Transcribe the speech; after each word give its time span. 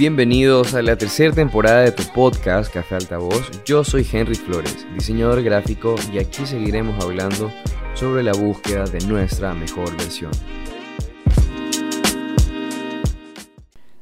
Bienvenidos 0.00 0.72
a 0.72 0.80
la 0.80 0.96
tercera 0.96 1.34
temporada 1.34 1.82
de 1.82 1.92
tu 1.92 2.02
podcast 2.14 2.72
Café 2.72 2.94
Altavoz. 2.94 3.50
Yo 3.66 3.84
soy 3.84 4.08
Henry 4.10 4.34
Flores, 4.34 4.86
diseñador 4.94 5.42
gráfico, 5.42 5.94
y 6.10 6.18
aquí 6.18 6.46
seguiremos 6.46 7.04
hablando 7.04 7.52
sobre 7.92 8.22
la 8.22 8.32
búsqueda 8.32 8.86
de 8.86 9.06
nuestra 9.06 9.52
mejor 9.52 9.94
versión. 9.98 10.30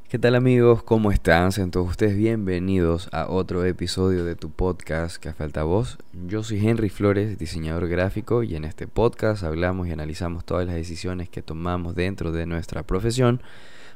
¿Qué 0.08 0.20
tal 0.20 0.36
amigos? 0.36 0.84
¿Cómo 0.84 1.10
están? 1.10 1.50
Sean 1.50 1.72
todos 1.72 1.88
ustedes 1.88 2.16
bienvenidos 2.16 3.08
a 3.10 3.28
otro 3.28 3.64
episodio 3.64 4.24
de 4.24 4.36
tu 4.36 4.52
podcast 4.52 5.20
Café 5.20 5.42
Altavoz. 5.42 5.98
Yo 6.28 6.44
soy 6.44 6.64
Henry 6.64 6.90
Flores, 6.90 7.40
diseñador 7.40 7.88
gráfico, 7.88 8.44
y 8.44 8.54
en 8.54 8.64
este 8.64 8.86
podcast 8.86 9.42
hablamos 9.42 9.88
y 9.88 9.90
analizamos 9.90 10.44
todas 10.44 10.64
las 10.64 10.76
decisiones 10.76 11.28
que 11.28 11.42
tomamos 11.42 11.96
dentro 11.96 12.30
de 12.30 12.46
nuestra 12.46 12.84
profesión 12.84 13.42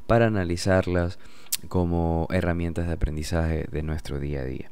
para 0.08 0.26
analizarlas 0.26 1.20
como 1.68 2.28
herramientas 2.30 2.86
de 2.86 2.92
aprendizaje 2.92 3.66
de 3.70 3.82
nuestro 3.82 4.18
día 4.18 4.40
a 4.40 4.44
día. 4.44 4.70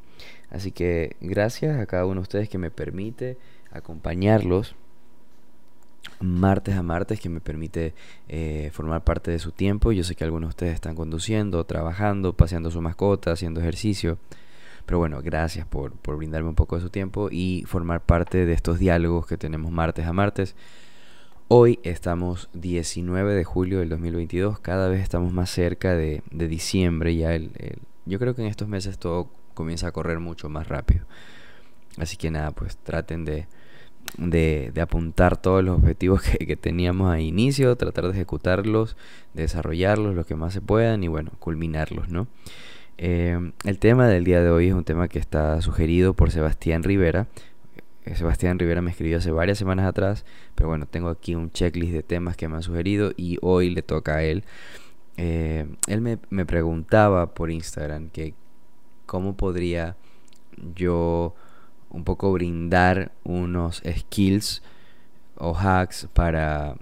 Así 0.50 0.72
que 0.72 1.16
gracias 1.20 1.78
a 1.78 1.86
cada 1.86 2.06
uno 2.06 2.16
de 2.16 2.22
ustedes 2.22 2.48
que 2.48 2.58
me 2.58 2.70
permite 2.70 3.38
acompañarlos 3.70 4.74
martes 6.20 6.76
a 6.76 6.82
martes 6.82 7.20
que 7.20 7.28
me 7.28 7.40
permite 7.40 7.94
eh, 8.28 8.70
formar 8.72 9.04
parte 9.04 9.30
de 9.30 9.38
su 9.38 9.52
tiempo. 9.52 9.92
Yo 9.92 10.04
sé 10.04 10.14
que 10.14 10.24
algunos 10.24 10.48
de 10.48 10.50
ustedes 10.50 10.74
están 10.74 10.94
conduciendo, 10.94 11.64
trabajando, 11.64 12.34
paseando 12.34 12.70
su 12.70 12.80
mascota, 12.80 13.32
haciendo 13.32 13.60
ejercicio. 13.60 14.18
Pero 14.86 14.98
bueno, 14.98 15.20
gracias 15.22 15.66
por, 15.66 15.92
por 15.92 16.16
brindarme 16.16 16.48
un 16.48 16.54
poco 16.54 16.76
de 16.76 16.82
su 16.82 16.90
tiempo 16.90 17.28
y 17.30 17.64
formar 17.66 18.00
parte 18.02 18.44
de 18.44 18.52
estos 18.52 18.78
diálogos 18.78 19.26
que 19.26 19.36
tenemos 19.36 19.70
martes 19.70 20.06
a 20.06 20.12
martes. 20.12 20.54
Hoy 21.52 21.80
estamos 21.82 22.48
19 22.52 23.34
de 23.34 23.42
julio 23.42 23.80
del 23.80 23.88
2022, 23.88 24.60
cada 24.60 24.88
vez 24.88 25.02
estamos 25.02 25.32
más 25.32 25.50
cerca 25.50 25.96
de, 25.96 26.22
diciembre, 26.30 27.16
ya 27.16 27.34
el, 27.34 27.50
yo 28.06 28.20
creo 28.20 28.36
que 28.36 28.42
en 28.42 28.46
estos 28.46 28.68
meses 28.68 28.98
todo 28.98 29.28
comienza 29.54 29.88
a 29.88 29.90
correr 29.90 30.20
mucho 30.20 30.48
más 30.48 30.68
rápido. 30.68 31.06
Así 31.98 32.16
que 32.16 32.30
nada, 32.30 32.52
pues 32.52 32.76
traten 32.76 33.24
de, 33.24 33.48
de, 34.16 34.80
apuntar 34.80 35.42
todos 35.42 35.64
los 35.64 35.76
objetivos 35.76 36.22
que, 36.38 36.54
teníamos 36.54 37.12
a 37.12 37.18
inicio, 37.18 37.74
tratar 37.74 38.04
de 38.04 38.12
ejecutarlos, 38.12 38.96
de 39.34 39.42
desarrollarlos 39.42 40.14
lo 40.14 40.24
que 40.24 40.36
más 40.36 40.52
se 40.52 40.60
puedan 40.60 41.02
y 41.02 41.08
bueno, 41.08 41.32
culminarlos, 41.40 42.10
¿no? 42.10 42.28
Eh, 42.96 43.52
el 43.64 43.78
tema 43.80 44.06
del 44.06 44.22
día 44.22 44.40
de 44.40 44.50
hoy 44.50 44.68
es 44.68 44.74
un 44.74 44.84
tema 44.84 45.08
que 45.08 45.18
está 45.18 45.60
sugerido 45.62 46.14
por 46.14 46.30
Sebastián 46.30 46.84
Rivera, 46.84 47.26
Sebastián 48.14 48.58
Rivera 48.58 48.82
me 48.82 48.90
escribió 48.90 49.18
hace 49.18 49.30
varias 49.30 49.58
semanas 49.58 49.86
atrás, 49.86 50.24
pero 50.54 50.68
bueno, 50.68 50.86
tengo 50.86 51.08
aquí 51.08 51.34
un 51.34 51.52
checklist 51.52 51.92
de 51.92 52.02
temas 52.02 52.36
que 52.36 52.48
me 52.48 52.56
han 52.56 52.62
sugerido 52.62 53.12
y 53.16 53.38
hoy 53.42 53.70
le 53.70 53.82
toca 53.82 54.16
a 54.16 54.22
él. 54.22 54.44
Eh, 55.16 55.66
él 55.86 56.00
me, 56.00 56.18
me, 56.30 56.46
preguntaba 56.46 57.34
por 57.34 57.50
Instagram 57.50 58.08
que 58.10 58.34
cómo 59.06 59.36
podría 59.36 59.96
yo 60.74 61.34
un 61.90 62.04
poco 62.04 62.32
brindar 62.32 63.12
unos 63.24 63.82
skills 63.84 64.62
o 65.36 65.54
hacks 65.54 66.08
para, 66.14 66.76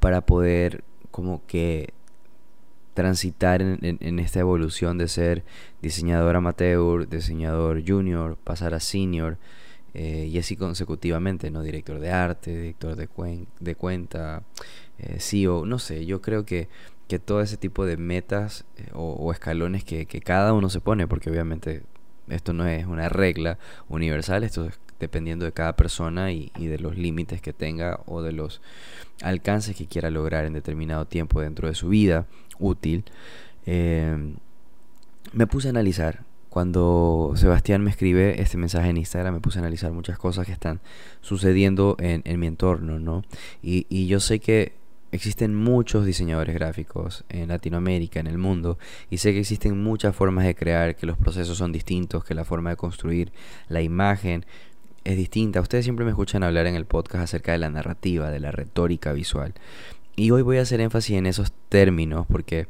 para 0.00 0.20
poder 0.20 0.84
como 1.10 1.44
que 1.46 1.94
transitar 2.94 3.62
en, 3.62 3.78
en, 3.80 4.18
esta 4.18 4.40
evolución 4.40 4.98
de 4.98 5.08
ser 5.08 5.44
diseñador 5.80 6.36
amateur, 6.36 7.08
diseñador 7.08 7.82
junior, 7.86 8.36
pasar 8.36 8.74
a 8.74 8.80
senior 8.80 9.38
eh, 9.94 10.28
y 10.30 10.38
así 10.38 10.56
consecutivamente, 10.56 11.50
¿no? 11.50 11.62
Director 11.62 12.00
de 12.00 12.10
arte, 12.10 12.56
director 12.56 12.96
de, 12.96 13.08
de 13.60 13.74
cuenta, 13.74 14.42
eh, 14.98 15.18
CEO, 15.20 15.66
no 15.66 15.78
sé, 15.78 16.06
yo 16.06 16.22
creo 16.22 16.46
que, 16.46 16.68
que 17.08 17.18
todo 17.18 17.42
ese 17.42 17.58
tipo 17.58 17.84
de 17.84 17.98
metas 17.98 18.64
eh, 18.78 18.88
o, 18.94 19.30
escalones 19.32 19.84
que, 19.84 20.06
que, 20.06 20.20
cada 20.20 20.54
uno 20.54 20.70
se 20.70 20.80
pone, 20.80 21.06
porque 21.06 21.30
obviamente 21.30 21.82
esto 22.28 22.54
no 22.54 22.66
es 22.66 22.86
una 22.86 23.08
regla 23.10 23.58
universal, 23.88 24.44
esto 24.44 24.64
es 24.66 24.80
dependiendo 24.98 25.44
de 25.44 25.52
cada 25.52 25.76
persona 25.76 26.32
y, 26.32 26.52
y 26.56 26.66
de 26.68 26.78
los 26.78 26.96
límites 26.96 27.42
que 27.42 27.52
tenga 27.52 28.00
o 28.06 28.22
de 28.22 28.32
los 28.32 28.62
alcances 29.22 29.76
que 29.76 29.86
quiera 29.86 30.10
lograr 30.10 30.46
en 30.46 30.52
determinado 30.54 31.06
tiempo 31.06 31.40
dentro 31.40 31.68
de 31.68 31.74
su 31.74 31.88
vida 31.88 32.26
útil. 32.58 33.04
me 33.66 35.46
puse 35.48 35.68
a 35.68 35.70
analizar 35.70 36.24
cuando 36.52 37.32
Sebastián 37.34 37.82
me 37.82 37.88
escribe 37.88 38.42
este 38.42 38.58
mensaje 38.58 38.90
en 38.90 38.98
Instagram, 38.98 39.32
me 39.32 39.40
puse 39.40 39.58
a 39.58 39.62
analizar 39.62 39.90
muchas 39.90 40.18
cosas 40.18 40.44
que 40.44 40.52
están 40.52 40.82
sucediendo 41.22 41.96
en, 41.98 42.22
mi 42.38 42.46
entorno, 42.46 42.98
¿no? 42.98 43.24
Y, 43.62 43.86
y, 43.88 44.06
yo 44.06 44.20
sé 44.20 44.38
que 44.38 44.74
existen 45.12 45.54
muchos 45.54 46.04
diseñadores 46.04 46.54
gráficos 46.54 47.24
en 47.30 47.48
Latinoamérica, 47.48 48.20
en 48.20 48.26
el 48.26 48.36
mundo, 48.36 48.78
y 49.08 49.16
sé 49.16 49.32
que 49.32 49.40
existen 49.40 49.82
muchas 49.82 50.14
formas 50.14 50.44
de 50.44 50.54
crear, 50.54 50.94
que 50.94 51.06
los 51.06 51.16
procesos 51.16 51.56
son 51.56 51.72
distintos, 51.72 52.22
que 52.22 52.34
la 52.34 52.44
forma 52.44 52.68
de 52.68 52.76
construir 52.76 53.32
la 53.70 53.80
imagen 53.80 54.44
es 55.04 55.16
distinta. 55.16 55.62
Ustedes 55.62 55.86
siempre 55.86 56.04
me 56.04 56.10
escuchan 56.10 56.42
hablar 56.42 56.66
en 56.66 56.74
el 56.74 56.84
podcast 56.84 57.24
acerca 57.24 57.52
de 57.52 57.58
la 57.58 57.70
narrativa, 57.70 58.30
de 58.30 58.40
la 58.40 58.52
retórica 58.52 59.14
visual. 59.14 59.54
Y 60.16 60.32
hoy 60.32 60.42
voy 60.42 60.58
a 60.58 60.62
hacer 60.62 60.82
énfasis 60.82 61.16
en 61.16 61.24
esos 61.24 61.50
términos 61.70 62.26
porque 62.30 62.68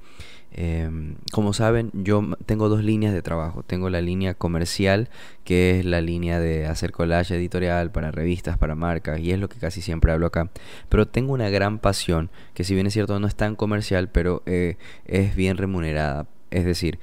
Em, 0.54 1.16
como 1.32 1.54
saben, 1.54 1.90
yo 1.94 2.36
tengo 2.44 2.68
dos 2.68 2.84
líneas 2.84 3.14
de 3.14 3.22
trabajo. 3.22 3.62
Tengo 3.62 3.88
la 3.88 4.00
línea 4.00 4.34
comercial, 4.34 5.08
que 5.44 5.78
es 5.78 5.84
la 5.86 6.00
línea 6.00 6.40
de 6.40 6.66
hacer 6.66 6.92
collage 6.92 7.34
editorial 7.34 7.90
para 7.90 8.10
revistas, 8.10 8.58
para 8.58 8.74
marcas, 8.74 9.20
y 9.20 9.32
es 9.32 9.38
lo 9.38 9.48
que 9.48 9.58
casi 9.58 9.80
siempre 9.80 10.12
hablo 10.12 10.26
acá. 10.26 10.50
Pero 10.88 11.08
tengo 11.08 11.32
una 11.32 11.48
gran 11.48 11.78
pasión, 11.78 12.30
que 12.54 12.64
si 12.64 12.74
bien 12.74 12.86
es 12.86 12.92
cierto 12.92 13.18
no 13.18 13.26
es 13.26 13.34
tan 13.34 13.56
comercial, 13.56 14.08
pero 14.10 14.42
eh, 14.46 14.76
es 15.06 15.34
bien 15.36 15.56
remunerada. 15.56 16.26
Es 16.50 16.64
decir, 16.66 16.98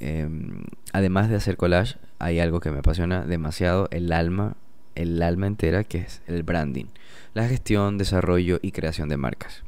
em, 0.00 0.64
además 0.92 1.30
de 1.30 1.36
hacer 1.36 1.56
collage, 1.56 1.96
hay 2.18 2.40
algo 2.40 2.60
que 2.60 2.70
me 2.72 2.78
apasiona 2.80 3.24
demasiado, 3.24 3.88
el 3.92 4.12
alma, 4.12 4.56
el 4.96 5.22
alma 5.22 5.46
entera, 5.46 5.84
que 5.84 5.98
es 5.98 6.22
el 6.26 6.42
branding, 6.42 6.86
la 7.34 7.48
gestión, 7.48 7.98
desarrollo 7.98 8.58
y 8.62 8.72
creación 8.72 9.08
de 9.08 9.16
marcas 9.16 9.64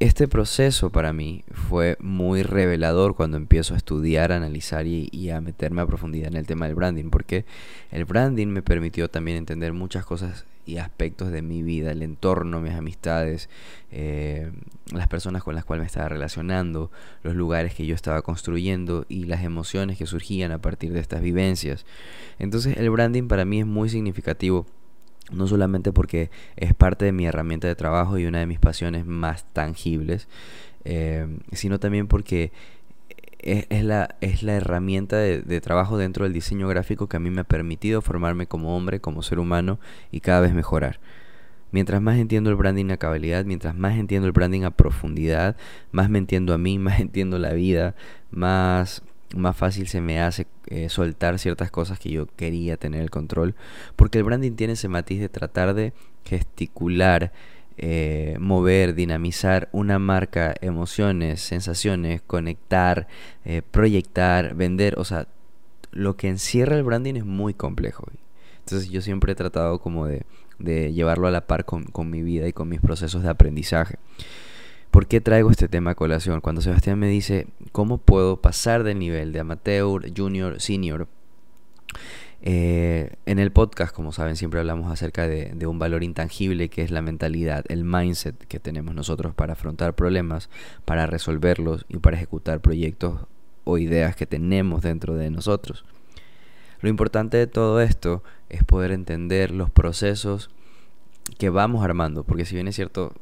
este 0.00 0.28
proceso 0.28 0.90
para 0.90 1.12
mí 1.12 1.42
fue 1.52 1.96
muy 2.00 2.42
revelador 2.42 3.16
cuando 3.16 3.36
empiezo 3.36 3.74
a 3.74 3.76
estudiar, 3.76 4.30
a 4.30 4.36
analizar 4.36 4.86
y, 4.86 5.30
a 5.30 5.40
meterme 5.40 5.82
a 5.82 5.86
profundidad 5.86 6.28
en 6.28 6.36
el 6.36 6.46
tema 6.46 6.66
del 6.66 6.76
branding, 6.76 7.10
porque 7.10 7.44
el 7.90 8.04
branding 8.04 8.46
me 8.46 8.62
permitió 8.62 9.08
también 9.10 9.38
entender 9.38 9.72
muchas 9.72 10.04
cosas 10.04 10.44
y 10.66 10.76
aspectos 10.76 11.32
de 11.32 11.42
mi 11.42 11.62
vida, 11.62 11.90
el 11.90 12.02
entorno, 12.02 12.60
mis 12.60 12.74
amistades, 12.74 13.48
eh, 13.90 14.52
las 14.92 15.08
personas 15.08 15.42
con 15.42 15.54
las 15.54 15.64
cuales 15.64 15.82
me 15.82 15.86
estaba 15.86 16.10
relacionando, 16.10 16.92
los 17.22 17.34
lugares 17.34 17.74
que 17.74 17.86
yo 17.86 17.94
estaba 17.94 18.22
construyendo 18.22 19.04
y 19.08 19.24
las 19.24 19.42
emociones 19.42 19.98
que 19.98 20.06
surgían 20.06 20.52
a 20.52 20.58
partir 20.58 20.92
de 20.92 21.00
estas 21.00 21.22
vivencias. 21.22 21.86
Entonces 22.38 22.76
el 22.76 22.90
branding 22.90 23.28
para 23.28 23.44
mí 23.44 23.60
es 23.60 23.66
muy 23.66 23.88
significativo 23.88 24.66
no 25.30 25.46
solamente 25.46 25.92
porque 25.92 26.30
es 26.56 26.74
parte 26.74 27.04
de 27.04 27.12
mi 27.12 27.26
herramienta 27.26 27.68
de 27.68 27.74
trabajo 27.74 28.18
y 28.18 28.26
una 28.26 28.38
de 28.38 28.46
mis 28.46 28.58
pasiones 28.58 29.06
más 29.06 29.44
tangibles, 29.52 30.28
eh, 30.84 31.26
sino 31.52 31.78
también 31.78 32.06
porque 32.08 32.52
es, 33.40 33.84
la, 33.84 34.16
es 34.20 34.42
la 34.42 34.54
herramienta 34.54 35.16
de, 35.16 35.60
trabajo 35.60 35.96
dentro 35.98 36.24
del 36.24 36.32
diseño 36.32 36.68
gráfico 36.68 37.08
que 37.08 37.16
a 37.16 37.20
mí 37.20 37.30
me 37.30 37.42
ha 37.42 37.44
permitido 37.44 38.02
formarme 38.02 38.46
como 38.46 38.76
hombre, 38.76 39.00
como 39.00 39.22
ser 39.22 39.38
humano 39.38 39.78
y 40.10 40.20
cada 40.20 40.40
vez 40.40 40.54
mejorar. 40.54 41.00
Mientras 41.70 42.00
más 42.00 42.18
entiendo 42.18 42.50
el 42.50 42.56
branding 42.56 42.90
a 42.90 42.96
cabalidad, 42.96 43.44
mientras 43.44 43.74
más 43.74 43.98
entiendo 43.98 44.26
el 44.26 44.32
branding 44.32 44.62
a 44.62 44.70
profundidad, 44.70 45.56
más 45.92 46.08
me 46.08 46.18
entiendo 46.18 46.54
a 46.54 46.58
mí, 46.58 46.78
más 46.78 47.00
entiendo 47.00 47.38
la 47.38 47.52
vida, 47.52 47.94
más 48.30 49.02
más 49.36 49.56
fácil 49.56 49.88
se 49.88 50.00
me 50.00 50.20
hace 50.20 50.46
eh, 50.66 50.88
soltar 50.88 51.38
ciertas 51.38 51.70
cosas 51.70 51.98
que 51.98 52.10
yo 52.10 52.26
quería 52.26 52.76
tener 52.76 53.02
el 53.02 53.10
control. 53.10 53.54
Porque 53.96 54.18
el 54.18 54.24
branding 54.24 54.52
tiene 54.52 54.74
ese 54.74 54.88
matiz 54.88 55.20
de 55.20 55.28
tratar 55.28 55.74
de 55.74 55.92
gesticular, 56.24 57.32
eh, 57.76 58.36
mover, 58.40 58.94
dinamizar 58.94 59.68
una 59.72 59.98
marca, 59.98 60.54
emociones, 60.60 61.40
sensaciones, 61.40 62.22
conectar, 62.22 63.06
eh, 63.44 63.62
proyectar, 63.62 64.54
vender. 64.54 64.98
O 64.98 65.04
sea, 65.04 65.28
lo 65.92 66.16
que 66.16 66.28
encierra 66.28 66.76
el 66.76 66.82
branding 66.82 67.14
es 67.14 67.24
muy 67.24 67.54
complejo. 67.54 68.06
Entonces 68.60 68.90
yo 68.90 69.00
siempre 69.00 69.32
he 69.32 69.36
tratado 69.36 69.78
como 69.80 70.06
de, 70.06 70.24
llevarlo 70.58 71.28
a 71.28 71.30
la 71.30 71.46
par 71.46 71.64
con 71.64 72.10
mi 72.10 72.22
vida 72.22 72.48
y 72.48 72.52
con 72.52 72.68
mis 72.68 72.80
procesos 72.80 73.22
de 73.22 73.28
aprendizaje. 73.28 73.96
¿Por 74.90 75.06
qué 75.06 75.20
traigo 75.20 75.50
este 75.50 75.68
tema 75.68 75.90
a 75.90 75.94
colación? 75.94 76.40
Cuando 76.40 76.60
Sebastián 76.60 76.98
me 76.98 77.08
dice, 77.08 77.46
¿cómo 77.72 77.98
puedo 77.98 78.40
pasar 78.40 78.82
del 78.82 78.98
nivel 78.98 79.32
de 79.32 79.40
amateur, 79.40 80.02
junior, 80.16 80.60
senior? 80.60 81.08
Eh, 82.40 83.16
en 83.26 83.38
el 83.38 83.50
podcast, 83.50 83.94
como 83.94 84.12
saben, 84.12 84.36
siempre 84.36 84.60
hablamos 84.60 84.90
acerca 84.90 85.26
de, 85.26 85.52
de, 85.54 85.66
un 85.66 85.78
valor 85.78 86.04
intangible 86.04 86.68
que 86.68 86.82
es 86.82 86.90
la 86.90 87.02
mentalidad, 87.02 87.64
el 87.68 87.84
mindset 87.84 88.36
que 88.46 88.60
tenemos 88.60 88.94
nosotros 88.94 89.34
para 89.34 89.54
afrontar 89.54 89.94
problemas, 89.94 90.48
para 90.84 91.06
resolverlos 91.06 91.84
y 91.88 91.98
para 91.98 92.16
ejecutar 92.16 92.60
proyectos 92.60 93.26
o 93.64 93.76
ideas 93.76 94.14
que 94.16 94.26
tenemos 94.26 94.82
dentro 94.82 95.14
de 95.14 95.30
nosotros. 95.30 95.84
Lo 96.80 96.88
importante 96.88 97.36
de 97.36 97.48
todo 97.48 97.80
esto 97.80 98.22
es 98.48 98.62
poder 98.62 98.92
entender 98.92 99.50
los 99.50 99.68
procesos 99.68 100.48
que 101.38 101.50
vamos 101.50 101.84
armando, 101.84 102.24
porque 102.24 102.44
si 102.44 102.54
bien 102.54 102.68
es 102.68 102.76
cierto, 102.76 103.12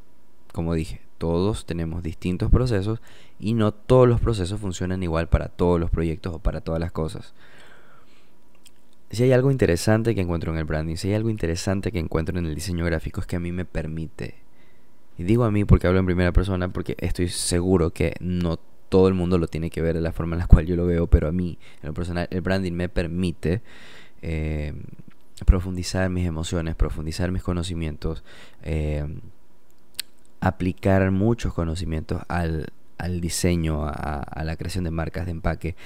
como 0.53 0.75
dije, 0.75 1.01
todos 1.19 1.67
tenemos 1.67 2.03
distintos 2.03 2.51
procesos 2.51 3.01
y 3.39 3.55
no 3.55 3.73
todos 3.73 4.09
los 4.09 4.21
procesos 4.21 4.61
funcionan 4.61 5.03
igual 5.03 5.29
para 5.29 5.49
todos 5.49 5.81
los 5.81 5.91
proyectos 5.91 6.35
o 6.35 6.39
para 6.39 6.61
todas 6.61 6.81
las 6.81 6.93
cosas. 6.93 7.35
Si 9.11 9.23
hay 9.23 9.33
algo 9.33 9.51
interesante 9.51 10.15
que 10.15 10.21
encuentro 10.21 10.53
en 10.53 10.59
el 10.59 10.65
branding, 10.65 10.97
si 10.97 11.09
hay 11.09 11.15
algo 11.15 11.31
interesante 11.31 11.93
que 11.93 11.99
encuentro 11.99 12.39
en 12.39 12.47
el 12.47 12.55
diseño 12.55 12.85
gráfico 12.85 13.21
es 13.21 13.27
que 13.27 13.37
a 13.37 13.41
mí 13.41 13.53
me 13.53 13.65
permite, 13.65 14.35
y 15.17 15.25
digo 15.25 15.45
a 15.45 15.51
mí 15.51 15.65
porque 15.65 15.87
hablo 15.87 16.01
en 16.01 16.07
primera 16.07 16.33
persona, 16.33 16.69
porque 16.69 16.97
estoy 16.99 17.29
seguro 17.29 17.91
que 17.91 18.15
no 18.21 18.59
todo 18.89 19.09
el 19.09 19.15
mundo 19.15 19.39
lo 19.39 19.49
tiene 19.49 19.71
que 19.71 19.83
ver 19.83 19.95
de 19.95 20.01
la 20.01 20.13
forma 20.13 20.35
en 20.35 20.41
la 20.41 20.47
cual 20.47 20.67
yo 20.67 20.77
lo 20.77 20.87
veo, 20.87 21.07
pero 21.07 21.29
a 21.29 21.33
mí, 21.33 21.59
en 21.83 21.89
lo 21.89 21.95
personal, 21.95 22.29
el 22.31 22.41
branding 22.41 22.73
me 22.73 22.89
permite 22.89 23.63
eh, 24.23 24.75
profundizar 25.45 26.09
mis 26.11 26.27
emociones, 26.27 26.75
profundizar 26.75 27.31
mis 27.31 27.43
conocimientos, 27.43 28.25
eh, 28.63 29.07
aplicar 30.47 31.11
muchos 31.11 31.53
conocimientos 31.55 32.23
al, 32.29 32.67
al 32.99 33.21
diseño, 33.21 33.87
a, 33.87 34.43
la 34.45 34.57
creación 34.57 34.85
de 34.85 34.91
marcas 34.91 35.27
de 35.27 35.33
empaque, 35.33 35.77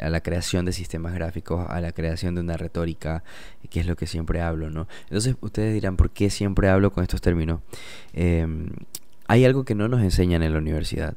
a 0.00 0.08
la 0.08 0.20
creación 0.20 0.64
de 0.64 0.72
sistemas 0.72 1.14
gráficos, 1.14 1.66
a 1.68 1.80
la 1.80 1.92
creación 1.92 2.34
de 2.34 2.40
una 2.40 2.56
retórica, 2.56 3.24
que 3.70 3.80
es 3.80 3.86
lo 3.86 3.96
que 3.96 4.06
siempre 4.06 4.40
hablo, 4.40 4.70
¿no? 4.70 4.88
Entonces 5.04 5.36
ustedes 5.40 5.74
dirán, 5.74 5.96
¿por 5.96 6.10
qué 6.10 6.30
siempre 6.30 6.68
hablo 6.68 6.92
con 6.92 7.02
estos 7.02 7.20
términos? 7.20 7.60
Em, 8.12 8.70
hay 9.26 9.44
algo 9.44 9.64
que 9.64 9.74
no 9.74 9.88
nos 9.88 10.02
enseñan 10.02 10.42
en 10.42 10.52
la 10.52 10.58
universidad. 10.58 11.14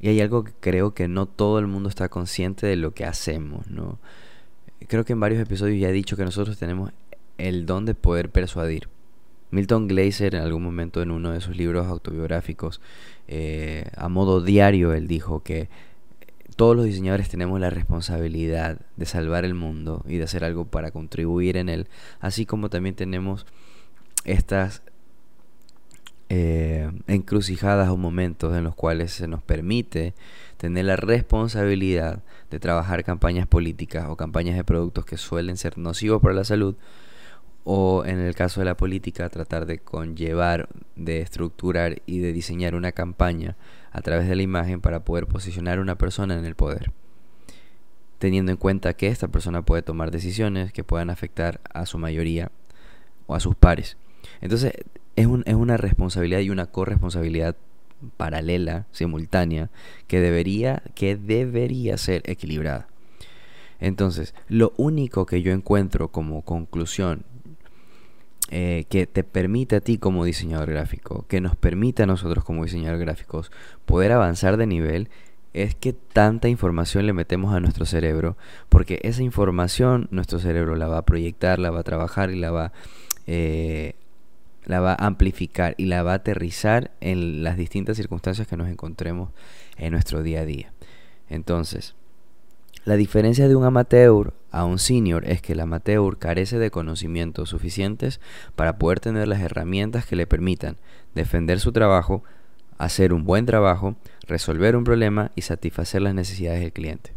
Y 0.00 0.08
hay 0.08 0.20
algo 0.20 0.44
que 0.44 0.52
creo 0.60 0.92
que 0.92 1.08
no 1.08 1.26
todo 1.26 1.58
el 1.58 1.66
mundo 1.66 1.88
está 1.88 2.08
consciente 2.08 2.66
de 2.66 2.76
lo 2.76 2.92
que 2.92 3.06
hacemos, 3.06 3.68
¿no? 3.68 3.98
Creo 4.86 5.04
que 5.04 5.14
en 5.14 5.20
varios 5.20 5.40
episodios 5.40 5.80
ya 5.80 5.88
he 5.88 5.92
dicho 5.92 6.16
que 6.16 6.24
nosotros 6.24 6.58
tenemos 6.58 6.92
el 7.38 7.64
don 7.64 7.86
de 7.86 7.94
poder 7.94 8.30
persuadir. 8.30 8.88
Milton 9.54 9.86
Glaser 9.86 10.34
en 10.34 10.42
algún 10.42 10.62
momento 10.62 11.00
en 11.00 11.10
uno 11.10 11.30
de 11.30 11.40
sus 11.40 11.56
libros 11.56 11.86
autobiográficos, 11.86 12.80
eh, 13.28 13.86
a 13.96 14.08
modo 14.08 14.40
diario, 14.40 14.92
él 14.92 15.06
dijo 15.06 15.42
que 15.42 15.68
todos 16.56 16.76
los 16.76 16.84
diseñadores 16.84 17.28
tenemos 17.28 17.60
la 17.60 17.70
responsabilidad 17.70 18.80
de 18.96 19.06
salvar 19.06 19.44
el 19.44 19.54
mundo 19.54 20.04
y 20.08 20.16
de 20.16 20.24
hacer 20.24 20.44
algo 20.44 20.64
para 20.64 20.90
contribuir 20.90 21.56
en 21.56 21.68
él, 21.68 21.88
así 22.20 22.46
como 22.46 22.68
también 22.68 22.96
tenemos 22.96 23.46
estas 24.24 24.82
eh, 26.30 26.90
encrucijadas 27.06 27.88
o 27.90 27.96
momentos 27.96 28.56
en 28.56 28.64
los 28.64 28.74
cuales 28.74 29.12
se 29.12 29.28
nos 29.28 29.42
permite 29.42 30.14
tener 30.56 30.86
la 30.86 30.96
responsabilidad 30.96 32.22
de 32.50 32.58
trabajar 32.58 33.04
campañas 33.04 33.46
políticas 33.46 34.06
o 34.08 34.16
campañas 34.16 34.56
de 34.56 34.64
productos 34.64 35.04
que 35.04 35.16
suelen 35.16 35.56
ser 35.56 35.78
nocivos 35.78 36.20
para 36.20 36.34
la 36.34 36.44
salud 36.44 36.76
o 37.64 38.04
en 38.04 38.20
el 38.20 38.34
caso 38.34 38.60
de 38.60 38.66
la 38.66 38.76
política 38.76 39.30
tratar 39.30 39.64
de 39.66 39.78
conllevar, 39.78 40.68
de 40.96 41.20
estructurar 41.20 42.02
y 42.06 42.18
de 42.18 42.32
diseñar 42.32 42.74
una 42.74 42.92
campaña 42.92 43.56
a 43.90 44.02
través 44.02 44.28
de 44.28 44.36
la 44.36 44.42
imagen 44.42 44.80
para 44.80 45.04
poder 45.04 45.26
posicionar 45.26 45.78
a 45.78 45.80
una 45.82 45.96
persona 45.96 46.38
en 46.38 46.44
el 46.44 46.54
poder, 46.54 46.92
teniendo 48.18 48.52
en 48.52 48.58
cuenta 48.58 48.92
que 48.94 49.08
esta 49.08 49.28
persona 49.28 49.62
puede 49.64 49.82
tomar 49.82 50.10
decisiones 50.10 50.72
que 50.72 50.84
puedan 50.84 51.08
afectar 51.08 51.60
a 51.72 51.86
su 51.86 51.98
mayoría 51.98 52.52
o 53.26 53.34
a 53.34 53.40
sus 53.40 53.54
pares. 53.54 53.96
Entonces 54.42 54.74
es, 55.16 55.26
un, 55.26 55.42
es 55.46 55.54
una 55.54 55.78
responsabilidad 55.78 56.40
y 56.40 56.50
una 56.50 56.66
corresponsabilidad 56.66 57.56
paralela, 58.18 58.86
simultánea, 58.92 59.70
que 60.06 60.20
debería, 60.20 60.82
que 60.94 61.16
debería 61.16 61.96
ser 61.96 62.22
equilibrada. 62.26 62.88
Entonces, 63.80 64.34
lo 64.48 64.72
único 64.76 65.24
que 65.24 65.40
yo 65.42 65.52
encuentro 65.52 66.08
como 66.08 66.42
conclusión 66.42 67.24
eh, 68.50 68.84
que 68.88 69.06
te 69.06 69.24
permite 69.24 69.76
a 69.76 69.80
ti 69.80 69.98
como 69.98 70.24
diseñador 70.24 70.70
gráfico, 70.70 71.24
que 71.28 71.40
nos 71.40 71.56
permite 71.56 72.02
a 72.02 72.06
nosotros 72.06 72.44
como 72.44 72.64
diseñadores 72.64 73.00
gráficos 73.00 73.50
poder 73.86 74.12
avanzar 74.12 74.56
de 74.56 74.66
nivel, 74.66 75.08
es 75.54 75.74
que 75.74 75.92
tanta 75.92 76.48
información 76.48 77.06
le 77.06 77.12
metemos 77.12 77.54
a 77.54 77.60
nuestro 77.60 77.86
cerebro, 77.86 78.36
porque 78.68 79.00
esa 79.02 79.22
información 79.22 80.08
nuestro 80.10 80.40
cerebro 80.40 80.76
la 80.76 80.88
va 80.88 80.98
a 80.98 81.04
proyectar, 81.04 81.58
la 81.58 81.70
va 81.70 81.80
a 81.80 81.84
trabajar 81.84 82.30
y 82.30 82.36
la 82.36 82.50
va, 82.50 82.72
eh, 83.26 83.94
la 84.66 84.80
va 84.80 84.92
a 84.92 85.06
amplificar 85.06 85.74
y 85.78 85.86
la 85.86 86.02
va 86.02 86.12
a 86.12 86.16
aterrizar 86.16 86.90
en 87.00 87.44
las 87.44 87.56
distintas 87.56 87.96
circunstancias 87.96 88.48
que 88.48 88.56
nos 88.56 88.68
encontremos 88.68 89.30
en 89.78 89.92
nuestro 89.92 90.22
día 90.22 90.40
a 90.40 90.44
día. 90.44 90.72
Entonces, 91.28 91.94
la 92.84 92.96
diferencia 92.96 93.48
de 93.48 93.56
un 93.56 93.64
amateur 93.64 94.34
a 94.50 94.64
un 94.64 94.78
senior 94.78 95.24
es 95.26 95.40
que 95.40 95.54
el 95.54 95.60
amateur 95.60 96.18
carece 96.18 96.58
de 96.58 96.70
conocimientos 96.70 97.48
suficientes 97.48 98.20
para 98.56 98.78
poder 98.78 99.00
tener 99.00 99.26
las 99.26 99.40
herramientas 99.40 100.06
que 100.06 100.16
le 100.16 100.26
permitan 100.26 100.76
defender 101.14 101.60
su 101.60 101.72
trabajo, 101.72 102.22
hacer 102.76 103.12
un 103.12 103.24
buen 103.24 103.46
trabajo, 103.46 103.96
resolver 104.26 104.76
un 104.76 104.84
problema 104.84 105.30
y 105.34 105.42
satisfacer 105.42 106.02
las 106.02 106.14
necesidades 106.14 106.60
del 106.60 106.72
cliente. 106.72 107.12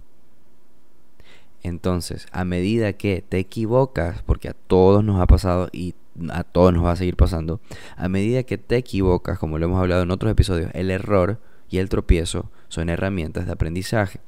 Entonces, 1.63 2.27
a 2.31 2.45
medida 2.45 2.93
que 2.93 3.23
te 3.27 3.37
equivocas, 3.39 4.21
porque 4.23 4.49
a 4.49 4.53
todos 4.53 5.03
nos 5.03 5.19
ha 5.19 5.27
pasado 5.27 5.69
y 5.73 5.95
a 6.29 6.43
todos 6.43 6.73
nos 6.73 6.85
va 6.85 6.93
a 6.93 6.95
seguir 6.95 7.17
pasando, 7.17 7.59
a 7.97 8.07
medida 8.07 8.43
que 8.43 8.57
te 8.57 8.77
equivocas, 8.77 9.37
como 9.37 9.59
lo 9.59 9.65
hemos 9.65 9.81
hablado 9.81 10.03
en 10.03 10.11
otros 10.11 10.31
episodios, 10.31 10.71
el 10.73 10.91
error 10.91 11.39
y 11.69 11.79
el 11.79 11.89
tropiezo 11.89 12.49
son 12.69 12.89
herramientas 12.89 13.45
de 13.45 13.51
aprendizaje. 13.51 14.21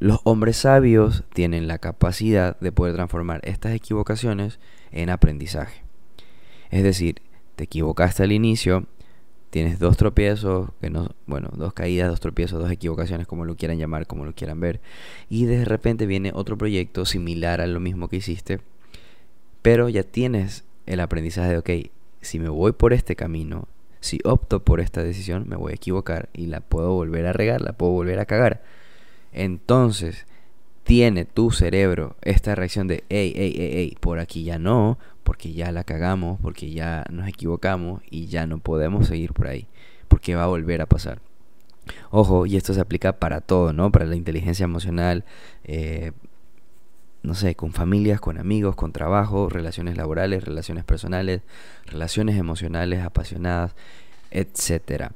Los 0.00 0.20
hombres 0.24 0.56
sabios 0.56 1.22
tienen 1.32 1.68
la 1.68 1.78
capacidad 1.78 2.58
de 2.58 2.72
poder 2.72 2.94
transformar 2.94 3.40
estas 3.44 3.74
equivocaciones 3.74 4.58
en 4.90 5.08
aprendizaje. 5.08 5.84
Es 6.70 6.82
decir, 6.82 7.22
te 7.54 7.64
equivocaste 7.64 8.24
al 8.24 8.32
inicio, 8.32 8.86
tienes 9.50 9.78
dos 9.78 9.96
tropiezos, 9.96 10.70
que 10.80 10.90
no, 10.90 11.14
bueno, 11.26 11.50
dos 11.56 11.72
caídas, 11.74 12.08
dos 12.08 12.18
tropiezos, 12.18 12.60
dos 12.60 12.72
equivocaciones, 12.72 13.28
como 13.28 13.44
lo 13.44 13.54
quieran 13.54 13.78
llamar, 13.78 14.08
como 14.08 14.24
lo 14.24 14.34
quieran 14.34 14.58
ver, 14.58 14.80
y 15.28 15.44
de 15.44 15.64
repente 15.64 16.06
viene 16.06 16.32
otro 16.34 16.58
proyecto 16.58 17.04
similar 17.04 17.60
a 17.60 17.68
lo 17.68 17.78
mismo 17.78 18.08
que 18.08 18.16
hiciste, 18.16 18.58
pero 19.62 19.88
ya 19.88 20.02
tienes 20.02 20.64
el 20.86 20.98
aprendizaje 20.98 21.50
de, 21.50 21.58
ok, 21.58 21.70
si 22.20 22.40
me 22.40 22.48
voy 22.48 22.72
por 22.72 22.92
este 22.92 23.14
camino, 23.14 23.68
si 24.00 24.18
opto 24.24 24.64
por 24.64 24.80
esta 24.80 25.04
decisión, 25.04 25.48
me 25.48 25.54
voy 25.54 25.70
a 25.70 25.76
equivocar 25.76 26.30
y 26.32 26.46
la 26.46 26.60
puedo 26.60 26.92
volver 26.94 27.26
a 27.26 27.32
regar, 27.32 27.60
la 27.60 27.74
puedo 27.74 27.92
volver 27.92 28.18
a 28.18 28.26
cagar 28.26 28.62
entonces 29.34 30.26
tiene 30.84 31.24
tu 31.24 31.50
cerebro 31.50 32.16
esta 32.22 32.54
reacción 32.54 32.86
de, 32.86 33.04
hey, 33.08 33.32
hey, 33.34 33.54
hey, 33.56 33.70
hey, 33.72 33.96
por 34.00 34.18
aquí 34.18 34.44
ya 34.44 34.58
no, 34.58 34.98
porque 35.24 35.52
ya 35.52 35.72
la 35.72 35.84
cagamos, 35.84 36.38
porque 36.40 36.70
ya 36.70 37.04
nos 37.10 37.26
equivocamos 37.26 38.02
y 38.10 38.26
ya 38.26 38.46
no 38.46 38.58
podemos 38.58 39.06
seguir 39.06 39.32
por 39.32 39.48
ahí, 39.48 39.66
porque 40.08 40.34
va 40.34 40.44
a 40.44 40.48
volver 40.48 40.82
a 40.82 40.86
pasar. 40.86 41.20
Ojo, 42.10 42.46
y 42.46 42.56
esto 42.56 42.74
se 42.74 42.80
aplica 42.80 43.14
para 43.18 43.40
todo, 43.40 43.72
¿no? 43.72 43.90
Para 43.90 44.04
la 44.06 44.16
inteligencia 44.16 44.64
emocional, 44.64 45.24
eh, 45.64 46.12
no 47.22 47.34
sé, 47.34 47.54
con 47.54 47.72
familias, 47.72 48.20
con 48.20 48.38
amigos, 48.38 48.76
con 48.76 48.92
trabajo, 48.92 49.48
relaciones 49.48 49.96
laborales, 49.96 50.44
relaciones 50.44 50.84
personales, 50.84 51.40
relaciones 51.86 52.36
emocionales 52.36 53.02
apasionadas, 53.02 53.74
etc. 54.30 55.12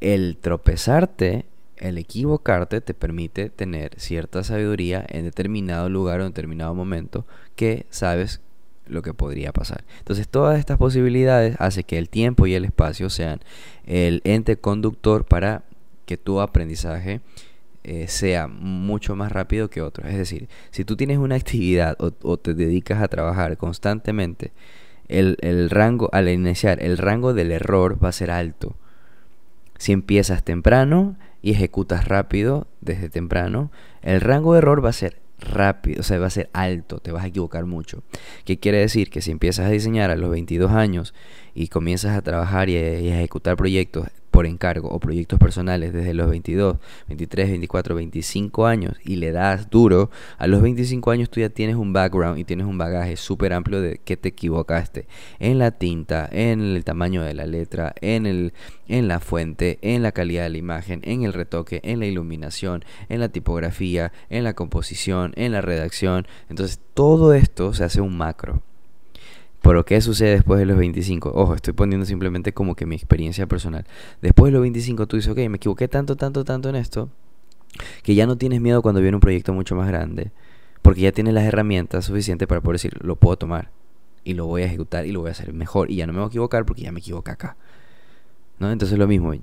El 0.00 0.38
tropezarte 0.40 1.44
el 1.80 1.98
equivocarte 1.98 2.80
te 2.80 2.94
permite 2.94 3.50
tener 3.50 3.98
cierta 3.98 4.44
sabiduría 4.44 5.04
en 5.08 5.24
determinado 5.24 5.88
lugar 5.88 6.20
o 6.20 6.24
en 6.24 6.32
determinado 6.32 6.74
momento 6.74 7.26
que 7.56 7.86
sabes 7.90 8.40
lo 8.86 9.02
que 9.02 9.14
podría 9.14 9.52
pasar. 9.52 9.84
Entonces 9.98 10.28
todas 10.28 10.58
estas 10.58 10.78
posibilidades 10.78 11.56
hacen 11.58 11.84
que 11.84 11.98
el 11.98 12.08
tiempo 12.08 12.46
y 12.46 12.54
el 12.54 12.64
espacio 12.64 13.10
sean 13.10 13.40
el 13.86 14.22
ente 14.24 14.56
conductor 14.56 15.24
para 15.24 15.64
que 16.06 16.16
tu 16.16 16.40
aprendizaje 16.40 17.20
eh, 17.84 18.08
sea 18.08 18.48
mucho 18.48 19.14
más 19.14 19.30
rápido 19.32 19.68
que 19.68 19.82
otro. 19.82 20.08
Es 20.08 20.16
decir, 20.16 20.48
si 20.70 20.84
tú 20.84 20.96
tienes 20.96 21.18
una 21.18 21.34
actividad 21.36 21.96
o, 22.00 22.36
te 22.38 22.54
dedicas 22.54 23.02
a 23.02 23.08
trabajar 23.08 23.56
constantemente, 23.56 24.52
el 25.08 25.70
rango, 25.70 26.10
al 26.12 26.28
iniciar, 26.28 26.82
el 26.82 26.98
rango 26.98 27.32
del 27.32 27.50
error 27.50 28.02
va 28.02 28.10
a 28.10 28.12
ser 28.12 28.30
alto. 28.30 28.76
Si 29.78 29.92
empiezas 29.92 30.44
temprano, 30.44 31.16
y 31.42 31.52
ejecutas 31.52 32.06
rápido 32.06 32.66
desde 32.80 33.08
temprano, 33.08 33.70
el 34.02 34.20
rango 34.20 34.52
de 34.52 34.58
error 34.58 34.84
va 34.84 34.90
a 34.90 34.94
ser 34.94 35.20
rápido, 35.40 36.00
o 36.00 36.02
sea, 36.02 36.18
va 36.18 36.26
a 36.26 36.30
ser 36.30 36.50
alto, 36.52 36.98
te 36.98 37.12
vas 37.12 37.24
a 37.24 37.28
equivocar 37.28 37.64
mucho. 37.64 38.02
¿Qué 38.44 38.58
quiere 38.58 38.78
decir? 38.78 39.08
Que 39.08 39.22
si 39.22 39.30
empiezas 39.30 39.66
a 39.66 39.70
diseñar 39.70 40.10
a 40.10 40.16
los 40.16 40.30
22 40.30 40.72
años 40.72 41.14
y 41.54 41.68
comienzas 41.68 42.16
a 42.16 42.22
trabajar 42.22 42.68
y 42.68 42.76
a, 42.76 43.18
ejecutar 43.18 43.56
proyectos 43.56 44.08
por 44.38 44.46
encargo 44.46 44.88
o 44.88 45.00
proyectos 45.00 45.36
personales 45.40 45.92
desde 45.92 46.14
los 46.14 46.30
22, 46.30 46.76
23, 47.08 47.50
24, 47.50 47.96
25 47.96 48.66
años 48.66 48.94
y 49.04 49.16
le 49.16 49.32
das 49.32 49.68
duro, 49.68 50.12
a 50.36 50.46
los 50.46 50.62
25 50.62 51.10
años 51.10 51.28
tú 51.28 51.40
ya 51.40 51.48
tienes 51.48 51.74
un 51.74 51.92
background 51.92 52.38
y 52.38 52.44
tienes 52.44 52.68
un 52.68 52.78
bagaje 52.78 53.16
súper 53.16 53.52
amplio 53.52 53.80
de 53.80 53.98
que 53.98 54.16
te 54.16 54.28
equivocaste 54.28 55.08
en 55.40 55.58
la 55.58 55.72
tinta, 55.72 56.28
en 56.30 56.60
el 56.60 56.84
tamaño 56.84 57.24
de 57.24 57.34
la 57.34 57.46
letra, 57.46 57.96
en, 58.00 58.26
el, 58.26 58.52
en 58.86 59.08
la 59.08 59.18
fuente, 59.18 59.80
en 59.82 60.04
la 60.04 60.12
calidad 60.12 60.44
de 60.44 60.50
la 60.50 60.58
imagen, 60.58 61.00
en 61.02 61.24
el 61.24 61.32
retoque, 61.32 61.80
en 61.82 61.98
la 61.98 62.06
iluminación, 62.06 62.84
en 63.08 63.18
la 63.18 63.30
tipografía, 63.30 64.12
en 64.30 64.44
la 64.44 64.54
composición, 64.54 65.32
en 65.34 65.50
la 65.50 65.62
redacción. 65.62 66.28
Entonces 66.48 66.78
todo 66.94 67.34
esto 67.34 67.74
se 67.74 67.82
hace 67.82 68.00
un 68.00 68.16
macro. 68.16 68.62
Pero 69.68 69.84
¿qué 69.84 70.00
sucede 70.00 70.30
después 70.30 70.58
de 70.58 70.64
los 70.64 70.78
25? 70.78 71.30
Ojo, 71.34 71.54
estoy 71.54 71.74
poniendo 71.74 72.06
simplemente 72.06 72.54
como 72.54 72.74
que 72.74 72.86
mi 72.86 72.96
experiencia 72.96 73.46
personal. 73.46 73.84
Después 74.22 74.50
de 74.50 74.52
los 74.52 74.62
25 74.62 75.06
tú 75.06 75.16
dices, 75.16 75.30
ok, 75.30 75.36
me 75.50 75.56
equivoqué 75.56 75.88
tanto, 75.88 76.16
tanto, 76.16 76.42
tanto 76.42 76.70
en 76.70 76.76
esto, 76.76 77.10
que 78.02 78.14
ya 78.14 78.26
no 78.26 78.38
tienes 78.38 78.62
miedo 78.62 78.80
cuando 78.80 79.02
viene 79.02 79.18
un 79.18 79.20
proyecto 79.20 79.52
mucho 79.52 79.76
más 79.76 79.86
grande, 79.86 80.32
porque 80.80 81.02
ya 81.02 81.12
tienes 81.12 81.34
las 81.34 81.44
herramientas 81.44 82.06
suficientes 82.06 82.48
para 82.48 82.62
poder 82.62 82.76
decir, 82.76 82.96
lo 83.04 83.16
puedo 83.16 83.36
tomar 83.36 83.70
y 84.24 84.32
lo 84.32 84.46
voy 84.46 84.62
a 84.62 84.64
ejecutar 84.64 85.04
y 85.04 85.12
lo 85.12 85.20
voy 85.20 85.28
a 85.28 85.32
hacer 85.32 85.52
mejor 85.52 85.90
y 85.90 85.96
ya 85.96 86.06
no 86.06 86.14
me 86.14 86.20
voy 86.20 86.28
a 86.28 86.28
equivocar 86.28 86.64
porque 86.64 86.80
ya 86.80 86.90
me 86.90 87.00
equivoqué 87.00 87.32
acá. 87.32 87.58
¿No? 88.60 88.72
Entonces 88.72 88.98
lo 88.98 89.06
mismo, 89.06 89.34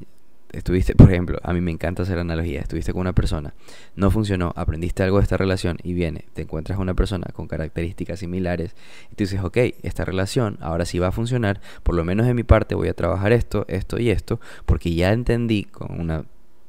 estuviste, 0.51 0.95
por 0.95 1.11
ejemplo, 1.11 1.39
a 1.43 1.53
mí 1.53 1.61
me 1.61 1.71
encanta 1.71 2.03
hacer 2.03 2.17
analogía, 2.17 2.61
estuviste 2.61 2.93
con 2.93 3.01
una 3.01 3.13
persona, 3.13 3.53
no 3.95 4.11
funcionó, 4.11 4.53
aprendiste 4.55 5.03
algo 5.03 5.17
de 5.17 5.23
esta 5.23 5.37
relación 5.37 5.77
y 5.83 5.93
viene, 5.93 6.25
te 6.33 6.43
encuentras 6.43 6.79
una 6.79 6.93
persona 6.93 7.27
con 7.33 7.47
características 7.47 8.19
similares 8.19 8.75
y 9.11 9.15
tú 9.15 9.23
dices, 9.23 9.41
ok, 9.41 9.57
esta 9.83 10.05
relación 10.05 10.57
ahora 10.61 10.85
sí 10.85 10.99
va 10.99 11.07
a 11.07 11.11
funcionar, 11.11 11.61
por 11.83 11.95
lo 11.95 12.03
menos 12.03 12.25
de 12.25 12.33
mi 12.33 12.43
parte 12.43 12.75
voy 12.75 12.87
a 12.87 12.93
trabajar 12.93 13.31
esto, 13.31 13.65
esto 13.67 13.99
y 13.99 14.09
esto, 14.09 14.39
porque 14.65 14.93
ya 14.93 15.11
entendí 15.11 15.63
con 15.63 15.99
una 15.99 16.25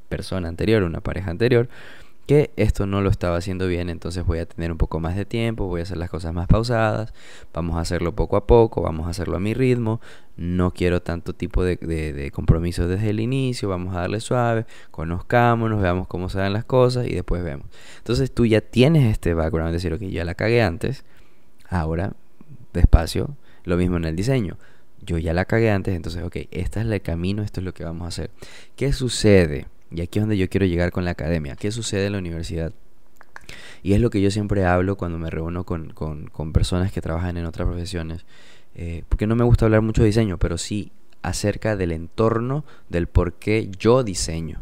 persona 0.09 0.47
anterior, 0.47 0.83
una 0.83 1.01
pareja 1.01 1.31
anterior, 1.31 1.69
que 2.27 2.51
esto 2.57 2.85
no 2.85 2.99
lo 3.01 3.09
estaba 3.09 3.37
haciendo 3.37 3.67
bien, 3.67 3.89
entonces 3.89 4.25
voy 4.25 4.39
a 4.39 4.45
tener 4.45 4.69
un 4.69 4.77
poco 4.77 4.99
más 4.99 5.15
de 5.15 5.23
tiempo, 5.23 5.67
voy 5.67 5.79
a 5.79 5.83
hacer 5.83 5.95
las 5.95 6.09
cosas 6.09 6.33
más 6.33 6.47
pausadas, 6.47 7.13
vamos 7.53 7.77
a 7.77 7.79
hacerlo 7.79 8.15
poco 8.15 8.35
a 8.35 8.45
poco, 8.45 8.81
vamos 8.81 9.07
a 9.07 9.11
hacerlo 9.11 9.37
a 9.37 9.39
mi 9.39 9.53
ritmo, 9.53 10.01
no 10.35 10.71
quiero 10.71 11.01
tanto 11.01 11.33
tipo 11.33 11.63
de, 11.63 12.29
compromisos 12.33 12.89
desde 12.89 13.11
el 13.11 13.21
inicio, 13.21 13.69
vamos 13.69 13.95
a 13.95 14.01
darle 14.01 14.19
suave, 14.19 14.65
conozcámonos, 14.91 15.81
veamos 15.81 16.07
cómo 16.07 16.27
se 16.27 16.39
dan 16.39 16.51
las 16.51 16.65
cosas 16.65 17.07
y 17.07 17.13
después 17.13 17.43
vemos. 17.45 17.65
Entonces 17.99 18.33
tú 18.33 18.45
ya 18.45 18.59
tienes 18.59 19.09
este 19.09 19.33
background, 19.33 19.71
decir, 19.71 19.93
ok, 19.93 20.01
ya 20.01 20.25
la 20.25 20.35
cagué 20.35 20.61
antes, 20.61 21.05
ahora 21.69 22.11
despacio, 22.73 23.37
lo 23.63 23.77
mismo 23.77 23.95
en 23.95 24.03
el 24.03 24.17
diseño. 24.17 24.57
Yo 25.01 25.17
ya 25.17 25.33
la 25.33 25.45
cagué 25.45 25.71
antes, 25.71 25.95
entonces, 25.95 26.23
ok, 26.23 26.35
este 26.51 26.81
es 26.81 26.85
el 26.85 27.01
camino, 27.01 27.41
esto 27.41 27.61
es 27.61 27.65
lo 27.65 27.73
que 27.73 27.85
vamos 27.85 28.03
a 28.03 28.07
hacer. 28.09 28.31
¿Qué 28.75 28.91
sucede? 28.91 29.67
Y 29.91 30.01
aquí 30.01 30.19
es 30.19 30.23
donde 30.23 30.37
yo 30.37 30.49
quiero 30.49 30.65
llegar 30.65 30.91
con 30.91 31.05
la 31.05 31.11
academia. 31.11 31.55
¿Qué 31.55 31.71
sucede 31.71 32.07
en 32.07 32.13
la 32.13 32.17
universidad? 32.19 32.73
Y 33.83 33.93
es 33.93 34.01
lo 34.01 34.09
que 34.09 34.21
yo 34.21 34.31
siempre 34.31 34.65
hablo 34.65 34.97
cuando 34.97 35.17
me 35.17 35.29
reúno 35.29 35.63
con, 35.63 35.93
personas 36.51 36.91
que 36.91 37.01
trabajan 37.01 37.37
en 37.37 37.45
otras 37.45 37.67
profesiones. 37.67 38.25
Eh, 38.75 39.03
porque 39.09 39.27
no 39.27 39.35
me 39.35 39.43
gusta 39.43 39.65
hablar 39.65 39.81
mucho 39.81 40.01
de 40.01 40.07
diseño, 40.07 40.37
pero 40.37 40.57
sí 40.57 40.91
acerca 41.21 41.75
del 41.75 41.91
entorno, 41.91 42.65
del 42.89 43.07
por 43.07 43.33
qué 43.33 43.69
yo 43.77 44.03
diseño. 44.03 44.61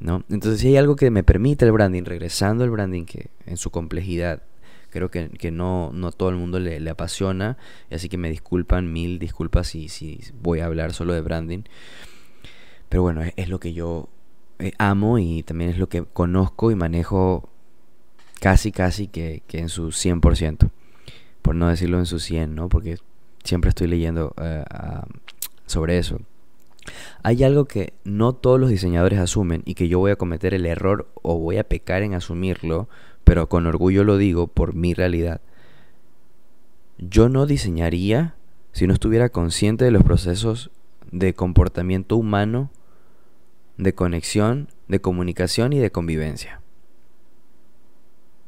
¿no? 0.00 0.24
Entonces, 0.28 0.60
si 0.60 0.68
hay 0.68 0.76
algo 0.76 0.96
que 0.96 1.10
me 1.10 1.22
permite 1.22 1.64
el 1.64 1.72
branding, 1.72 2.04
regresando 2.04 2.64
al 2.64 2.70
branding, 2.70 3.04
que 3.04 3.30
en 3.46 3.56
su 3.56 3.70
complejidad 3.70 4.42
creo 4.90 5.10
que, 5.10 5.50
no, 5.52 5.92
no 5.94 6.10
todo 6.10 6.30
el 6.30 6.36
mundo 6.36 6.58
le, 6.58 6.80
le, 6.80 6.90
apasiona, 6.90 7.56
así 7.90 8.08
que 8.08 8.18
me 8.18 8.28
disculpan, 8.28 8.92
mil 8.92 9.18
disculpas 9.18 9.68
si, 9.68 9.88
si 9.88 10.20
voy 10.42 10.60
a 10.60 10.66
hablar 10.66 10.92
solo 10.92 11.12
de 11.12 11.20
branding. 11.20 11.62
Pero 12.90 13.02
bueno, 13.02 13.22
es, 13.36 13.48
lo 13.48 13.60
que 13.60 13.72
yo 13.72 14.08
eh, 14.58 14.72
amo 14.76 15.18
y 15.18 15.44
también 15.44 15.70
es 15.70 15.78
lo 15.78 15.88
que 15.88 16.02
conozco 16.04 16.72
y 16.72 16.74
manejo 16.74 17.48
casi, 18.40 18.72
casi 18.72 19.06
que, 19.06 19.42
en 19.52 19.68
su 19.68 19.88
100%. 19.88 20.70
Por 21.40 21.54
no 21.54 21.68
decirlo 21.68 21.98
en 21.98 22.06
su 22.06 22.18
100, 22.18 22.54
¿no? 22.54 22.68
Porque 22.68 22.98
siempre 23.44 23.68
estoy 23.68 23.86
leyendo 23.86 24.34
eh, 24.42 24.64
sobre 25.66 25.98
eso. 25.98 26.18
Hay 27.22 27.44
algo 27.44 27.66
que 27.66 27.92
no 28.02 28.32
todos 28.32 28.58
los 28.58 28.70
diseñadores 28.70 29.20
asumen 29.20 29.62
y 29.64 29.74
que 29.74 29.86
yo 29.86 30.00
voy 30.00 30.10
a 30.10 30.16
cometer 30.16 30.52
el 30.52 30.66
error 30.66 31.08
o 31.22 31.38
voy 31.38 31.58
a 31.58 31.64
pecar 31.64 32.02
en 32.02 32.14
asumirlo, 32.14 32.88
pero 33.22 33.48
con 33.48 33.68
orgullo 33.68 34.02
lo 34.02 34.16
digo 34.16 34.48
por 34.48 34.74
mi 34.74 34.94
realidad. 34.94 35.40
Yo 36.98 37.28
no 37.28 37.46
diseñaría 37.46 38.34
si 38.72 38.88
no 38.88 38.94
estuviera 38.94 39.28
consciente 39.28 39.84
de 39.84 39.92
los 39.92 40.02
procesos 40.02 40.72
de 41.12 41.34
comportamiento 41.34 42.16
humano 42.16 42.70
de 43.80 43.94
conexión, 43.94 44.68
de 44.88 45.00
comunicación 45.00 45.72
y 45.72 45.78
de 45.78 45.90
convivencia. 45.90 46.60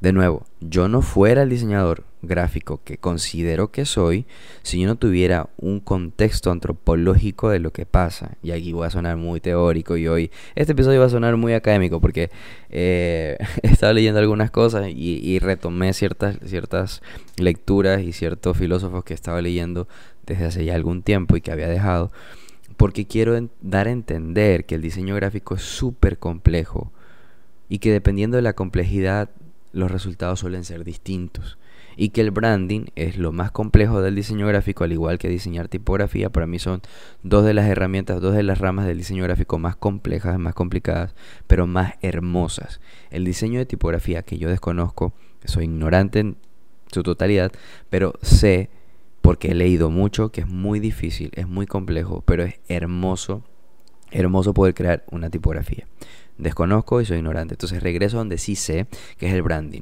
De 0.01 0.13
nuevo, 0.13 0.45
yo 0.61 0.89
no 0.89 1.01
fuera 1.01 1.43
el 1.43 1.49
diseñador 1.51 2.05
gráfico 2.23 2.81
que 2.85 2.99
considero 2.99 3.71
que 3.71 3.85
soy 3.85 4.27
si 4.63 4.81
yo 4.81 4.89
no 4.89 4.97
tuviera 4.97 5.49
un 5.59 5.79
contexto 5.79 6.51
antropológico 6.51 7.51
de 7.51 7.61
lo 7.61 7.73
que 7.73 7.87
pasa. 7.87 8.37
Y 8.43 8.51
aquí 8.51 8.73
voy 8.73 8.87
a 8.87 8.91
sonar 8.91 9.17
muy 9.17 9.41
teórico 9.41 9.97
y 9.97 10.09
hoy 10.09 10.33
este 10.57 10.73
episodio 10.73 10.99
va 10.99 11.07
a 11.07 11.11
sonar 11.11 11.37
muy 11.37 11.55
académico 11.55 12.01
porque 12.01 12.31
eh, 12.69 13.39
he 13.63 13.69
estado 13.69 13.93
leyendo 13.93 14.19
algunas 14.19 14.51
cosas 14.51 14.89
y, 14.89 15.21
y, 15.23 15.39
retomé 15.39 15.93
ciertas, 15.93 16.37
ciertas 16.45 17.01
lecturas 17.37 18.03
y 18.03 18.13
ciertos 18.13 18.57
filósofos 18.59 19.05
que 19.05 19.15
estaba 19.15 19.41
leyendo 19.41 19.87
desde 20.27 20.47
hace 20.47 20.65
ya 20.65 20.75
algún 20.75 21.03
tiempo 21.03 21.37
y 21.37 21.41
que 21.41 21.53
había 21.53 21.69
dejado 21.69 22.11
porque 22.83 23.07
quiero 23.07 23.49
dar 23.61 23.87
a 23.87 23.93
entender 23.93 24.67
que 24.67 24.75
el 24.75 24.83
diseño 24.83 25.15
gráfico 25.15 25.55
es 25.55 25.63
súper 25.63 26.19
complejo 26.19 26.91
y 27.69 27.79
que 27.79 27.93
dependiendo 27.93 28.35
de 28.37 28.43
la 28.43 28.55
complejidad 28.55 29.31
los 29.73 29.89
resultados 29.89 30.41
suelen 30.41 30.65
ser 30.65 30.83
distintos 30.83 31.59
y 31.97 32.09
que 32.09 32.23
el 32.23 32.33
branding 32.33 32.87
es 32.97 33.19
lo 33.19 33.31
más 33.31 33.53
complejo 33.53 34.03
del 34.03 34.17
diseño 34.17 34.49
gráfico, 34.49 34.83
al 34.83 34.91
igual 34.91 35.19
que 35.19 35.29
diseñar 35.29 35.69
tipografía, 35.69 36.31
para 36.31 36.49
mí 36.49 36.59
son 36.59 36.83
dos 37.23 37.45
de 37.45 37.55
las 37.55 37.69
herramientas, 37.69 38.21
dos 38.21 38.35
de 38.35 38.43
las 38.43 38.59
ramas 38.59 38.85
del 38.85 38.99
diseño 38.99 39.23
gráfico 39.23 39.61
más 39.61 39.77
complejas, 39.77 40.37
más 40.41 40.55
complicadas, 40.55 41.15
pero 41.47 41.69
más 41.69 41.95
hermosas. 42.03 42.81
El 43.11 43.25
diseño 43.25 43.61
de 43.61 43.67
tipografía 43.67 44.25
que 44.25 44.39
yo 44.39 44.49
desconozco, 44.49 45.13
soy 45.45 45.67
ignorante 45.67 46.19
en 46.19 46.37
su 46.91 47.05
totalidad, 47.05 47.53
pero 47.91 48.15
sé 48.23 48.71
porque 49.33 49.53
he 49.53 49.55
leído 49.55 49.89
mucho, 49.89 50.31
que 50.31 50.43
es 50.43 50.47
muy 50.47 50.79
difícil, 50.79 51.31
es 51.35 51.49
muy 51.49 51.65
complejo, 51.65 52.23
pero 52.27 52.43
es 52.43 52.61
hermoso, 52.69 53.43
hermoso 54.11 54.53
poder 54.53 54.75
crear 54.75 55.05
una 55.11 55.31
tipografía. 55.31 55.87
Desconozco 56.37 57.01
y 57.01 57.07
soy 57.07 57.17
ignorante, 57.17 57.55
entonces 57.55 57.83
regreso 57.83 58.19
a 58.19 58.21
donde 58.21 58.37
sí 58.37 58.57
sé, 58.57 58.89
que 59.17 59.29
es 59.29 59.33
el 59.33 59.41
branding. 59.41 59.81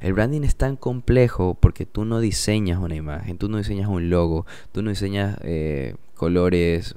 El 0.00 0.12
branding 0.12 0.42
es 0.42 0.56
tan 0.56 0.76
complejo 0.76 1.56
porque 1.58 1.86
tú 1.86 2.04
no 2.04 2.20
diseñas 2.20 2.78
una 2.78 2.94
imagen, 2.94 3.38
tú 3.38 3.48
no 3.48 3.56
diseñas 3.56 3.88
un 3.88 4.10
logo, 4.10 4.44
tú 4.70 4.82
no 4.82 4.90
diseñas 4.90 5.38
eh, 5.44 5.94
colores, 6.12 6.94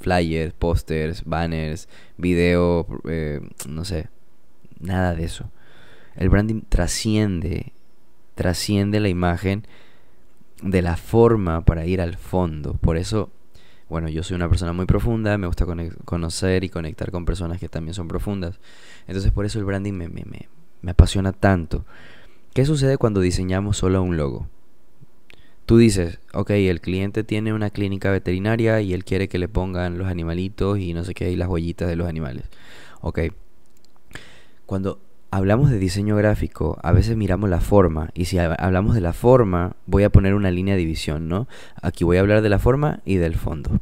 flyers, 0.00 0.52
pósters, 0.52 1.24
banners, 1.24 1.88
video, 2.18 2.86
eh, 3.08 3.40
no 3.66 3.86
sé, 3.86 4.10
nada 4.80 5.14
de 5.14 5.24
eso. 5.24 5.50
El 6.14 6.28
branding 6.28 6.60
trasciende, 6.68 7.72
trasciende 8.34 9.00
la 9.00 9.08
imagen 9.08 9.66
de 10.62 10.82
la 10.82 10.96
forma 10.96 11.64
para 11.64 11.86
ir 11.86 12.00
al 12.00 12.16
fondo. 12.16 12.74
Por 12.74 12.96
eso, 12.96 13.30
bueno, 13.88 14.08
yo 14.08 14.22
soy 14.22 14.36
una 14.36 14.48
persona 14.48 14.72
muy 14.72 14.86
profunda, 14.86 15.36
me 15.38 15.46
gusta 15.46 15.66
conocer 16.04 16.64
y 16.64 16.68
conectar 16.68 17.10
con 17.10 17.24
personas 17.24 17.58
que 17.58 17.68
también 17.68 17.94
son 17.94 18.08
profundas. 18.08 18.60
Entonces 19.06 19.32
por 19.32 19.44
eso 19.44 19.58
el 19.58 19.64
branding 19.64 19.92
me, 19.92 20.08
me, 20.08 20.24
me, 20.80 20.90
apasiona 20.90 21.32
tanto. 21.32 21.84
¿Qué 22.54 22.64
sucede 22.64 22.96
cuando 22.96 23.20
diseñamos 23.20 23.76
solo 23.76 24.02
un 24.02 24.16
logo? 24.16 24.48
Tú 25.66 25.78
dices, 25.78 26.18
ok, 26.32 26.50
el 26.50 26.80
cliente 26.80 27.24
tiene 27.24 27.52
una 27.52 27.70
clínica 27.70 28.10
veterinaria 28.10 28.80
y 28.80 28.94
él 28.94 29.04
quiere 29.04 29.28
que 29.28 29.38
le 29.38 29.48
pongan 29.48 29.96
los 29.96 30.08
animalitos 30.08 30.78
y 30.78 30.92
no 30.92 31.04
sé 31.04 31.14
qué, 31.14 31.30
y 31.30 31.36
las 31.36 31.48
huellitas 31.48 31.88
de 31.88 31.96
los 31.96 32.08
animales. 32.08 32.44
Ok. 33.00 33.20
Cuando 34.66 35.00
hablamos 35.32 35.70
de 35.70 35.78
diseño 35.78 36.14
gráfico, 36.14 36.78
a 36.82 36.92
veces 36.92 37.16
miramos 37.16 37.48
la 37.48 37.60
forma, 37.60 38.10
y 38.12 38.26
si 38.26 38.38
hablamos 38.38 38.94
de 38.94 39.00
la 39.00 39.14
forma, 39.14 39.76
voy 39.86 40.02
a 40.02 40.10
poner 40.10 40.34
una 40.34 40.50
línea 40.50 40.74
de 40.74 40.80
división, 40.80 41.26
¿no? 41.26 41.48
Aquí 41.80 42.04
voy 42.04 42.18
a 42.18 42.20
hablar 42.20 42.42
de 42.42 42.50
la 42.50 42.58
forma 42.58 43.00
y 43.06 43.16
del 43.16 43.34
fondo. 43.34 43.80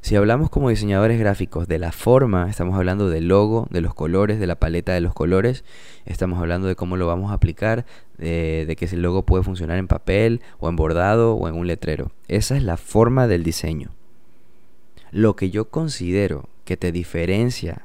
Si 0.00 0.16
hablamos 0.16 0.48
como 0.48 0.70
diseñadores 0.70 1.20
gráficos 1.20 1.68
de 1.68 1.78
la 1.78 1.92
forma, 1.92 2.48
estamos 2.48 2.76
hablando 2.76 3.10
del 3.10 3.28
logo, 3.28 3.68
de 3.70 3.82
los 3.82 3.92
colores, 3.92 4.40
de 4.40 4.46
la 4.46 4.54
paleta 4.54 4.94
de 4.94 5.02
los 5.02 5.12
colores, 5.12 5.64
estamos 6.06 6.38
hablando 6.38 6.66
de 6.66 6.76
cómo 6.76 6.96
lo 6.96 7.06
vamos 7.06 7.30
a 7.30 7.34
aplicar, 7.34 7.84
de, 8.16 8.64
de 8.66 8.76
que 8.76 8.86
ese 8.86 8.96
logo 8.96 9.26
puede 9.26 9.44
funcionar 9.44 9.76
en 9.76 9.88
papel 9.88 10.40
o 10.60 10.70
en 10.70 10.76
bordado 10.76 11.34
o 11.34 11.46
en 11.46 11.56
un 11.56 11.66
letrero. 11.66 12.10
Esa 12.26 12.56
es 12.56 12.62
la 12.62 12.78
forma 12.78 13.26
del 13.26 13.44
diseño. 13.44 13.90
Lo 15.10 15.36
que 15.36 15.50
yo 15.50 15.68
considero 15.68 16.48
que 16.64 16.78
te 16.78 16.90
diferencia 16.90 17.82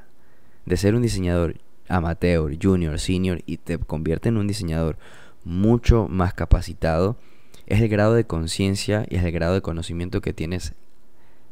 de 0.64 0.78
ser 0.78 0.94
un 0.94 1.02
diseñador 1.02 1.56
amateur, 1.88 2.56
junior, 2.60 2.98
senior 2.98 3.42
y 3.46 3.58
te 3.58 3.78
convierte 3.78 4.28
en 4.28 4.36
un 4.36 4.46
diseñador 4.46 4.96
mucho 5.44 6.08
más 6.08 6.34
capacitado, 6.34 7.16
es 7.66 7.80
el 7.80 7.88
grado 7.88 8.14
de 8.14 8.24
conciencia 8.24 9.06
y 9.08 9.16
es 9.16 9.24
el 9.24 9.32
grado 9.32 9.54
de 9.54 9.62
conocimiento 9.62 10.20
que 10.20 10.32
tienes 10.32 10.74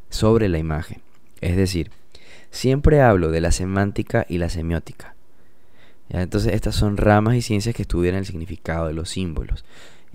sobre 0.09 0.49
la 0.49 0.57
imagen. 0.57 1.01
Es 1.39 1.55
decir, 1.55 1.91
siempre 2.51 3.01
hablo 3.01 3.31
de 3.31 3.41
la 3.41 3.51
semántica 3.51 4.25
y 4.29 4.37
la 4.37 4.49
semiótica. 4.49 5.15
Entonces 6.09 6.53
estas 6.53 6.75
son 6.75 6.97
ramas 6.97 7.35
y 7.35 7.41
ciencias 7.41 7.73
que 7.73 7.83
estudian 7.83 8.15
el 8.15 8.25
significado 8.25 8.87
de 8.87 8.93
los 8.93 9.09
símbolos. 9.09 9.63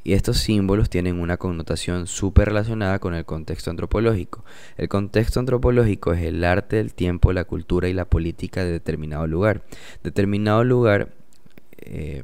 Y 0.02 0.12
estos 0.12 0.38
símbolos 0.38 0.88
tienen 0.88 1.18
una 1.18 1.36
connotación 1.36 2.06
súper 2.06 2.48
relacionada 2.48 3.00
con 3.00 3.14
el 3.14 3.24
contexto 3.24 3.70
antropológico. 3.70 4.44
El 4.76 4.88
contexto 4.88 5.40
antropológico 5.40 6.12
es 6.12 6.22
el 6.22 6.44
arte, 6.44 6.78
el 6.78 6.94
tiempo, 6.94 7.32
la 7.32 7.44
cultura 7.44 7.88
y 7.88 7.92
la 7.92 8.04
política 8.04 8.64
de 8.64 8.70
determinado 8.70 9.26
lugar. 9.26 9.64
Determinado 10.04 10.62
lugar, 10.62 11.12
eh, 11.78 12.22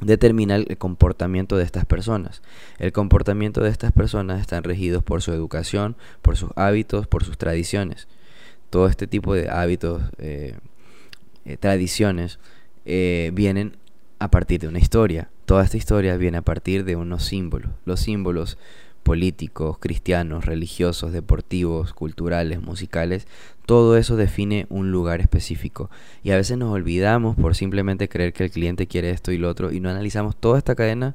determina 0.00 0.56
el 0.56 0.78
comportamiento 0.78 1.56
de 1.56 1.64
estas 1.64 1.84
personas. 1.84 2.42
El 2.78 2.92
comportamiento 2.92 3.62
de 3.62 3.70
estas 3.70 3.92
personas 3.92 4.40
están 4.40 4.62
regidos 4.62 5.02
por 5.02 5.22
su 5.22 5.32
educación, 5.32 5.96
por 6.22 6.36
sus 6.36 6.50
hábitos, 6.54 7.06
por 7.06 7.24
sus 7.24 7.38
tradiciones. 7.38 8.06
Todo 8.70 8.88
este 8.88 9.06
tipo 9.06 9.34
de 9.34 9.48
hábitos, 9.48 10.02
eh, 10.18 10.56
eh, 11.44 11.56
tradiciones, 11.56 12.38
vienen 12.84 13.78
a 14.20 14.30
partir 14.30 14.60
de 14.60 14.68
una 14.68 14.78
historia. 14.78 15.28
Toda 15.46 15.64
esta 15.64 15.76
historia 15.76 16.16
viene 16.16 16.38
a 16.38 16.42
partir 16.42 16.84
de 16.84 16.96
unos 16.96 17.24
símbolos. 17.24 17.70
Los 17.84 18.00
símbolos 18.00 18.58
políticos, 19.04 19.78
cristianos, 19.78 20.44
religiosos, 20.44 21.12
deportivos, 21.12 21.94
culturales, 21.94 22.60
musicales, 22.60 23.28
todo 23.64 23.96
eso 23.96 24.16
define 24.16 24.66
un 24.68 24.90
lugar 24.90 25.20
específico. 25.20 25.88
Y 26.24 26.32
a 26.32 26.36
veces 26.36 26.58
nos 26.58 26.72
olvidamos 26.72 27.36
por 27.36 27.54
simplemente 27.54 28.08
creer 28.08 28.32
que 28.32 28.42
el 28.42 28.50
cliente 28.50 28.88
quiere 28.88 29.10
esto 29.10 29.30
y 29.30 29.38
lo 29.38 29.48
otro 29.48 29.70
y 29.70 29.78
no 29.78 29.88
analizamos 29.88 30.34
toda 30.34 30.58
esta 30.58 30.74
cadena 30.74 31.14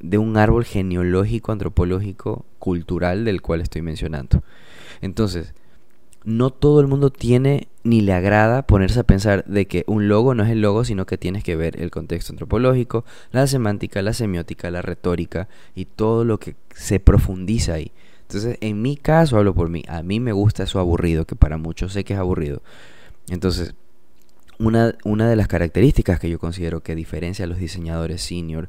de 0.00 0.18
un 0.18 0.36
árbol 0.36 0.64
genealógico, 0.64 1.52
antropológico, 1.52 2.44
cultural 2.58 3.24
del 3.24 3.40
cual 3.40 3.60
estoy 3.60 3.82
mencionando. 3.82 4.42
Entonces, 5.00 5.54
no 6.24 6.50
todo 6.50 6.80
el 6.80 6.86
mundo 6.86 7.10
tiene 7.10 7.68
ni 7.82 8.00
le 8.00 8.14
agrada 8.14 8.66
ponerse 8.66 9.00
a 9.00 9.04
pensar 9.04 9.44
de 9.44 9.66
que 9.66 9.84
un 9.86 10.08
logo 10.08 10.34
no 10.34 10.42
es 10.42 10.50
el 10.50 10.62
logo, 10.62 10.84
sino 10.84 11.04
que 11.04 11.18
tienes 11.18 11.44
que 11.44 11.54
ver 11.54 11.80
el 11.80 11.90
contexto 11.90 12.32
antropológico, 12.32 13.04
la 13.30 13.46
semántica, 13.46 14.00
la 14.00 14.14
semiótica, 14.14 14.70
la 14.70 14.80
retórica 14.80 15.48
y 15.74 15.84
todo 15.84 16.24
lo 16.24 16.38
que 16.38 16.56
se 16.74 16.98
profundiza 16.98 17.74
ahí. 17.74 17.92
Entonces, 18.22 18.56
en 18.62 18.80
mi 18.80 18.96
caso, 18.96 19.36
hablo 19.36 19.54
por 19.54 19.68
mí, 19.68 19.82
a 19.86 20.02
mí 20.02 20.18
me 20.18 20.32
gusta 20.32 20.62
eso 20.62 20.80
aburrido, 20.80 21.26
que 21.26 21.36
para 21.36 21.58
muchos 21.58 21.92
sé 21.92 22.04
que 22.04 22.14
es 22.14 22.18
aburrido. 22.18 22.62
Entonces, 23.28 23.74
una, 24.58 24.94
una 25.04 25.28
de 25.28 25.36
las 25.36 25.48
características 25.48 26.20
que 26.20 26.30
yo 26.30 26.38
considero 26.38 26.80
que 26.80 26.94
diferencia 26.94 27.44
a 27.44 27.48
los 27.48 27.58
diseñadores 27.58 28.22
senior 28.22 28.68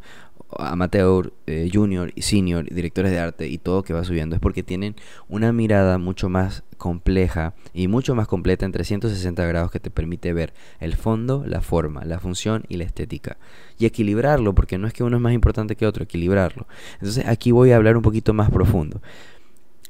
amateur, 0.57 1.33
eh, 1.47 1.69
junior 1.71 2.11
y 2.15 2.21
senior, 2.21 2.65
directores 2.69 3.11
de 3.11 3.19
arte 3.19 3.47
y 3.47 3.57
todo 3.57 3.83
que 3.83 3.93
va 3.93 4.03
subiendo 4.03 4.35
es 4.35 4.41
porque 4.41 4.63
tienen 4.63 4.95
una 5.27 5.51
mirada 5.51 5.97
mucho 5.97 6.29
más 6.29 6.63
compleja 6.77 7.53
y 7.73 7.87
mucho 7.87 8.15
más 8.15 8.27
completa 8.27 8.65
en 8.65 8.71
360 8.71 9.45
grados 9.45 9.71
que 9.71 9.79
te 9.79 9.89
permite 9.89 10.33
ver 10.33 10.53
el 10.79 10.95
fondo, 10.95 11.43
la 11.45 11.61
forma, 11.61 12.05
la 12.05 12.19
función 12.19 12.63
y 12.69 12.77
la 12.77 12.83
estética 12.83 13.37
y 13.77 13.85
equilibrarlo 13.85 14.53
porque 14.53 14.77
no 14.77 14.87
es 14.87 14.93
que 14.93 15.03
uno 15.03 15.17
es 15.17 15.21
más 15.21 15.33
importante 15.33 15.75
que 15.75 15.85
otro, 15.85 16.03
equilibrarlo. 16.03 16.67
Entonces 16.93 17.25
aquí 17.27 17.51
voy 17.51 17.71
a 17.71 17.75
hablar 17.75 17.97
un 17.97 18.03
poquito 18.03 18.33
más 18.33 18.49
profundo. 18.49 19.01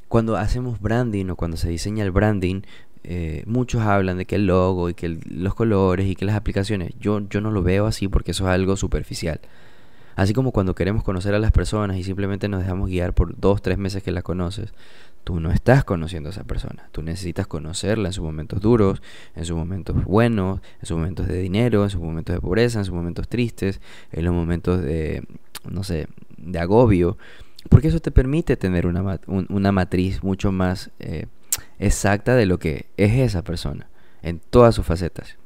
Cuando 0.07 0.37
hacemos 0.37 0.79
branding 0.79 1.29
o 1.29 1.35
cuando 1.35 1.57
se 1.57 1.67
diseña 1.67 2.03
el 2.03 2.11
branding, 2.11 2.61
eh, 3.07 3.43
muchos 3.45 3.81
hablan 3.81 4.17
de 4.17 4.25
que 4.25 4.35
el 4.35 4.47
logo 4.47 4.89
y 4.89 4.95
que 4.95 5.19
los 5.29 5.53
colores 5.53 6.07
y 6.07 6.15
que 6.15 6.25
las 6.25 6.35
aplicaciones, 6.35 6.93
yo, 6.99 7.21
yo 7.29 7.39
no 7.39 7.51
lo 7.51 7.61
veo 7.61 7.85
así 7.85 8.07
porque 8.07 8.31
eso 8.31 8.45
es 8.45 8.49
algo 8.49 8.75
superficial. 8.75 9.39
Así 10.15 10.33
como 10.33 10.51
cuando 10.51 10.73
queremos 10.73 11.03
conocer 11.03 11.35
a 11.35 11.39
las 11.39 11.51
personas 11.51 11.97
y 11.97 12.03
simplemente 12.03 12.47
nos 12.47 12.61
dejamos 12.61 12.89
guiar 12.89 13.13
por 13.13 13.37
dos, 13.37 13.61
tres 13.61 13.77
meses 13.77 14.01
que 14.01 14.11
la 14.11 14.23
conoces, 14.23 14.73
tú 15.23 15.39
no 15.39 15.51
estás 15.51 15.83
conociendo 15.83 16.29
a 16.29 16.31
esa 16.31 16.45
persona. 16.45 16.89
Tú 16.91 17.03
necesitas 17.03 17.45
conocerla 17.45 18.09
en 18.09 18.13
sus 18.13 18.23
momentos 18.23 18.59
duros, 18.59 19.01
en 19.35 19.45
sus 19.45 19.55
momentos 19.55 20.03
buenos, 20.03 20.61
en 20.79 20.85
sus 20.85 20.97
momentos 20.97 21.27
de 21.27 21.37
dinero, 21.37 21.83
en 21.83 21.89
sus 21.91 22.01
momentos 22.01 22.33
de 22.33 22.41
pobreza, 22.41 22.79
en 22.79 22.85
sus 22.85 22.93
momentos 22.93 23.27
tristes, 23.27 23.81
en 24.11 24.25
los 24.25 24.33
momentos 24.33 24.81
de, 24.81 25.23
no 25.69 25.83
sé, 25.83 26.07
de 26.37 26.59
agobio. 26.59 27.17
Porque 27.69 27.89
eso 27.89 27.99
te 27.99 28.11
permite 28.11 28.55
tener 28.55 28.87
una, 28.87 29.19
una 29.27 29.71
matriz 29.71 30.23
mucho 30.23 30.51
más 30.51 30.91
eh, 30.99 31.25
exacta 31.79 32.35
de 32.35 32.45
lo 32.45 32.59
que 32.59 32.87
es 32.97 33.13
esa 33.13 33.43
persona, 33.43 33.87
en 34.21 34.39
todas 34.39 34.75
sus 34.75 34.85
facetas. 34.85 35.37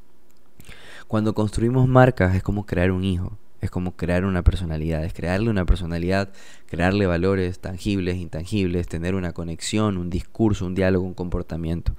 Cuando 1.08 1.34
construimos 1.34 1.88
marcas 1.88 2.36
es 2.36 2.44
como 2.44 2.66
crear 2.66 2.92
un 2.92 3.04
hijo. 3.04 3.38
Es 3.62 3.70
como 3.70 3.96
crear 3.96 4.24
una 4.24 4.42
personalidad, 4.44 5.04
es 5.04 5.14
crearle 5.14 5.50
una 5.50 5.66
personalidad, 5.66 6.30
crearle 6.68 7.08
valores 7.08 7.60
tangibles, 7.60 8.16
intangibles, 8.16 8.88
tener 8.88 9.16
una 9.16 9.34
conexión, 9.34 9.98
un 9.98 10.10
discurso, 10.10 10.66
un 10.66 10.76
diálogo, 10.76 11.06
un 11.06 11.14
comportamiento. 11.14 11.94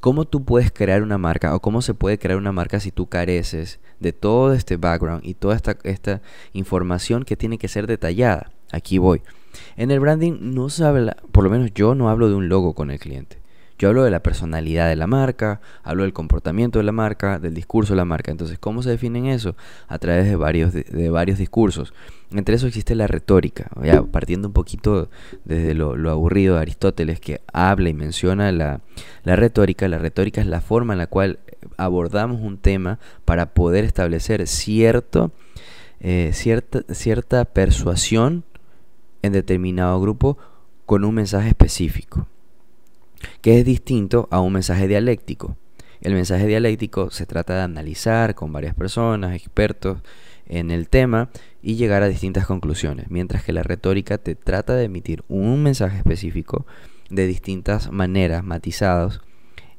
¿Cómo 0.00 0.24
tú 0.24 0.44
puedes 0.44 0.70
crear 0.70 1.02
una 1.02 1.18
marca 1.18 1.54
o 1.54 1.60
cómo 1.60 1.82
se 1.82 1.92
puede 1.92 2.18
crear 2.18 2.38
una 2.38 2.52
marca 2.52 2.80
si 2.80 2.92
tú 2.92 3.08
careces 3.08 3.80
de 4.00 4.12
todo 4.12 4.54
este 4.54 4.76
background 4.76 5.24
y 5.24 5.34
toda 5.34 5.56
esta, 5.56 5.76
esta 5.82 6.22
información 6.52 7.24
que 7.24 7.36
tiene 7.36 7.58
que 7.58 7.68
ser 7.68 7.86
detallada? 7.86 8.52
Aquí 8.70 8.98
voy. 8.98 9.22
En 9.76 9.90
el 9.90 10.00
branding 10.00 10.38
no 10.40 10.70
se 10.70 10.84
habla, 10.84 11.16
por 11.32 11.44
lo 11.44 11.50
menos 11.50 11.72
yo 11.74 11.94
no 11.94 12.08
hablo 12.08 12.28
de 12.28 12.36
un 12.36 12.48
logo 12.48 12.74
con 12.74 12.90
el 12.90 12.98
cliente. 12.98 13.38
Yo 13.78 13.88
hablo 13.88 14.04
de 14.04 14.10
la 14.10 14.22
personalidad 14.22 14.88
de 14.88 14.96
la 14.96 15.06
marca, 15.06 15.60
hablo 15.82 16.04
del 16.04 16.14
comportamiento 16.14 16.78
de 16.78 16.84
la 16.84 16.92
marca, 16.92 17.38
del 17.38 17.52
discurso 17.52 17.92
de 17.92 17.98
la 17.98 18.06
marca. 18.06 18.30
Entonces, 18.30 18.58
¿cómo 18.58 18.82
se 18.82 18.90
definen 18.90 19.26
eso? 19.26 19.54
A 19.86 19.98
través 19.98 20.24
de 20.24 20.36
varios, 20.36 20.72
de, 20.72 21.10
varios 21.10 21.38
discursos. 21.38 21.92
Entre 22.30 22.54
eso 22.54 22.66
existe 22.66 22.94
la 22.94 23.06
retórica, 23.06 23.68
ya, 23.82 24.02
partiendo 24.02 24.48
un 24.48 24.54
poquito 24.54 25.10
desde 25.44 25.74
lo, 25.74 25.92
aburrido 26.10 26.54
de 26.54 26.62
Aristóteles, 26.62 27.20
que 27.20 27.42
habla 27.52 27.90
y 27.90 27.94
menciona 27.94 28.50
la, 28.50 28.80
retórica. 29.24 29.88
La 29.88 29.98
retórica 29.98 30.40
es 30.40 30.46
la 30.46 30.62
forma 30.62 30.94
en 30.94 30.98
la 30.98 31.06
cual 31.06 31.38
abordamos 31.76 32.40
un 32.40 32.56
tema 32.56 32.98
para 33.26 33.52
poder 33.52 33.84
establecer 33.84 34.46
cierto, 34.46 35.32
eh, 36.00 36.30
cierta, 36.32 36.82
cierta 36.94 37.44
persuasión 37.44 38.44
en 39.20 39.32
determinado 39.32 40.00
grupo 40.00 40.38
con 40.86 41.04
un 41.04 41.14
mensaje 41.14 41.48
específico 41.48 42.26
que 43.40 43.58
es 43.58 43.64
distinto 43.64 44.28
a 44.30 44.40
un 44.40 44.52
mensaje 44.52 44.88
dialéctico. 44.88 45.56
El 46.00 46.14
mensaje 46.14 46.46
dialéctico 46.46 47.10
se 47.10 47.26
trata 47.26 47.54
de 47.54 47.62
analizar 47.62 48.34
con 48.34 48.52
varias 48.52 48.74
personas, 48.74 49.34
expertos 49.34 49.98
en 50.48 50.70
el 50.70 50.88
tema 50.88 51.30
y 51.62 51.76
llegar 51.76 52.02
a 52.02 52.08
distintas 52.08 52.46
conclusiones, 52.46 53.10
mientras 53.10 53.42
que 53.42 53.52
la 53.52 53.62
retórica 53.62 54.18
te 54.18 54.34
trata 54.34 54.74
de 54.74 54.84
emitir 54.84 55.24
un 55.28 55.62
mensaje 55.62 55.96
específico 55.98 56.66
de 57.10 57.26
distintas 57.26 57.90
maneras, 57.90 58.44
matizados. 58.44 59.20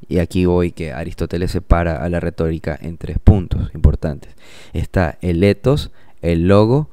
Y 0.08 0.20
aquí 0.20 0.46
voy 0.46 0.72
que 0.72 0.94
Aristóteles 0.94 1.52
separa 1.52 2.04
a 2.04 2.10
la 2.10 2.20
retórica 2.20 2.78
en 2.80 2.98
tres 2.98 3.20
puntos 3.20 3.74
importantes. 3.74 4.36
Está 4.74 5.18
el 5.22 5.44
etos, 5.44 5.92
el 6.22 6.48
logo 6.48 6.90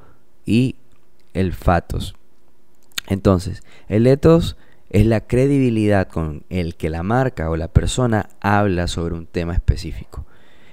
y 0.47 0.77
el 1.33 1.53
fatos. 1.53 2.15
Entonces, 3.09 3.63
el 3.89 4.07
etos 4.07 4.57
es 4.95 5.07
la 5.07 5.23
credibilidad 5.23 6.07
con 6.07 6.45
el 6.51 6.77
que 6.77 6.89
la 6.89 7.03
marca 7.03 7.51
o 7.51 7.57
la 7.57 7.67
persona 7.67 8.29
habla 8.41 8.87
sobre 8.87 9.17
un 9.17 9.27
tema 9.27 9.53
específico. 9.53 10.25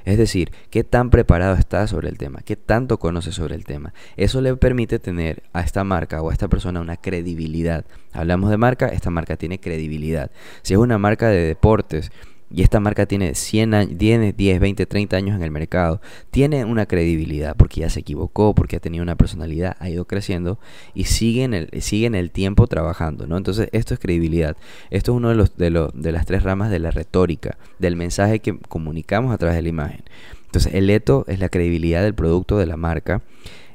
Es 0.06 0.20
decir, 0.20 0.52
qué 0.70 0.84
tan 0.84 1.10
preparado 1.10 1.56
está 1.56 1.88
sobre 1.88 2.08
el 2.08 2.20
tema, 2.20 2.42
qué 2.46 2.56
tanto 2.56 3.00
conoce 3.00 3.32
sobre 3.32 3.56
el 3.56 3.66
tema. 3.66 3.96
Eso 4.18 4.40
le 4.42 4.56
permite 4.56 5.00
tener 5.00 5.42
a 5.54 5.62
esta 5.62 5.84
marca 5.84 6.22
o 6.22 6.30
a 6.30 6.34
esta 6.34 6.48
persona 6.50 6.82
una 6.82 6.98
credibilidad. 6.98 7.84
Hablamos 8.14 8.52
de 8.52 8.58
marca, 8.58 8.90
esta 8.90 9.10
marca 9.10 9.38
tiene 9.38 9.60
credibilidad. 9.60 10.30
Si 10.62 10.76
es 10.76 10.80
una 10.80 11.00
marca 11.00 11.30
de 11.30 11.44
deportes, 11.44 12.12
y 12.54 12.64
esta 12.64 12.80
marca 12.80 13.06
tiene 13.06 13.36
100 13.36 13.74
años, 13.74 13.98
10, 13.98 14.36
10, 14.36 14.60
20, 14.60 14.86
30 14.86 15.18
años 15.18 15.36
en 15.36 15.44
el 15.44 15.52
mercado, 15.52 16.02
tiene 16.32 16.66
una 16.66 16.86
credibilidad 16.86 17.56
porque 17.56 17.82
ya 17.82 17.90
se 17.90 18.02
equivocó, 18.02 18.54
porque 18.54 18.76
ha 18.76 18.80
tenido 18.80 19.04
una 19.04 19.16
personalidad, 19.16 19.78
ha 19.80 19.90
ido 19.90 20.06
creciendo 20.06 20.60
y 20.94 21.06
sigue 21.06 21.44
en 21.44 21.54
el, 21.54 21.70
sigue 21.82 22.08
en 22.08 22.16
el 22.16 22.32
tiempo 22.32 22.68
trabajando, 22.68 23.28
¿no? 23.28 23.38
Entonces 23.38 23.70
esto 23.72 23.94
es 23.94 24.00
credibilidad. 24.00 24.58
Esto 24.90 25.12
es 25.14 25.18
uno 25.18 25.30
de, 25.30 25.36
los, 25.36 25.56
de, 25.58 25.70
los, 25.70 25.92
de 25.94 26.12
las 26.12 26.26
tres 26.26 26.44
ramas 26.44 26.70
de 26.70 26.80
la 26.80 26.92
retórica, 26.92 27.58
del 27.80 27.96
mensaje 27.96 28.40
que 28.40 28.58
comunicamos 28.58 29.34
a 29.34 29.38
través 29.38 29.56
de 29.56 29.62
la 29.62 29.70
imagen. 29.70 30.04
Entonces 30.46 30.74
el 30.74 30.90
eto 30.90 31.26
es 31.28 31.40
la 31.40 31.50
credibilidad 31.50 32.04
del 32.04 32.14
producto 32.14 32.58
de 32.58 32.66
la 32.66 32.78
marca. 32.78 33.22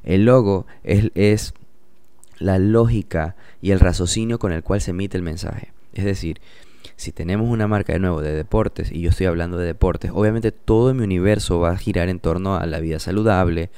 El 0.05 0.27
logo 0.27 0.67
es, 0.85 1.11
es 1.15 1.55
la 2.39 2.59
lógica 2.59 3.37
y 3.63 3.71
el 3.71 3.81
raciocinio 3.81 4.39
con 4.39 4.53
el 4.53 4.63
cual 4.63 4.81
se 4.81 4.91
emite 4.91 5.17
el 5.17 5.23
mensaje. 5.23 5.73
Es 5.95 6.05
decir, 6.05 6.41
si 6.97 7.13
tenemos 7.13 7.49
una 7.49 7.69
marca 7.69 7.93
de 7.93 7.99
nuevo 7.99 8.23
de 8.23 8.33
deportes, 8.33 8.91
y 8.91 9.03
yo 9.03 9.11
estoy 9.11 9.27
hablando 9.27 9.59
de 9.59 9.67
deportes, 9.67 10.11
obviamente 10.15 10.51
todo 10.51 10.95
mi 10.95 11.05
universo 11.05 11.61
va 11.61 11.71
a 11.71 11.77
girar 11.77 12.09
en 12.09 12.21
torno 12.21 12.57
a 12.57 12.67
la 12.67 12.81
vida 12.81 12.99
saludable, 12.99 13.71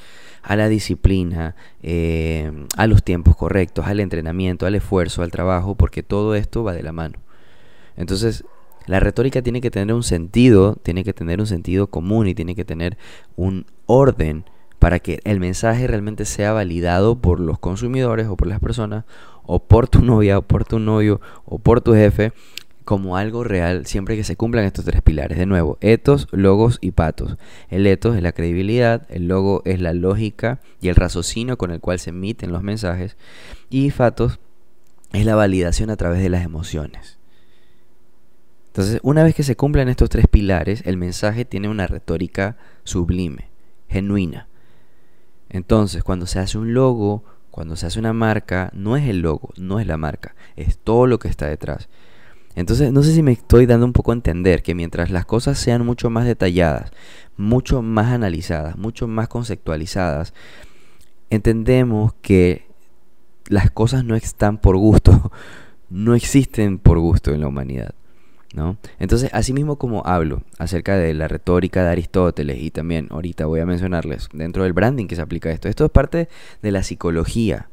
a 0.43 0.57
la 0.57 0.69
disciplina, 0.69 1.57
eh, 1.83 2.51
a 2.77 2.87
los 2.87 3.03
tiempos 3.03 3.37
correctos, 3.37 3.87
al 3.87 4.01
entrenamiento, 4.01 4.67
al 4.67 4.77
esfuerzo, 4.77 5.23
al 5.23 5.33
trabajo, 5.33 5.75
porque 5.75 6.03
todo 6.03 6.35
esto 6.37 6.63
va 6.63 6.73
de 6.73 6.83
la 6.83 6.93
mano. 6.93 7.19
Entonces, 7.97 8.45
la 8.87 9.01
retórica 9.01 9.43
tiene 9.43 9.61
que 9.61 9.71
tener 9.71 9.95
un 9.95 10.05
sentido, 10.05 10.77
tiene 10.83 11.05
que 11.05 11.13
tener 11.13 11.41
un 11.41 11.47
sentido 11.47 11.89
común 11.89 12.29
y 12.29 12.35
tiene 12.35 12.55
que 12.55 12.65
tener 12.65 12.97
un 13.37 13.67
orden 13.87 14.45
para 14.79 15.01
que 15.01 15.21
el 15.25 15.41
mensaje 15.41 15.87
realmente 15.87 16.25
sea 16.25 16.53
validado 16.53 17.19
por 17.21 17.41
los 17.41 17.59
consumidores 17.59 18.29
o 18.29 18.37
por 18.37 18.49
las 18.49 18.61
personas 18.61 19.05
o 19.45 19.59
por 19.59 19.89
tu 19.89 20.03
novia 20.03 20.39
o 20.39 20.43
por 20.43 20.65
tu 20.65 20.79
novio 20.79 21.21
o 21.45 21.59
por 21.59 21.81
tu 21.81 21.95
jefe 21.95 22.33
como 22.89 23.19
algo 23.19 23.45
real 23.45 23.85
siempre 23.85 24.17
que 24.17 24.25
se 24.25 24.37
cumplan 24.37 24.65
estos 24.65 24.87
tres 24.87 25.03
pilares. 25.03 25.37
De 25.37 25.45
nuevo, 25.45 25.77
etos, 25.83 26.27
logos 26.31 26.79
y 26.81 26.93
patos. 26.93 27.37
El 27.69 27.87
etos 27.87 28.17
es 28.17 28.23
la 28.23 28.33
credibilidad, 28.33 29.07
el 29.11 29.29
logo 29.29 29.61
es 29.67 29.79
la 29.79 29.93
lógica 29.93 30.63
y 30.81 30.89
el 30.89 30.97
raciocinio 30.97 31.59
con 31.59 31.71
el 31.71 31.81
cual 31.81 31.99
se 31.99 32.09
emiten 32.09 32.51
los 32.51 32.63
mensajes 32.63 33.19
y 33.69 33.91
fatos 33.91 34.41
es 35.13 35.27
la 35.27 35.35
validación 35.35 35.91
a 35.91 35.99
través 35.99 36.23
de 36.23 36.31
las 36.31 36.43
emociones. 36.43 37.19
Entonces, 38.69 39.01
una 39.03 39.23
vez 39.23 39.35
que 39.35 39.43
se 39.43 39.55
cumplan 39.55 39.91
estos 39.91 40.09
tres 40.09 40.27
pilares, 40.27 40.83
el 40.87 40.97
mensaje 40.97 41.45
tiene 41.45 41.69
una 41.69 41.89
retórica 41.89 42.57
sublime, 42.85 43.51
genuina. 43.91 44.49
Entonces, 45.51 46.03
cuando 46.03 46.25
se 46.25 46.39
hace 46.39 46.57
un 46.57 46.73
logo, 46.73 47.23
cuando 47.51 47.77
se 47.77 47.85
hace 47.85 47.99
una 47.99 48.15
marca, 48.15 48.71
no 48.73 48.97
es 48.97 49.07
el 49.07 49.21
logo, 49.21 49.51
no 49.59 49.79
es 49.79 49.87
la 49.87 49.99
marca, 49.99 50.35
es 50.57 50.79
todo 50.79 51.07
lo 51.07 51.19
que 51.19 51.29
está 51.29 51.49
detrás. 51.49 51.91
Entonces, 52.59 52.93
no 52.93 53.05
sé 53.05 53.15
si 53.15 53.23
me 53.23 53.31
estoy 53.31 53.67
dando 53.67 53.87
un 53.87 53.93
poco 53.93 54.11
a 54.11 54.15
entender 54.15 54.65
que 54.65 54.75
mientras 54.75 55.13
las 55.13 55.25
cosas 55.25 55.61
sean 55.61 55.87
mucho 55.87 56.11
más 56.11 56.27
detalladas, 56.27 56.91
mucho 57.37 57.83
más 57.83 58.13
analizadas, 58.13 58.77
mucho 58.77 59.07
más 59.07 59.29
conceptualizadas, 59.29 60.35
entendemos 61.31 62.15
que 62.21 62.67
las 63.47 63.71
cosas 63.71 64.05
no 64.05 64.17
están 64.17 64.59
por 64.59 64.77
gusto, 64.77 65.31
no 65.89 66.17
existen 66.17 66.79
por 66.79 66.99
gusto 66.99 67.33
en 67.33 67.43
la 67.43 67.47
humanidad. 67.47 67.95
¿No? 68.55 68.77
Entonces, 68.99 69.31
así 69.35 69.53
mismo 69.53 69.77
como 69.77 70.05
hablo 70.05 70.43
acerca 70.59 70.97
de 70.97 71.15
la 71.15 71.29
retórica 71.29 71.85
de 71.85 71.91
Aristóteles 71.91 72.61
y 72.61 72.73
también 72.73 73.07
ahorita 73.11 73.47
voy 73.47 73.61
a 73.61 73.67
mencionarles 73.67 74.31
dentro 74.33 74.65
del 74.65 74.73
branding 74.73 75.07
que 75.07 75.15
se 75.15 75.23
aplica 75.23 75.53
esto, 75.53 75.69
esto 75.69 75.85
es 75.85 75.91
parte 75.93 76.29
de 76.61 76.73
la 76.73 76.83
psicología 76.83 77.69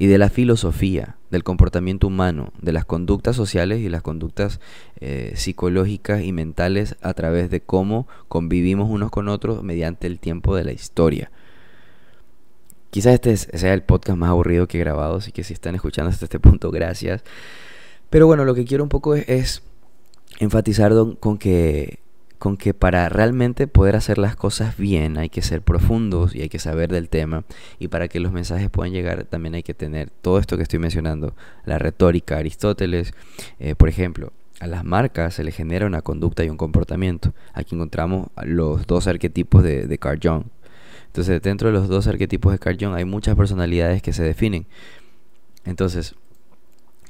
y 0.00 0.06
de 0.06 0.16
la 0.16 0.30
filosofía 0.30 1.18
del 1.30 1.44
comportamiento 1.44 2.06
humano, 2.06 2.54
de 2.62 2.72
las 2.72 2.86
conductas 2.86 3.36
sociales 3.36 3.80
y 3.80 3.90
las 3.90 4.00
conductas 4.00 4.58
eh, 4.98 5.34
psicológicas 5.36 6.22
y 6.22 6.32
mentales 6.32 6.96
a 7.02 7.12
través 7.12 7.50
de 7.50 7.60
cómo 7.60 8.08
convivimos 8.26 8.88
unos 8.88 9.10
con 9.10 9.28
otros 9.28 9.62
mediante 9.62 10.06
el 10.06 10.18
tiempo 10.18 10.56
de 10.56 10.64
la 10.64 10.72
historia. 10.72 11.30
Quizás 12.88 13.12
este 13.12 13.36
sea 13.36 13.74
el 13.74 13.82
podcast 13.82 14.16
más 14.16 14.30
aburrido 14.30 14.66
que 14.66 14.78
he 14.78 14.80
grabado, 14.80 15.16
así 15.16 15.32
que 15.32 15.44
si 15.44 15.52
están 15.52 15.74
escuchando 15.74 16.08
hasta 16.08 16.24
este 16.24 16.40
punto, 16.40 16.70
gracias. 16.70 17.22
Pero 18.08 18.26
bueno, 18.26 18.46
lo 18.46 18.54
que 18.54 18.64
quiero 18.64 18.82
un 18.82 18.88
poco 18.88 19.14
es, 19.16 19.62
enfatizar 20.38 20.94
con 21.20 21.36
que, 21.36 21.98
con 22.40 22.56
que 22.56 22.74
para 22.74 23.08
realmente 23.08 23.68
poder 23.68 23.94
hacer 23.94 24.18
las 24.18 24.34
cosas 24.34 24.76
bien 24.76 25.16
hay 25.16 25.28
que 25.28 25.42
ser 25.42 25.62
profundos 25.62 26.34
y 26.34 26.42
hay 26.42 26.48
que 26.48 26.58
saber 26.58 26.90
del 26.90 27.08
tema. 27.08 27.44
Y 27.78 27.86
para 27.86 28.08
que 28.08 28.18
los 28.18 28.32
mensajes 28.32 28.68
puedan 28.68 28.92
llegar 28.92 29.22
también 29.26 29.54
hay 29.54 29.62
que 29.62 29.74
tener 29.74 30.10
todo 30.10 30.40
esto 30.40 30.56
que 30.56 30.64
estoy 30.64 30.80
mencionando, 30.80 31.36
la 31.64 31.78
retórica, 31.78 32.38
Aristóteles, 32.38 33.14
eh, 33.60 33.76
por 33.76 33.88
ejemplo. 33.88 34.32
A 34.58 34.66
las 34.66 34.84
marcas 34.84 35.34
se 35.34 35.44
les 35.44 35.54
genera 35.54 35.86
una 35.86 36.02
conducta 36.02 36.44
y 36.44 36.50
un 36.50 36.56
comportamiento. 36.56 37.32
Aquí 37.54 37.76
encontramos 37.76 38.28
los 38.42 38.86
dos 38.88 39.06
arquetipos 39.06 39.62
de, 39.62 39.86
de 39.86 39.98
Carl 39.98 40.18
Jung 40.20 40.44
entonces, 41.10 41.42
dentro 41.42 41.68
de 41.68 41.74
los 41.74 41.88
dos 41.88 42.06
arquetipos 42.06 42.52
de 42.52 42.60
Carl 42.60 42.76
Jung 42.80 42.94
hay 42.94 43.04
muchas 43.04 43.34
personalidades 43.34 44.00
que 44.00 44.12
se 44.12 44.22
definen. 44.22 44.66
Entonces, 45.64 46.14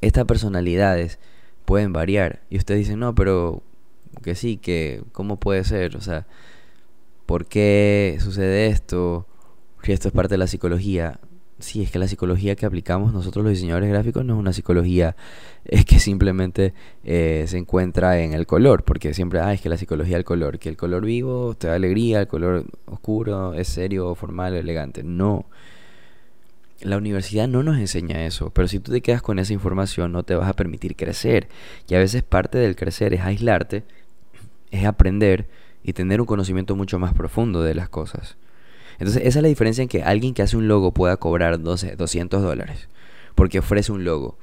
estas 0.00 0.24
personalidades 0.24 1.18
pueden 1.66 1.92
variar. 1.92 2.40
Y 2.48 2.56
ustedes 2.56 2.80
dicen, 2.80 2.98
no, 2.98 3.14
pero 3.14 3.62
que 4.22 4.34
sí, 4.34 4.56
que 4.56 5.02
¿cómo 5.12 5.38
puede 5.38 5.64
ser? 5.64 5.96
O 5.96 6.00
sea, 6.00 6.26
¿por 7.26 7.46
qué 7.46 8.18
sucede 8.20 8.66
esto? 8.66 9.26
Si 9.82 9.92
esto 9.92 10.08
es 10.08 10.14
parte 10.14 10.34
de 10.34 10.38
la 10.38 10.46
psicología. 10.46 11.20
Sí, 11.58 11.82
es 11.82 11.90
que 11.90 11.98
la 11.98 12.08
psicología 12.08 12.56
que 12.56 12.64
aplicamos 12.64 13.12
nosotros 13.12 13.44
los 13.44 13.52
diseñadores 13.52 13.90
gráficos 13.90 14.24
no 14.24 14.32
es 14.34 14.40
una 14.40 14.52
psicología 14.54 15.14
es 15.64 15.84
que 15.84 16.00
simplemente 16.00 16.72
eh, 17.04 17.44
se 17.48 17.58
encuentra 17.58 18.20
en 18.20 18.32
el 18.32 18.46
color, 18.46 18.82
porque 18.84 19.14
siempre, 19.14 19.40
ah, 19.40 19.52
es 19.52 19.60
que 19.60 19.68
la 19.68 19.76
psicología 19.76 20.16
del 20.16 20.24
color, 20.24 20.58
que 20.58 20.70
el 20.70 20.76
color 20.76 21.04
vivo 21.04 21.54
te 21.54 21.68
da 21.68 21.74
alegría, 21.74 22.20
el 22.20 22.28
color 22.28 22.64
oscuro 22.86 23.54
es 23.54 23.68
serio, 23.68 24.14
formal, 24.14 24.54
elegante. 24.54 25.02
No. 25.02 25.46
La 26.82 26.96
universidad 26.96 27.46
no 27.46 27.62
nos 27.62 27.78
enseña 27.78 28.24
eso, 28.24 28.50
pero 28.50 28.66
si 28.66 28.80
tú 28.80 28.90
te 28.90 29.02
quedas 29.02 29.20
con 29.20 29.38
esa 29.38 29.52
información 29.52 30.12
no 30.12 30.22
te 30.22 30.34
vas 30.34 30.48
a 30.48 30.54
permitir 30.54 30.96
crecer. 30.96 31.48
Y 31.88 31.94
a 31.94 31.98
veces 31.98 32.22
parte 32.22 32.56
del 32.56 32.74
crecer 32.74 33.12
es 33.12 33.20
aislarte, 33.20 33.84
es 34.70 34.84
aprender 34.84 35.48
y 35.82 35.92
tener 35.92 36.20
un 36.20 36.26
conocimiento 36.26 36.76
mucho 36.76 36.98
más 36.98 37.14
profundo 37.14 37.62
de 37.62 37.74
las 37.74 37.88
cosas. 37.88 38.36
Entonces 38.98 39.22
esa 39.24 39.38
es 39.38 39.42
la 39.42 39.48
diferencia 39.48 39.82
en 39.82 39.88
que 39.88 40.02
alguien 40.02 40.34
que 40.34 40.42
hace 40.42 40.56
un 40.56 40.68
logo 40.68 40.92
pueda 40.92 41.16
cobrar 41.16 41.60
12, 41.60 41.96
200 41.96 42.42
dólares, 42.42 42.88
porque 43.34 43.58
ofrece 43.58 43.92
un 43.92 44.04
logo. 44.04 44.36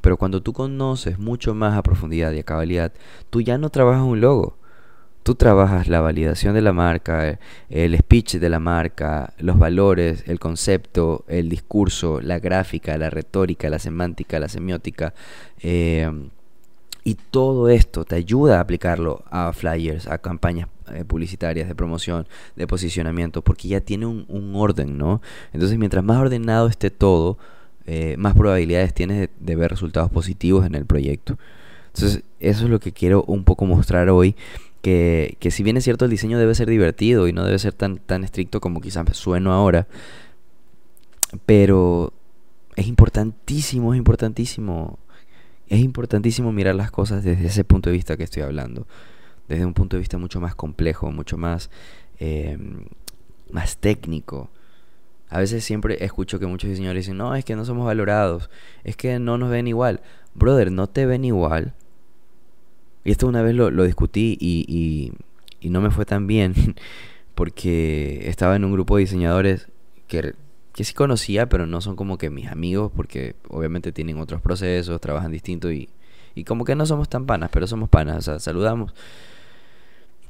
Pero 0.00 0.16
cuando 0.16 0.42
tú 0.42 0.52
conoces 0.52 1.18
mucho 1.18 1.54
más 1.54 1.76
a 1.76 1.82
profundidad 1.82 2.30
y 2.32 2.38
a 2.38 2.44
cabalidad, 2.44 2.92
tú 3.30 3.40
ya 3.40 3.58
no 3.58 3.70
trabajas 3.70 4.02
un 4.02 4.20
logo. 4.20 4.56
Tú 5.22 5.34
trabajas 5.34 5.88
la 5.88 6.02
validación 6.02 6.52
de 6.54 6.60
la 6.60 6.74
marca, 6.74 7.38
el 7.70 7.96
speech 7.96 8.34
de 8.34 8.50
la 8.50 8.60
marca, 8.60 9.32
los 9.38 9.58
valores, 9.58 10.22
el 10.26 10.38
concepto, 10.38 11.24
el 11.26 11.48
discurso, 11.48 12.20
la 12.20 12.38
gráfica, 12.38 12.98
la 12.98 13.08
retórica, 13.08 13.70
la 13.70 13.78
semántica, 13.78 14.38
la 14.38 14.50
semiótica. 14.50 15.14
Eh, 15.60 16.28
y 17.04 17.16
todo 17.16 17.68
esto 17.68 18.04
te 18.06 18.16
ayuda 18.16 18.56
a 18.56 18.60
aplicarlo 18.60 19.22
a 19.30 19.52
flyers, 19.52 20.08
a 20.08 20.18
campañas 20.18 20.68
eh, 20.92 21.04
publicitarias 21.04 21.68
de 21.68 21.74
promoción, 21.74 22.26
de 22.56 22.66
posicionamiento, 22.66 23.42
porque 23.42 23.68
ya 23.68 23.82
tiene 23.82 24.06
un, 24.06 24.52
orden, 24.54 24.96
¿no? 24.96 25.20
Entonces, 25.52 25.78
mientras 25.78 26.02
más 26.02 26.16
ordenado 26.16 26.66
esté 26.66 26.90
todo, 26.90 27.36
eh, 27.86 28.16
más 28.18 28.34
probabilidades 28.34 28.94
tienes 28.94 29.28
de, 29.38 29.56
ver 29.56 29.70
resultados 29.70 30.10
positivos 30.10 30.64
en 30.64 30.74
el 30.74 30.86
proyecto. 30.86 31.38
Entonces, 31.94 32.24
eso 32.40 32.64
es 32.64 32.70
lo 32.70 32.80
que 32.80 32.92
quiero 32.92 33.22
un 33.24 33.44
poco 33.44 33.66
mostrar 33.66 34.08
hoy. 34.08 34.34
Que, 34.80 35.36
que, 35.40 35.50
si 35.50 35.62
bien 35.62 35.76
es 35.76 35.84
cierto 35.84 36.04
el 36.04 36.10
diseño 36.10 36.38
debe 36.38 36.54
ser 36.54 36.68
divertido 36.68 37.28
y 37.28 37.32
no 37.32 37.44
debe 37.44 37.58
ser 37.58 37.72
tan, 37.72 37.98
tan 37.98 38.24
estricto 38.24 38.60
como 38.60 38.80
quizás 38.80 39.04
sueno 39.16 39.52
ahora, 39.52 39.86
pero 41.46 42.12
es 42.76 42.86
importantísimo, 42.86 43.94
es 43.94 43.98
importantísimo, 43.98 44.98
es 45.68 45.80
importantísimo 45.80 46.52
mirar 46.52 46.74
las 46.74 46.90
cosas 46.90 47.24
desde 47.24 47.46
ese 47.46 47.64
punto 47.64 47.90
de 47.90 47.96
vista 47.96 48.16
que 48.16 48.24
estoy 48.24 48.42
hablando, 48.42 48.86
desde 49.48 49.64
un 49.64 49.74
punto 49.74 49.96
de 49.96 50.00
vista 50.00 50.18
mucho 50.18 50.40
más 50.40 50.54
complejo, 50.54 51.10
mucho 51.10 51.36
más, 51.36 51.70
eh, 52.18 52.58
más 53.50 53.78
técnico. 53.78 54.50
A 55.30 55.38
veces 55.38 55.64
siempre 55.64 56.04
escucho 56.04 56.38
que 56.38 56.46
muchos 56.46 56.70
diseñadores 56.70 57.06
dicen, 57.06 57.16
no, 57.16 57.34
es 57.34 57.44
que 57.44 57.56
no 57.56 57.64
somos 57.64 57.86
valorados, 57.86 58.50
es 58.84 58.96
que 58.96 59.18
no 59.18 59.38
nos 59.38 59.50
ven 59.50 59.66
igual. 59.66 60.00
Brother, 60.34 60.70
no 60.70 60.86
te 60.86 61.06
ven 61.06 61.24
igual. 61.24 61.74
Y 63.04 63.10
esto 63.10 63.26
una 63.26 63.42
vez 63.42 63.54
lo, 63.54 63.84
discutí 63.84 64.36
y, 64.40 65.12
y, 65.60 65.70
no 65.70 65.80
me 65.80 65.90
fue 65.90 66.04
tan 66.04 66.26
bien 66.26 66.54
porque 67.34 68.28
estaba 68.28 68.56
en 68.56 68.64
un 68.64 68.72
grupo 68.72 68.96
de 68.96 69.00
diseñadores 69.00 69.68
que, 70.08 70.34
que 70.74 70.84
sí 70.84 70.92
conocía, 70.92 71.48
pero 71.48 71.66
no 71.66 71.80
son 71.80 71.96
como 71.96 72.18
que 72.18 72.30
mis 72.30 72.48
amigos 72.48 72.92
porque 72.94 73.36
obviamente 73.48 73.92
tienen 73.92 74.18
otros 74.18 74.42
procesos, 74.42 75.00
trabajan 75.00 75.32
distinto 75.32 75.72
y, 75.72 75.88
y 76.34 76.44
como 76.44 76.64
que 76.64 76.74
no 76.74 76.84
somos 76.84 77.08
tan 77.08 77.26
panas, 77.26 77.48
pero 77.52 77.66
somos 77.66 77.88
panas, 77.88 78.30
saludamos. 78.38 78.92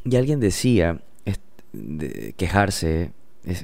Y 0.04 0.16
alguien 0.16 0.38
decía, 0.38 1.00
quejarse 2.36 3.12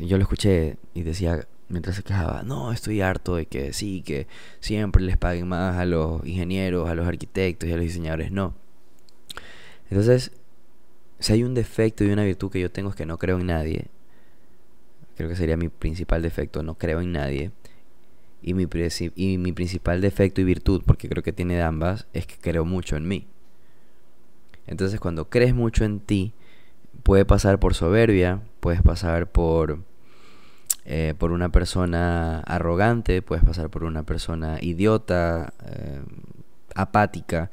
yo 0.02 0.18
lo 0.18 0.22
escuché 0.22 0.76
y 0.94 1.02
decía, 1.02 1.46
mientras 1.68 1.96
se 1.96 2.02
quejaba, 2.02 2.42
no, 2.42 2.72
estoy 2.72 3.00
harto 3.00 3.36
de 3.36 3.46
que 3.46 3.72
sí, 3.72 4.02
que 4.02 4.26
siempre 4.60 5.02
les 5.02 5.16
paguen 5.16 5.48
más 5.48 5.78
a 5.78 5.84
los 5.84 6.24
ingenieros, 6.26 6.88
a 6.88 6.94
los 6.94 7.06
arquitectos 7.06 7.68
y 7.68 7.72
a 7.72 7.76
los 7.76 7.84
diseñadores, 7.84 8.30
no. 8.30 8.54
Entonces, 9.88 10.32
si 11.18 11.32
hay 11.32 11.44
un 11.44 11.54
defecto 11.54 12.04
y 12.04 12.10
una 12.10 12.24
virtud 12.24 12.50
que 12.50 12.60
yo 12.60 12.70
tengo 12.70 12.90
es 12.90 12.96
que 12.96 13.06
no 13.06 13.18
creo 13.18 13.38
en 13.38 13.46
nadie, 13.46 13.86
creo 15.20 15.28
que 15.28 15.36
sería 15.36 15.58
mi 15.58 15.68
principal 15.68 16.22
defecto, 16.22 16.62
no 16.62 16.78
creo 16.78 17.02
en 17.02 17.12
nadie. 17.12 17.52
Y 18.40 18.54
mi, 18.54 18.66
principal 18.66 20.00
defecto 20.00 20.40
y 20.40 20.44
virtud, 20.44 20.82
porque 20.86 21.10
creo 21.10 21.22
que 21.22 21.34
tiene 21.34 21.56
de 21.56 21.62
ambas, 21.62 22.06
es 22.14 22.26
que 22.26 22.36
creo 22.40 22.64
mucho 22.64 22.96
en 22.96 23.06
mí. 23.06 23.28
Entonces 24.66 24.98
cuando 24.98 25.28
crees 25.28 25.54
mucho 25.54 25.84
en 25.84 26.00
ti, 26.00 26.32
puede 27.02 27.26
pasar 27.26 27.60
por 27.60 27.74
soberbia, 27.74 28.40
puedes 28.60 28.80
pasar 28.80 29.30
por, 29.30 29.80
eh, 30.86 31.12
por 31.18 31.32
una 31.32 31.50
persona 31.50 32.40
arrogante, 32.40 33.20
puedes 33.20 33.44
pasar 33.44 33.68
por 33.68 33.84
una 33.84 34.04
persona 34.04 34.56
idiota, 34.62 35.52
eh, 35.66 36.00
apática. 36.74 37.50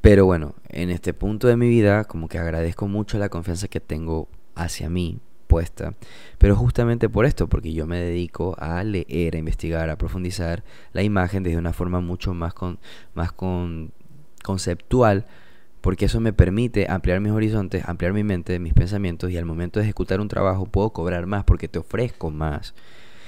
Pero 0.00 0.24
bueno, 0.24 0.54
en 0.68 0.90
este 0.90 1.14
punto 1.14 1.48
de 1.48 1.56
mi 1.56 1.68
vida, 1.68 2.04
como 2.04 2.28
que 2.28 2.38
agradezco 2.38 2.86
mucho 2.86 3.18
la 3.18 3.28
confianza 3.28 3.66
que 3.66 3.80
tengo 3.80 4.28
hacia 4.54 4.88
mí 4.88 5.20
Pero 6.38 6.56
justamente 6.56 7.08
por 7.08 7.26
esto, 7.26 7.48
porque 7.48 7.72
yo 7.72 7.86
me 7.86 8.00
dedico 8.00 8.56
a 8.58 8.82
leer, 8.84 9.34
a 9.34 9.38
investigar, 9.38 9.90
a 9.90 9.96
profundizar 9.96 10.64
la 10.92 11.02
imagen 11.02 11.42
desde 11.42 11.58
una 11.58 11.72
forma 11.72 12.00
mucho 12.00 12.34
más, 12.34 12.54
con, 12.54 12.78
más 13.14 13.32
con, 13.32 13.92
conceptual 14.42 15.26
porque 15.82 16.04
eso 16.04 16.20
me 16.20 16.32
permite 16.32 16.86
ampliar 16.88 17.20
mis 17.20 17.32
horizontes, 17.32 17.86
ampliar 17.86 18.12
mi 18.12 18.22
mente, 18.22 18.58
mis 18.60 18.72
pensamientos 18.72 19.30
y 19.30 19.36
al 19.36 19.44
momento 19.44 19.80
de 19.80 19.84
ejecutar 19.84 20.20
un 20.20 20.28
trabajo 20.28 20.64
puedo 20.64 20.90
cobrar 20.90 21.26
más 21.26 21.44
porque 21.44 21.68
te 21.68 21.80
ofrezco 21.80 22.30
más. 22.30 22.72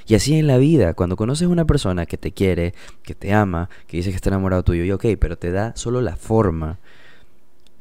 Y 0.06 0.14
así 0.14 0.38
en 0.38 0.46
la 0.46 0.58
vida, 0.58 0.94
cuando 0.94 1.16
conoces 1.16 1.46
a 1.48 1.50
una 1.50 1.64
persona 1.64 2.06
que 2.06 2.16
te 2.16 2.32
quiere, 2.32 2.74
que 3.02 3.14
te 3.14 3.32
ama, 3.32 3.68
que 3.87 3.96
dice 3.96 4.10
que 4.10 4.16
está 4.16 4.30
enamorado 4.30 4.62
tuyo, 4.62 4.84
y 4.84 4.92
ok, 4.92 5.04
pero 5.18 5.37
te 5.37 5.50
da 5.50 5.74
solo 5.76 6.00
la 6.00 6.16
forma. 6.16 6.78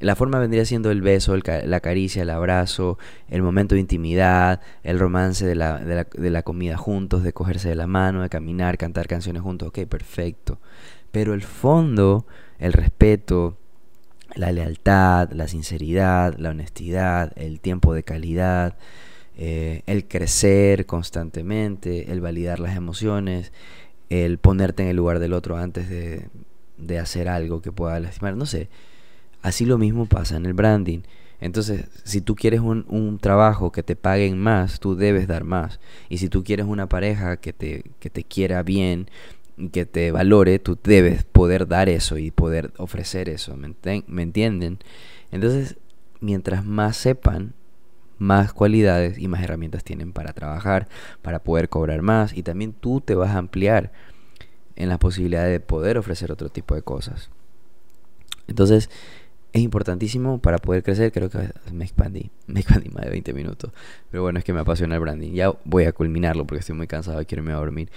La 0.03 0.15
forma 0.15 0.39
vendría 0.39 0.65
siendo 0.65 0.91
el 0.91 1.01
beso, 1.01 1.35
la 1.37 1.79
caricia, 1.79 2.23
el 2.23 2.29
abrazo, 2.29 2.97
el 3.29 3.41
momento 3.41 3.75
de 3.75 3.81
intimidad, 3.81 4.61
el 4.83 4.99
romance 4.99 5.45
de 5.45 5.55
la, 5.55 5.79
de, 5.79 5.95
la, 5.95 6.03
de 6.03 6.29
la 6.29 6.43
comida 6.43 6.77
juntos, 6.77 7.23
de 7.23 7.31
cogerse 7.31 7.69
de 7.69 7.75
la 7.75 7.87
mano, 7.87 8.21
de 8.21 8.29
caminar, 8.29 8.77
cantar 8.77 9.07
canciones 9.07 9.41
juntos, 9.41 9.69
ok, 9.69 9.79
perfecto. 9.85 10.59
Pero 11.11 11.33
el 11.33 11.41
fondo, 11.41 12.25
el 12.59 12.73
respeto, 12.73 13.57
la 14.35 14.51
lealtad, 14.51 15.31
la 15.31 15.47
sinceridad, 15.47 16.35
la 16.37 16.49
honestidad, 16.49 17.31
el 17.35 17.59
tiempo 17.59 17.93
de 17.93 18.03
calidad, 18.03 18.75
eh, 19.37 19.83
el 19.85 20.07
crecer 20.07 20.85
constantemente, 20.85 22.11
el 22.11 22.21
validar 22.21 22.59
las 22.59 22.75
emociones, 22.75 23.51
el 24.09 24.37
ponerte 24.37 24.83
en 24.83 24.89
el 24.89 24.95
lugar 24.95 25.19
del 25.19 25.33
otro 25.33 25.57
antes 25.57 25.89
de, 25.89 26.27
de 26.77 26.99
hacer 26.99 27.29
algo 27.29 27.61
que 27.61 27.71
pueda 27.71 27.99
lastimar, 27.99 28.35
no 28.35 28.45
sé. 28.45 28.69
Así 29.43 29.65
lo 29.65 29.77
mismo 29.77 30.07
pasa 30.07 30.37
en 30.37 30.47
el 30.47 30.53
branding. 30.53 31.01
Entonces, 31.39 31.89
si 32.05 32.21
tú 32.21 32.35
quieres 32.35 32.61
un, 32.61 32.85
un, 32.87 33.19
trabajo 33.19 33.73
que 33.73 33.83
te 33.83 33.97
paguen 33.97 34.39
más, 34.39 34.79
tú 34.79 34.95
debes 34.95 35.27
dar 35.27 35.43
más. 35.43 35.81
Y 36.07 36.17
si 36.17 36.29
tú 36.29 36.43
quieres 36.45 36.65
una 36.65 36.87
pareja 36.87 37.37
que 37.37 37.51
te, 37.51 37.83
que 37.99 38.09
te 38.09 38.23
quiera 38.23 38.63
bien, 38.63 39.09
que 39.73 39.85
te 39.85 40.13
valore, 40.13 40.59
tú 40.59 40.79
debes 40.81 41.25
poder 41.25 41.67
dar 41.67 41.89
eso 41.89 42.17
y 42.17 42.31
poder 42.31 42.71
ofrecer 42.77 43.27
eso. 43.27 43.57
¿Me, 43.57 43.75
¿Me 44.07 44.21
entienden? 44.21 44.79
Entonces, 45.31 45.75
mientras 46.21 46.63
más 46.63 46.95
sepan, 46.95 47.53
más 48.17 48.53
cualidades 48.53 49.17
y 49.17 49.27
más 49.27 49.43
herramientas 49.43 49.83
tienen 49.83 50.13
para 50.13 50.31
trabajar, 50.31 50.87
para 51.21 51.39
poder 51.39 51.67
cobrar 51.67 52.01
más. 52.01 52.33
Y 52.33 52.43
también 52.43 52.71
tú 52.71 53.01
te 53.01 53.15
vas 53.15 53.31
a 53.31 53.39
ampliar 53.39 53.91
en 54.77 54.87
las 54.87 54.97
posibilidades 54.97 55.51
de 55.51 55.59
poder 55.59 55.97
ofrecer 55.97 56.31
otro 56.31 56.47
tipo 56.47 56.73
de 56.73 56.81
cosas. 56.81 57.29
Entonces, 58.47 58.89
es 59.53 59.61
importantísimo 59.61 60.39
para 60.39 60.57
poder 60.57 60.83
crecer. 60.83 61.11
Creo 61.11 61.29
que 61.29 61.49
me 61.71 61.85
expandí, 61.85 62.31
me 62.47 62.59
expandí 62.59 62.89
más 62.89 63.05
de 63.05 63.11
20 63.11 63.33
minutos. 63.33 63.71
Pero 64.09 64.23
bueno, 64.23 64.39
es 64.39 64.45
que 64.45 64.51
me 64.51 64.59
apasiona 64.59 64.95
el 64.95 65.01
branding. 65.01 65.31
Ya 65.31 65.53
voy 65.63 65.85
a 65.85 65.93
culminarlo 65.93 66.45
porque 66.45 66.59
estoy 66.59 66.75
muy 66.75 66.87
cansado 66.87 67.21
y 67.21 67.25
quiero 67.25 67.43
irme 67.43 67.53
a 67.53 67.57
dormir. 67.57 67.89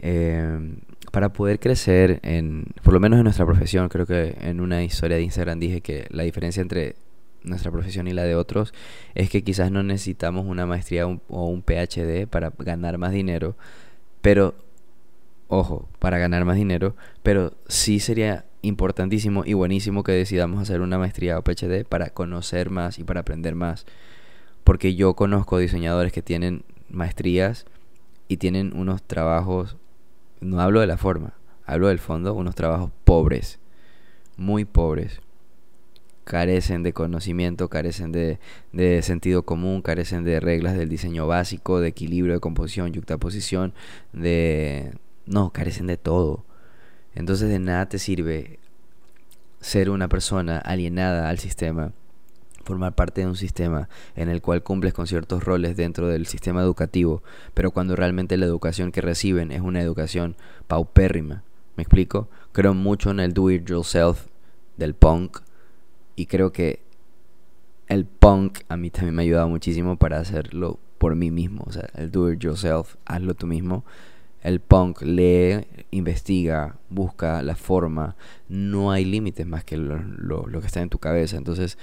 Eh, 0.00 0.74
para 1.12 1.32
poder 1.32 1.60
crecer, 1.60 2.18
en, 2.22 2.64
por 2.82 2.94
lo 2.94 3.00
menos 3.00 3.18
en 3.18 3.24
nuestra 3.24 3.44
profesión, 3.44 3.88
creo 3.90 4.06
que 4.06 4.36
en 4.40 4.60
una 4.60 4.82
historia 4.82 5.18
de 5.18 5.22
Instagram 5.22 5.60
dije 5.60 5.82
que 5.82 6.06
la 6.10 6.22
diferencia 6.22 6.62
entre 6.62 6.96
nuestra 7.44 7.70
profesión 7.70 8.08
y 8.08 8.12
la 8.12 8.22
de 8.22 8.34
otros 8.34 8.72
es 9.14 9.28
que 9.28 9.42
quizás 9.42 9.70
no 9.70 9.82
necesitamos 9.82 10.46
una 10.46 10.64
maestría 10.64 11.06
o 11.06 11.46
un 11.46 11.62
PhD 11.62 12.26
para 12.26 12.52
ganar 12.58 12.98
más 12.98 13.12
dinero, 13.12 13.56
pero, 14.22 14.54
ojo, 15.48 15.88
para 15.98 16.18
ganar 16.18 16.44
más 16.44 16.56
dinero, 16.56 16.96
pero 17.22 17.52
sí 17.68 18.00
sería 18.00 18.46
importantísimo 18.62 19.44
y 19.44 19.54
buenísimo 19.54 20.02
que 20.02 20.12
decidamos 20.12 20.60
hacer 20.62 20.80
una 20.80 20.98
maestría 20.98 21.38
o 21.38 21.42
PhD 21.42 21.84
para 21.84 22.10
conocer 22.10 22.70
más 22.70 22.98
y 22.98 23.04
para 23.04 23.20
aprender 23.20 23.54
más. 23.54 23.86
Porque 24.64 24.94
yo 24.94 25.14
conozco 25.14 25.58
diseñadores 25.58 26.12
que 26.12 26.22
tienen 26.22 26.64
maestrías 26.88 27.66
y 28.28 28.38
tienen 28.38 28.72
unos 28.74 29.02
trabajos, 29.02 29.76
no 30.40 30.60
hablo 30.60 30.80
de 30.80 30.86
la 30.86 30.96
forma, 30.96 31.34
hablo 31.66 31.88
del 31.88 31.98
fondo, 31.98 32.34
unos 32.34 32.54
trabajos 32.54 32.90
pobres, 33.04 33.58
muy 34.36 34.64
pobres 34.64 35.20
carecen 36.24 36.82
de 36.82 36.92
conocimiento, 36.92 37.68
carecen 37.68 38.12
de, 38.12 38.38
de, 38.72 39.02
sentido 39.02 39.42
común, 39.44 39.82
carecen 39.82 40.24
de 40.24 40.40
reglas 40.40 40.76
del 40.76 40.88
diseño 40.88 41.26
básico, 41.26 41.80
de 41.80 41.88
equilibrio, 41.88 42.34
de 42.34 42.40
composición, 42.40 42.92
yuxtaposición, 42.92 43.74
de... 44.12 44.92
No, 45.26 45.50
carecen 45.50 45.86
de 45.86 45.96
todo. 45.96 46.44
Entonces 47.14 47.48
de 47.48 47.58
nada 47.58 47.88
te 47.88 47.98
sirve 47.98 48.58
ser 49.60 49.90
una 49.90 50.08
persona 50.08 50.58
alienada 50.58 51.28
al 51.28 51.38
sistema, 51.38 51.92
formar 52.64 52.94
parte 52.94 53.20
de 53.20 53.26
un 53.26 53.36
sistema 53.36 53.88
en 54.16 54.28
el 54.28 54.42
cual 54.42 54.62
cumples 54.62 54.94
con 54.94 55.06
ciertos 55.06 55.44
roles 55.44 55.76
dentro 55.76 56.08
del 56.08 56.26
sistema 56.26 56.62
educativo, 56.62 57.22
pero 57.54 57.70
cuando 57.70 57.96
realmente 57.96 58.36
la 58.36 58.46
educación 58.46 58.92
que 58.92 59.00
reciben 59.00 59.52
es 59.52 59.60
una 59.60 59.80
educación 59.80 60.36
paupérrima. 60.66 61.42
¿Me 61.76 61.82
explico? 61.82 62.28
Creo 62.52 62.74
mucho 62.74 63.10
en 63.10 63.20
el 63.20 63.32
do 63.32 63.50
it 63.50 63.68
yourself 63.68 64.26
del 64.76 64.94
punk, 64.94 65.38
y 66.16 66.26
creo 66.26 66.52
que 66.52 66.80
el 67.88 68.04
punk 68.04 68.60
a 68.68 68.76
mí 68.76 68.90
también 68.90 69.14
me 69.14 69.22
ha 69.22 69.24
ayudado 69.24 69.48
muchísimo 69.48 69.96
para 69.96 70.18
hacerlo 70.18 70.78
por 70.98 71.14
mí 71.14 71.30
mismo. 71.30 71.64
O 71.66 71.72
sea, 71.72 71.88
el 71.94 72.10
do 72.10 72.30
it 72.30 72.40
yourself, 72.40 72.96
hazlo 73.04 73.34
tú 73.34 73.46
mismo. 73.46 73.84
El 74.42 74.60
punk 74.60 75.02
lee, 75.02 75.66
investiga, 75.92 76.76
busca 76.90 77.42
la 77.42 77.54
forma. 77.54 78.16
No 78.48 78.90
hay 78.90 79.04
límites 79.04 79.46
más 79.46 79.64
que 79.64 79.76
lo, 79.76 80.60
que 80.60 80.66
está 80.66 80.82
en 80.82 80.88
tu 80.88 80.98
cabeza. 80.98 81.36
Entonces, 81.36 81.78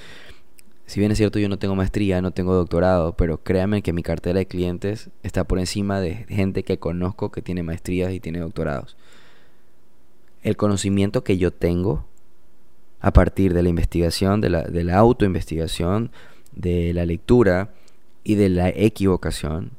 si 0.85 0.99
bien 0.99 1.11
es 1.11 1.17
cierto, 1.17 1.39
yo 1.39 1.47
no 1.47 1.57
tengo 1.57 1.75
maestría, 1.75 2.21
no 2.21 2.31
tengo 2.31 2.53
doctorado, 2.53 3.15
pero 3.15 3.41
créanme 3.43 3.81
que 3.81 3.93
mi 3.93 4.03
cartera 4.03 4.39
de 4.39 4.47
clientes 4.47 5.09
está 5.23 5.45
por 5.45 5.59
encima 5.59 6.01
de 6.01 6.25
gente 6.27 6.63
que 6.63 6.79
conozco 6.79 7.31
que 7.31 7.41
tiene 7.41 7.63
maestrías 7.63 8.11
y 8.11 8.19
tiene 8.19 8.39
doctorados. 8.39 8.97
El 10.41 10.57
conocimiento 10.57 11.23
que 11.23 11.37
yo 11.37 11.51
tengo 11.51 12.05
a 12.99 13.13
partir 13.13 13.53
de 13.53 13.63
la 13.63 13.69
investigación, 13.69 14.41
de 14.41 14.49
la, 14.49 14.63
de 14.63 14.83
la 14.83 14.97
autoinvestigación, 14.97 16.11
de 16.53 16.93
la 16.93 17.05
lectura 17.05 17.73
y 18.23 18.35
de 18.35 18.49
la 18.49 18.69
equivocación, 18.69 19.71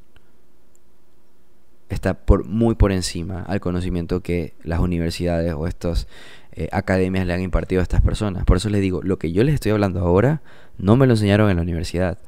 está 1.90 2.14
por, 2.14 2.46
muy 2.46 2.74
por 2.74 2.92
encima 2.92 3.42
al 3.42 3.61
conocimiento 3.61 4.20
que 4.20 4.55
las 4.62 4.81
universidades 4.81 5.53
o 5.53 5.66
estas 5.66 6.09
eh, 6.53 6.68
academias 6.72 7.26
le 7.26 7.35
han 7.35 7.42
impartido 7.42 7.81
a 7.81 7.83
estas 7.83 8.00
personas. 8.00 8.44
Por 8.44 8.57
eso 8.57 8.70
les 8.70 8.81
digo, 8.81 9.03
lo 9.03 9.18
que 9.18 9.33
yo 9.33 9.44
les 9.44 9.55
estoy 9.55 9.72
hablando 9.72 10.00
ahora 10.00 10.40
no 10.79 10.96
me 10.96 11.07
lo 11.07 11.12
enseñaron 11.12 11.50
en 11.50 11.57
la 11.57 11.62
universidad. 11.62 12.18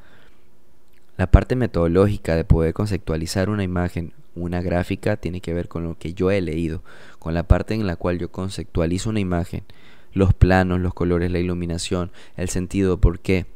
La 1.16 1.30
parte 1.30 1.56
metodológica 1.56 2.36
de 2.36 2.44
poder 2.44 2.74
conceptualizar 2.74 3.48
una 3.48 3.62
imagen, 3.62 4.12
una 4.34 4.60
gráfica, 4.60 5.16
tiene 5.16 5.40
que 5.40 5.54
ver 5.54 5.68
con 5.68 5.84
lo 5.84 5.96
que 5.96 6.14
yo 6.14 6.30
he 6.30 6.40
leído, 6.40 6.82
con 7.18 7.34
la 7.34 7.44
parte 7.44 7.74
en 7.74 7.86
la 7.86 7.96
cual 7.96 8.18
yo 8.18 8.30
conceptualizo 8.30 9.10
una 9.10 9.20
imagen 9.20 9.64
los 10.12 10.34
planos, 10.34 10.80
los 10.80 10.94
colores, 10.94 11.30
la 11.30 11.38
iluminación, 11.38 12.10
el 12.36 12.48
sentido, 12.48 12.98
por 12.98 13.20
qué. 13.20 13.46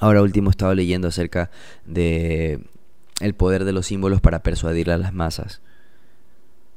Ahora 0.00 0.22
último 0.22 0.50
he 0.50 0.52
estado 0.52 0.74
leyendo 0.74 1.08
acerca 1.08 1.50
de 1.84 2.60
el 3.20 3.34
poder 3.34 3.64
de 3.64 3.72
los 3.72 3.86
símbolos 3.86 4.20
para 4.20 4.42
persuadir 4.42 4.90
a 4.90 4.98
las 4.98 5.12
masas. 5.12 5.60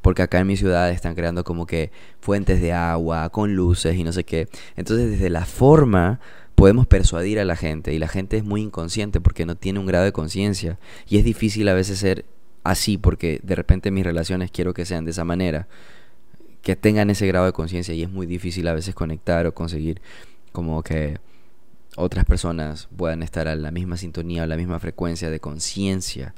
Porque 0.01 0.21
acá 0.21 0.39
en 0.39 0.47
mi 0.47 0.57
ciudad 0.57 0.89
están 0.91 1.15
creando 1.15 1.43
como 1.43 1.65
que 1.65 1.91
fuentes 2.19 2.61
de 2.61 2.73
agua 2.73 3.29
con 3.29 3.55
luces 3.55 3.95
y 3.95 4.03
no 4.03 4.13
sé 4.13 4.23
qué. 4.23 4.47
Entonces 4.75 5.11
desde 5.11 5.29
la 5.29 5.45
forma 5.45 6.19
podemos 6.55 6.87
persuadir 6.87 7.39
a 7.39 7.45
la 7.45 7.55
gente 7.55 7.93
y 7.93 7.99
la 7.99 8.07
gente 8.07 8.37
es 8.37 8.43
muy 8.43 8.61
inconsciente 8.61 9.21
porque 9.21 9.45
no 9.45 9.55
tiene 9.55 9.79
un 9.79 9.85
grado 9.85 10.05
de 10.05 10.11
conciencia 10.11 10.79
y 11.07 11.17
es 11.17 11.23
difícil 11.23 11.67
a 11.69 11.73
veces 11.73 11.99
ser 11.99 12.25
así 12.63 12.97
porque 12.97 13.39
de 13.43 13.55
repente 13.55 13.91
mis 13.91 14.03
relaciones 14.03 14.49
quiero 14.49 14.73
que 14.73 14.85
sean 14.85 15.05
de 15.05 15.11
esa 15.11 15.23
manera 15.23 15.67
que 16.63 16.75
tengan 16.75 17.09
ese 17.11 17.27
grado 17.27 17.45
de 17.45 17.53
conciencia 17.53 17.93
y 17.93 18.01
es 18.01 18.09
muy 18.09 18.25
difícil 18.25 18.67
a 18.67 18.73
veces 18.73 18.95
conectar 18.95 19.45
o 19.45 19.53
conseguir 19.53 20.01
como 20.51 20.81
que 20.81 21.19
otras 21.97 22.25
personas 22.25 22.87
puedan 22.95 23.23
estar 23.23 23.47
a 23.47 23.55
la 23.55 23.71
misma 23.71 23.97
sintonía 23.97 24.43
o 24.43 24.47
la 24.47 24.55
misma 24.55 24.79
frecuencia 24.79 25.29
de 25.29 25.39
conciencia. 25.39 26.33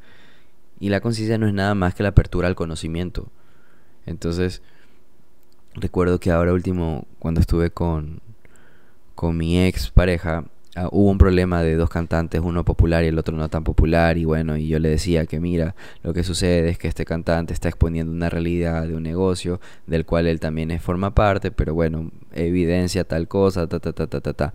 Y 0.80 0.90
la 0.90 1.02
conciencia 1.02 1.38
no 1.38 1.48
es 1.48 1.54
nada 1.54 1.76
más 1.76 1.94
que 1.94 2.04
la 2.04 2.10
apertura 2.10 2.48
al 2.48 2.56
conocimiento. 2.56 3.28
Entonces, 4.06 4.62
recuerdo 5.76 6.20
que 6.20 6.32
ahora 6.32 6.54
último, 6.54 7.06
cuando 7.20 7.42
estuve 7.42 7.70
con, 7.70 8.22
con 9.16 9.38
mi 9.38 9.62
ex 9.62 9.92
pareja, 9.92 10.46
Ah, 10.76 10.88
hubo 10.92 11.10
un 11.10 11.18
problema 11.18 11.64
de 11.64 11.76
dos 11.76 11.90
cantantes, 11.90 12.42
uno 12.42 12.64
popular 12.64 13.04
y 13.04 13.08
el 13.08 13.18
otro 13.18 13.36
no 13.36 13.50
tan 13.50 13.64
popular, 13.64 14.18
y 14.18 14.26
bueno, 14.26 14.56
y 14.56 14.68
yo 14.68 14.78
le 14.78 14.90
decía 14.90 15.26
que 15.26 15.40
mira, 15.40 15.76
lo 16.04 16.14
que 16.14 16.24
sucede 16.24 16.70
es 16.70 16.78
que 16.78 16.88
este 16.88 17.06
cantante 17.06 17.54
está 17.54 17.70
exponiendo 17.70 18.12
una 18.12 18.30
realidad 18.30 18.88
de 18.88 18.96
un 18.96 19.04
negocio 19.04 19.60
del 19.88 20.06
cual 20.06 20.28
él 20.28 20.40
también 20.40 20.80
forma 20.80 21.16
parte, 21.16 21.50
pero 21.52 21.74
bueno, 21.74 22.12
evidencia 22.34 23.04
tal 23.04 23.28
cosa, 23.28 23.68
ta, 23.68 23.80
ta, 23.80 23.94
ta, 23.94 24.08
ta, 24.08 24.22
ta, 24.22 24.34
ta. 24.34 24.54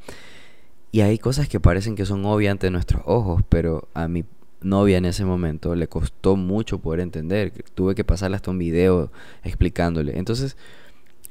Y 0.94 1.00
hay 1.00 1.18
cosas 1.18 1.48
que 1.48 1.58
parecen 1.58 1.96
que 1.96 2.06
son 2.06 2.24
obvias 2.24 2.52
ante 2.52 2.70
nuestros 2.70 3.02
ojos, 3.04 3.42
pero 3.48 3.88
a 3.94 4.06
mi 4.06 4.24
novia 4.60 4.96
en 4.96 5.06
ese 5.06 5.24
momento 5.24 5.74
le 5.74 5.88
costó 5.88 6.36
mucho 6.36 6.78
poder 6.78 7.00
entender. 7.00 7.50
Tuve 7.74 7.96
que 7.96 8.04
pasarle 8.04 8.36
hasta 8.36 8.52
un 8.52 8.58
video 8.58 9.10
explicándole. 9.42 10.16
Entonces, 10.16 10.56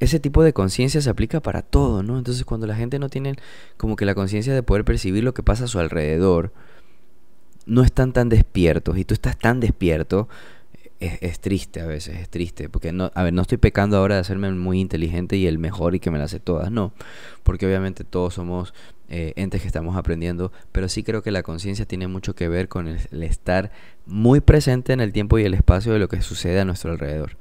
ese 0.02 0.19
tipo 0.19 0.43
de 0.43 0.52
conciencia 0.52 0.99
se 0.99 1.10
aplica 1.10 1.39
para 1.39 1.62
todo, 1.62 2.04
¿no? 2.04 2.17
Entonces 2.17 2.43
cuando 2.43 2.67
la 2.67 2.76
gente 2.76 2.99
no 2.99 3.08
tiene 3.08 3.38
como 3.78 3.95
que 3.95 4.04
la 4.04 4.15
conciencia 4.15 4.54
de 4.54 4.63
poder 4.63 4.84
percibir 4.84 5.23
lo 5.23 5.34
que 5.34 5.43
pasa 5.43 5.63
a 5.63 5.67
su 5.67 5.80
alrededor, 5.80 6.52
no 7.65 7.84
están 7.84 8.12
tan 8.12 8.28
despiertos 8.28 8.97
y 8.97 9.06
tú 9.06 9.13
estás 9.13 9.39
tan 9.39 9.62
despierto, 9.62 10.28
es, 11.05 11.39
triste 11.39 11.81
a 11.81 11.85
veces, 11.85 12.17
es 12.17 12.29
triste, 12.29 12.69
porque 12.69 12.91
no, 12.91 13.11
a 13.13 13.23
ver, 13.23 13.33
no 13.33 13.41
estoy 13.41 13.57
pecando 13.57 13.97
ahora 13.97 14.15
de 14.15 14.21
hacerme 14.21 14.51
muy 14.51 14.79
inteligente 14.79 15.37
y 15.37 15.47
el 15.47 15.59
mejor 15.59 15.95
y 15.95 15.99
que 15.99 16.11
me 16.11 16.19
las 16.19 16.31
sé 16.31 16.39
todas, 16.39 16.71
no, 16.71 16.93
porque 17.43 17.65
obviamente 17.65 18.03
todos 18.03 18.35
somos 18.35 18.73
eh, 19.09 19.33
entes 19.35 19.61
que 19.61 19.67
estamos 19.67 19.95
aprendiendo, 19.95 20.51
pero 20.71 20.89
sí 20.89 21.03
creo 21.03 21.21
que 21.21 21.31
la 21.31 21.43
conciencia 21.43 21.85
tiene 21.85 22.07
mucho 22.07 22.35
que 22.35 22.47
ver 22.47 22.67
con 22.67 22.87
el 22.87 23.23
estar 23.23 23.71
muy 24.05 24.39
presente 24.39 24.93
en 24.93 25.01
el 25.01 25.13
tiempo 25.13 25.37
y 25.39 25.43
el 25.43 25.53
espacio 25.53 25.93
de 25.93 25.99
lo 25.99 26.07
que 26.07 26.21
sucede 26.21 26.59
a 26.59 26.65
nuestro 26.65 26.91
alrededor. 26.91 27.37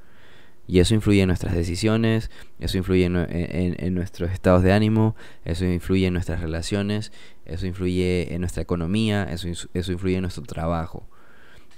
Y 0.68 0.79
eso 0.79 0.94
influye 0.94 1.22
en 1.22 1.27
nuestras 1.27 1.55
decisiones, 1.55 2.31
eso 2.61 2.79
influye 2.79 3.05
en, 3.05 3.94
nuestros 3.94 4.31
estados 4.31 4.62
de 4.62 4.72
ánimo, 4.72 5.16
eso 5.44 5.64
influye 5.64 6.07
en 6.07 6.12
nuestras 6.14 6.40
relaciones, 6.40 7.12
eso 7.44 7.66
influye 7.66 8.33
en 8.33 8.40
nuestra 8.40 8.62
economía, 8.62 9.25
eso, 9.25 9.48
eso 9.48 9.92
influye 9.92 10.16
en 10.16 10.22
nuestro 10.22 10.44
trabajo. 10.44 11.09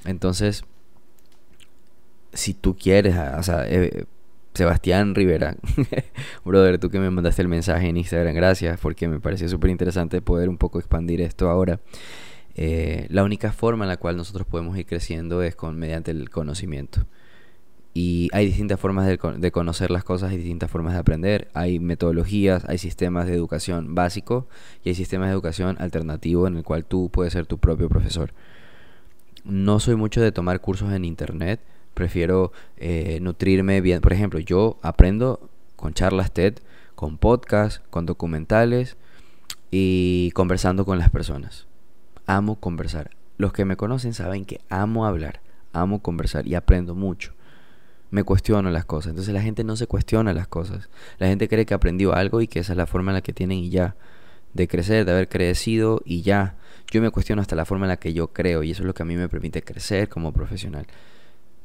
Entonces, 0.04 0.64
si 2.34 2.54
tú 2.54 2.76
quieres, 2.76 3.16
o 3.16 3.42
sea, 3.42 3.64
eh, 3.68 4.04
Sebastián 4.54 5.14
Rivera, 5.14 5.56
brother, 6.44 6.78
tú 6.78 6.88
que 6.90 7.00
me 7.00 7.10
mandaste 7.10 7.42
el 7.42 7.48
mensaje 7.48 7.88
en 7.88 7.96
Instagram, 7.96 8.34
gracias, 8.34 8.78
porque 8.80 9.08
me 9.08 9.20
pareció 9.20 9.48
súper 9.48 9.70
interesante 9.70 10.22
poder 10.22 10.48
un 10.48 10.58
poco 10.58 10.78
expandir 10.78 11.20
esto 11.20 11.50
ahora. 11.50 11.80
eh, 12.56 13.06
la 13.10 13.24
única 13.24 13.52
forma 13.52 13.84
en 13.84 13.88
la 13.88 13.96
cual 13.96 14.16
nosotros 14.16 14.46
podemos 14.46 14.78
ir 14.78 14.86
creciendo 14.86 15.42
es 15.42 15.56
con 15.56 15.78
mediante 15.78 16.12
el 16.12 16.30
conocimiento. 16.30 17.06
Y 17.94 18.28
hay 18.32 18.46
distintas 18.46 18.80
formas 18.80 19.06
de, 19.06 19.18
de, 19.38 19.52
conocer 19.52 19.90
las 19.92 20.02
cosas, 20.02 20.30
hay 20.30 20.36
distintas 20.38 20.70
formas 20.70 20.94
de 20.94 21.00
aprender, 21.00 21.48
hay 21.54 21.78
metodologías, 21.78 22.64
hay 22.68 22.78
sistemas 22.78 23.26
de 23.28 23.34
educación 23.34 23.94
básico 23.94 24.48
y 24.84 24.88
hay 24.90 24.94
sistemas 24.96 25.28
de 25.28 25.34
educación 25.34 25.76
alternativo 25.78 26.48
en 26.48 26.56
el 26.56 26.64
cual 26.64 26.84
tú 26.84 27.08
puedes 27.10 27.32
ser 27.32 27.46
tu 27.46 27.58
propio 27.58 27.88
profesor. 27.88 28.32
No 29.44 29.78
soy 29.78 29.94
mucho 29.94 30.20
de 30.20 30.32
tomar 30.32 30.60
cursos 30.60 30.92
en 30.92 31.04
internet, 31.04 31.60
prefiero 31.94 32.52
eh, 32.76 33.18
nutrirme 33.20 33.80
bien. 33.80 34.00
Por 34.00 34.12
ejemplo, 34.12 34.38
yo 34.40 34.78
aprendo 34.82 35.48
con 35.76 35.94
charlas 35.94 36.32
TED, 36.32 36.58
con 36.94 37.18
podcasts, 37.18 37.82
con 37.90 38.06
documentales 38.06 38.96
y 39.70 40.30
conversando 40.32 40.84
con 40.84 40.98
las 40.98 41.10
personas. 41.10 41.66
Amo 42.26 42.56
conversar. 42.60 43.10
Los 43.36 43.52
que 43.52 43.64
me 43.64 43.76
conocen 43.76 44.14
saben 44.14 44.44
que 44.44 44.60
amo 44.68 45.06
hablar, 45.06 45.40
amo 45.72 46.02
conversar 46.02 46.46
y 46.46 46.54
aprendo 46.54 46.94
mucho 46.94 47.34
me 48.14 48.22
cuestiono 48.22 48.70
las 48.70 48.84
cosas. 48.84 49.10
Entonces 49.10 49.34
la 49.34 49.42
gente 49.42 49.64
no 49.64 49.74
se 49.74 49.88
cuestiona 49.88 50.32
las 50.32 50.46
cosas. 50.46 50.88
La 51.18 51.26
gente 51.26 51.48
cree 51.48 51.66
que 51.66 51.74
aprendió 51.74 52.14
algo 52.14 52.40
y 52.40 52.46
que 52.46 52.60
esa 52.60 52.72
es 52.72 52.76
la 52.76 52.86
forma 52.86 53.10
en 53.10 53.14
la 53.14 53.22
que 53.22 53.32
tienen 53.32 53.58
y 53.58 53.70
ya. 53.70 53.96
De 54.52 54.68
crecer, 54.68 55.04
de 55.04 55.10
haber 55.10 55.28
crecido 55.28 56.00
y 56.04 56.22
ya. 56.22 56.54
Yo 56.92 57.02
me 57.02 57.10
cuestiono 57.10 57.42
hasta 57.42 57.56
la 57.56 57.64
forma 57.64 57.86
en 57.86 57.88
la 57.88 57.96
que 57.96 58.12
yo 58.12 58.28
creo 58.28 58.62
y 58.62 58.70
eso 58.70 58.82
es 58.82 58.86
lo 58.86 58.94
que 58.94 59.02
a 59.02 59.06
mí 59.06 59.16
me 59.16 59.28
permite 59.28 59.62
crecer 59.62 60.08
como 60.08 60.32
profesional. 60.32 60.86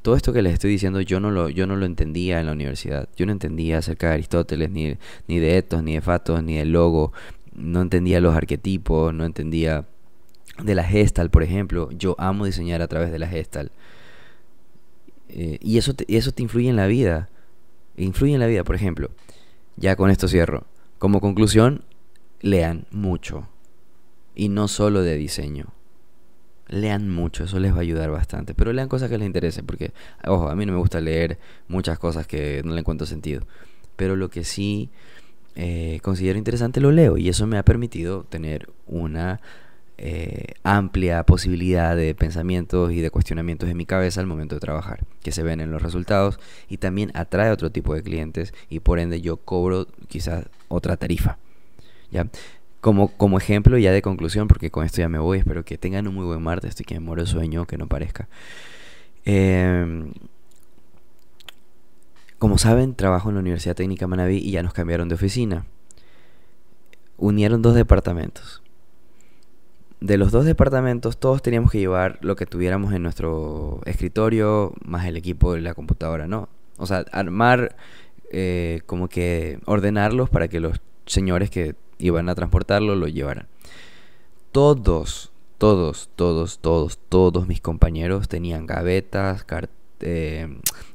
Todo 0.02 0.16
esto 0.16 0.32
que 0.32 0.42
les 0.42 0.54
estoy 0.54 0.72
diciendo 0.72 1.02
yo 1.02 1.20
no 1.20 1.30
lo, 1.30 1.50
yo 1.50 1.68
no 1.68 1.76
lo 1.76 1.86
entendía 1.86 2.40
en 2.40 2.46
la 2.46 2.54
universidad. 2.54 3.10
Yo 3.16 3.26
no 3.26 3.32
entendía 3.32 3.80
acerca 3.80 4.08
de 4.08 4.14
Aristóteles, 4.14 4.70
ni, 4.70 4.98
ni 5.28 5.40
de 5.40 5.58
etos, 5.58 5.84
ni 5.84 5.96
de 5.96 6.02
fatos, 6.02 6.42
ni 6.44 6.58
del 6.58 6.72
logo. 6.72 7.12
No 7.54 7.82
entendía 7.82 8.22
los 8.22 8.36
arquetipos, 8.36 9.14
no 9.14 9.26
entendía 9.26 9.86
de 10.64 10.76
la 10.76 10.84
gestal, 10.84 11.30
por 11.30 11.44
ejemplo. 11.44 11.90
Yo 11.92 12.16
amo 12.18 12.46
diseñar 12.46 12.82
a 12.82 12.88
través 12.88 13.12
de 13.12 13.20
la 13.20 13.28
gestal. 13.28 13.72
Eh, 15.30 15.58
y 15.62 15.78
eso 15.78 15.94
eso 16.08 16.32
te 16.32 16.44
influye 16.44 16.70
en 16.70 16.76
la 16.76 16.88
vida. 16.88 17.30
Influye 17.98 18.34
en 18.34 18.40
la 18.40 18.48
vida, 18.48 18.64
por 18.64 18.76
ejemplo. 18.76 19.12
Ya 19.76 19.96
con 19.96 20.10
esto 20.10 20.28
cierro. 20.28 20.66
Como 20.98 21.22
conclusión, 21.22 21.84
lean 22.42 22.86
mucho. 22.92 23.48
Y 24.36 24.50
no 24.50 24.68
solo 24.68 25.02
de 25.02 25.18
diseño. 25.18 25.74
Lean 26.70 27.10
mucho, 27.10 27.44
eso 27.44 27.60
les 27.60 27.74
va 27.74 27.78
a 27.78 27.82
ayudar 27.82 28.12
bastante. 28.12 28.54
Pero 28.54 28.74
lean 28.74 28.88
cosas 28.88 29.10
que 29.10 29.18
les 29.18 29.26
interesen, 29.26 29.66
porque, 29.66 29.92
ojo, 30.26 30.50
a 30.50 30.56
mí 30.56 30.66
no 30.66 30.74
me 30.74 30.80
gusta 30.80 31.02
leer 31.02 31.38
muchas 31.68 32.00
cosas 32.00 32.28
que 32.28 32.62
no 32.64 32.74
le 32.74 32.80
encuentro 32.80 33.06
sentido. 33.08 33.42
Pero 33.96 34.16
lo 34.16 34.30
que 34.30 34.44
sí 34.44 34.90
eh, 35.56 36.00
considero 36.04 36.38
interesante 36.38 36.80
lo 36.80 36.92
leo. 36.92 37.18
Y 37.18 37.30
eso 37.30 37.48
me 37.48 37.58
ha 37.58 37.64
permitido 37.64 38.24
tener 38.24 38.70
una 38.88 39.42
eh, 39.98 40.54
amplia 40.64 41.24
posibilidad 41.26 41.96
de 41.96 42.16
pensamientos 42.16 42.94
y 42.94 43.02
de 43.02 43.10
cuestionamientos 43.10 43.68
en 43.70 43.76
mi 43.76 43.86
cabeza 43.86 44.22
al 44.22 44.28
momento 44.28 44.56
de 44.56 44.62
trabajar, 44.62 45.04
que 45.22 45.34
se 45.34 45.44
ven 45.44 45.60
en 45.60 45.72
los 45.72 45.82
resultados 45.82 46.40
y 46.70 46.78
también 46.78 47.12
atrae 47.14 47.52
otro 47.52 47.72
tipo 47.72 47.94
de 47.94 48.04
clientes 48.04 48.54
y 48.70 48.80
por 48.80 49.00
ende 49.00 49.20
yo 49.20 49.36
cobro 49.36 49.88
quizás 50.08 50.46
otra 50.70 50.96
tarifa. 50.96 51.38
¿ya? 52.12 52.28
Como, 52.82 53.10
como 53.18 53.38
ejemplo 53.38 53.78
ya 53.78 53.92
de 53.92 54.02
conclusión, 54.02 54.48
porque 54.48 54.72
con 54.72 54.86
esto 54.86 55.00
ya 55.00 55.10
me 55.10 55.20
voy, 55.20 55.40
espero 55.40 55.66
que 55.66 55.78
tengan 55.78 56.08
un 56.08 56.16
muy 56.16 56.26
buen 56.26 56.42
martes, 56.42 56.70
estoy 56.70 56.86
que 56.86 56.96
me 56.96 57.02
muero 57.02 57.24
de 57.24 57.28
sueño, 57.28 57.66
que 57.66 57.78
no 57.78 57.88
parezca. 57.88 58.30
Em, 59.26 60.14
como 62.38 62.58
saben, 62.58 62.96
trabajo 62.96 63.30
en 63.30 63.36
la 63.36 63.42
Universidad 63.42 63.76
Técnica 63.76 64.08
Manaví 64.08 64.38
y 64.38 64.52
ya 64.52 64.64
nos 64.64 64.74
cambiaron 64.74 65.10
de 65.10 65.16
oficina. 65.16 65.66
Unieron 67.18 67.62
dos 67.62 67.76
departamentos 67.76 68.62
de 70.02 70.18
los 70.18 70.32
dos 70.32 70.46
departamentos, 70.46 71.18
todos 71.18 71.42
teníamos 71.42 71.72
que 71.72 71.80
llevar 71.80 72.20
lo 72.22 72.36
que 72.36 72.46
tuviéramos 72.46 72.94
en 72.94 73.04
nuestro 73.04 73.82
escritorio, 73.86 74.74
más 74.84 75.06
el 75.06 75.18
equipo 75.18 75.54
de 75.54 75.62
la 75.62 75.74
computadora, 75.74 76.28
¿no? 76.28 76.48
O 76.78 76.86
sea, 76.86 77.04
armar, 77.12 77.76
eh, 78.32 78.82
como 78.86 79.10
que 79.10 79.60
ordenarlos 79.66 80.30
para 80.30 80.48
que 80.48 80.60
los 80.60 80.82
señores 81.06 81.50
que 81.50 81.76
iban 82.00 82.30
a 82.30 82.36
transportarlo 82.36 82.96
lo 82.96 83.08
llevaran. 83.08 83.48
Todos, 84.52 85.32
todos, 85.58 86.10
todos, 86.16 86.60
todos, 86.60 86.98
todos 86.98 87.48
mis 87.48 87.62
compañeros 87.62 88.28
tenían 88.28 88.66
gavetas, 88.66 89.44
cartas 89.44 89.80
eh, 90.02 90.48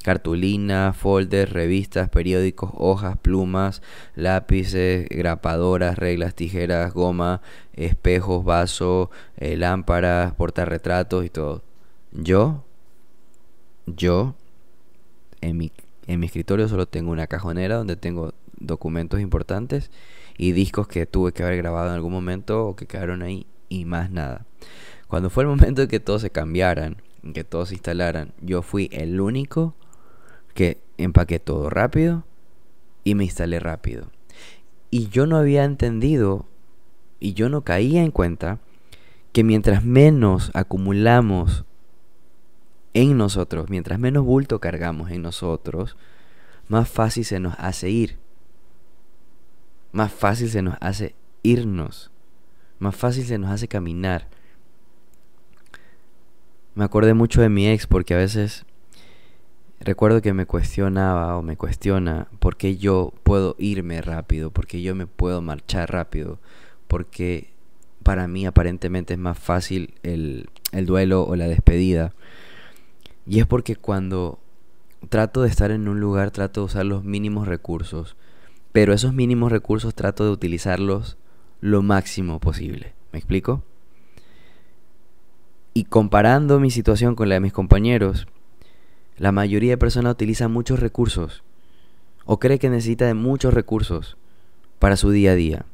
cartulina, 0.02 0.92
folders, 0.92 1.52
revistas, 1.52 2.08
periódicos, 2.08 2.70
hojas, 2.74 3.18
plumas, 3.18 3.82
lápices, 4.14 5.06
grapadoras, 5.08 5.98
reglas, 5.98 6.34
tijeras, 6.34 6.92
goma, 6.92 7.40
espejos, 7.74 8.44
vaso, 8.44 9.10
eh, 9.36 9.56
lámparas, 9.56 10.34
portarretratos 10.34 11.24
y 11.24 11.30
todo. 11.30 11.62
Yo, 12.12 12.64
yo, 13.86 14.34
en 15.40 15.56
mi, 15.56 15.72
en 16.06 16.20
mi 16.20 16.26
escritorio 16.26 16.68
solo 16.68 16.86
tengo 16.86 17.10
una 17.10 17.26
cajonera 17.26 17.76
donde 17.76 17.96
tengo 17.96 18.32
documentos 18.58 19.20
importantes 19.20 19.90
y 20.36 20.52
discos 20.52 20.88
que 20.88 21.06
tuve 21.06 21.32
que 21.32 21.42
haber 21.42 21.56
grabado 21.56 21.88
en 21.88 21.94
algún 21.94 22.12
momento 22.12 22.66
o 22.66 22.76
que 22.76 22.86
quedaron 22.86 23.22
ahí 23.22 23.46
y 23.68 23.84
más 23.84 24.10
nada. 24.10 24.46
Cuando 25.08 25.30
fue 25.30 25.44
el 25.44 25.48
momento 25.48 25.82
de 25.82 25.88
que 25.88 26.00
todos 26.00 26.22
se 26.22 26.30
cambiaran, 26.30 26.96
que 27.32 27.44
todos 27.44 27.68
se 27.68 27.74
instalaran, 27.74 28.32
yo 28.40 28.62
fui 28.62 28.88
el 28.92 29.20
único 29.20 29.74
que 30.54 30.78
empaqué 30.98 31.38
todo 31.38 31.70
rápido 31.70 32.24
y 33.04 33.14
me 33.14 33.24
instalé 33.24 33.60
rápido. 33.60 34.10
Y 34.90 35.08
yo 35.08 35.26
no 35.26 35.36
había 35.36 35.64
entendido 35.64 36.46
y 37.20 37.34
yo 37.34 37.48
no 37.48 37.62
caía 37.62 38.02
en 38.02 38.10
cuenta 38.10 38.58
que 39.32 39.44
mientras 39.44 39.84
menos 39.84 40.50
acumulamos 40.54 41.64
en 42.92 43.16
nosotros, 43.16 43.68
mientras 43.68 43.98
menos 43.98 44.24
bulto 44.24 44.60
cargamos 44.60 45.10
en 45.10 45.22
nosotros, 45.22 45.96
más 46.68 46.88
fácil 46.88 47.24
se 47.24 47.40
nos 47.40 47.54
hace 47.58 47.90
ir. 47.90 48.23
Más 49.94 50.12
fácil 50.12 50.50
se 50.50 50.60
nos 50.60 50.74
hace 50.80 51.14
irnos. 51.44 52.10
Más 52.80 52.96
fácil 52.96 53.24
se 53.26 53.38
nos 53.38 53.52
hace 53.52 53.68
caminar. 53.68 54.26
Me 56.74 56.82
acordé 56.82 57.14
mucho 57.14 57.40
de 57.40 57.48
mi 57.48 57.68
ex 57.68 57.86
porque 57.86 58.12
a 58.14 58.16
veces 58.16 58.66
recuerdo 59.78 60.20
que 60.20 60.34
me 60.34 60.46
cuestionaba 60.46 61.36
o 61.36 61.42
me 61.42 61.56
cuestiona 61.56 62.26
por 62.40 62.56
qué 62.56 62.76
yo 62.76 63.14
puedo 63.22 63.54
irme 63.56 64.02
rápido, 64.02 64.50
por 64.50 64.66
qué 64.66 64.82
yo 64.82 64.96
me 64.96 65.06
puedo 65.06 65.40
marchar 65.42 65.92
rápido, 65.92 66.40
porque 66.88 67.52
para 68.02 68.26
mí 68.26 68.46
aparentemente 68.46 69.14
es 69.14 69.20
más 69.20 69.38
fácil 69.38 69.94
el, 70.02 70.50
el 70.72 70.86
duelo 70.86 71.22
o 71.22 71.36
la 71.36 71.46
despedida. 71.46 72.12
Y 73.28 73.38
es 73.38 73.46
porque 73.46 73.76
cuando 73.76 74.40
trato 75.08 75.42
de 75.42 75.50
estar 75.50 75.70
en 75.70 75.86
un 75.86 76.00
lugar 76.00 76.32
trato 76.32 76.62
de 76.62 76.66
usar 76.66 76.84
los 76.84 77.04
mínimos 77.04 77.46
recursos, 77.46 78.16
pero 78.74 78.92
esos 78.92 79.14
mínimos 79.14 79.52
recursos 79.52 79.94
trato 79.94 80.24
de 80.24 80.32
utilizarlos 80.32 81.16
lo 81.60 81.80
máximo 81.82 82.40
posible. 82.40 82.92
¿Me 83.12 83.20
explico? 83.20 83.62
Y 85.74 85.84
comparando 85.84 86.58
mi 86.58 86.72
situación 86.72 87.14
con 87.14 87.28
la 87.28 87.36
de 87.36 87.40
mis 87.40 87.52
compañeros, 87.52 88.26
la 89.16 89.30
mayoría 89.30 89.70
de 89.70 89.78
personas 89.78 90.14
utiliza 90.14 90.48
muchos 90.48 90.80
recursos 90.80 91.44
o 92.24 92.40
cree 92.40 92.58
que 92.58 92.68
necesita 92.68 93.06
de 93.06 93.14
muchos 93.14 93.54
recursos 93.54 94.16
para 94.80 94.96
su 94.96 95.12
día 95.12 95.30
a 95.30 95.36
día. 95.36 95.66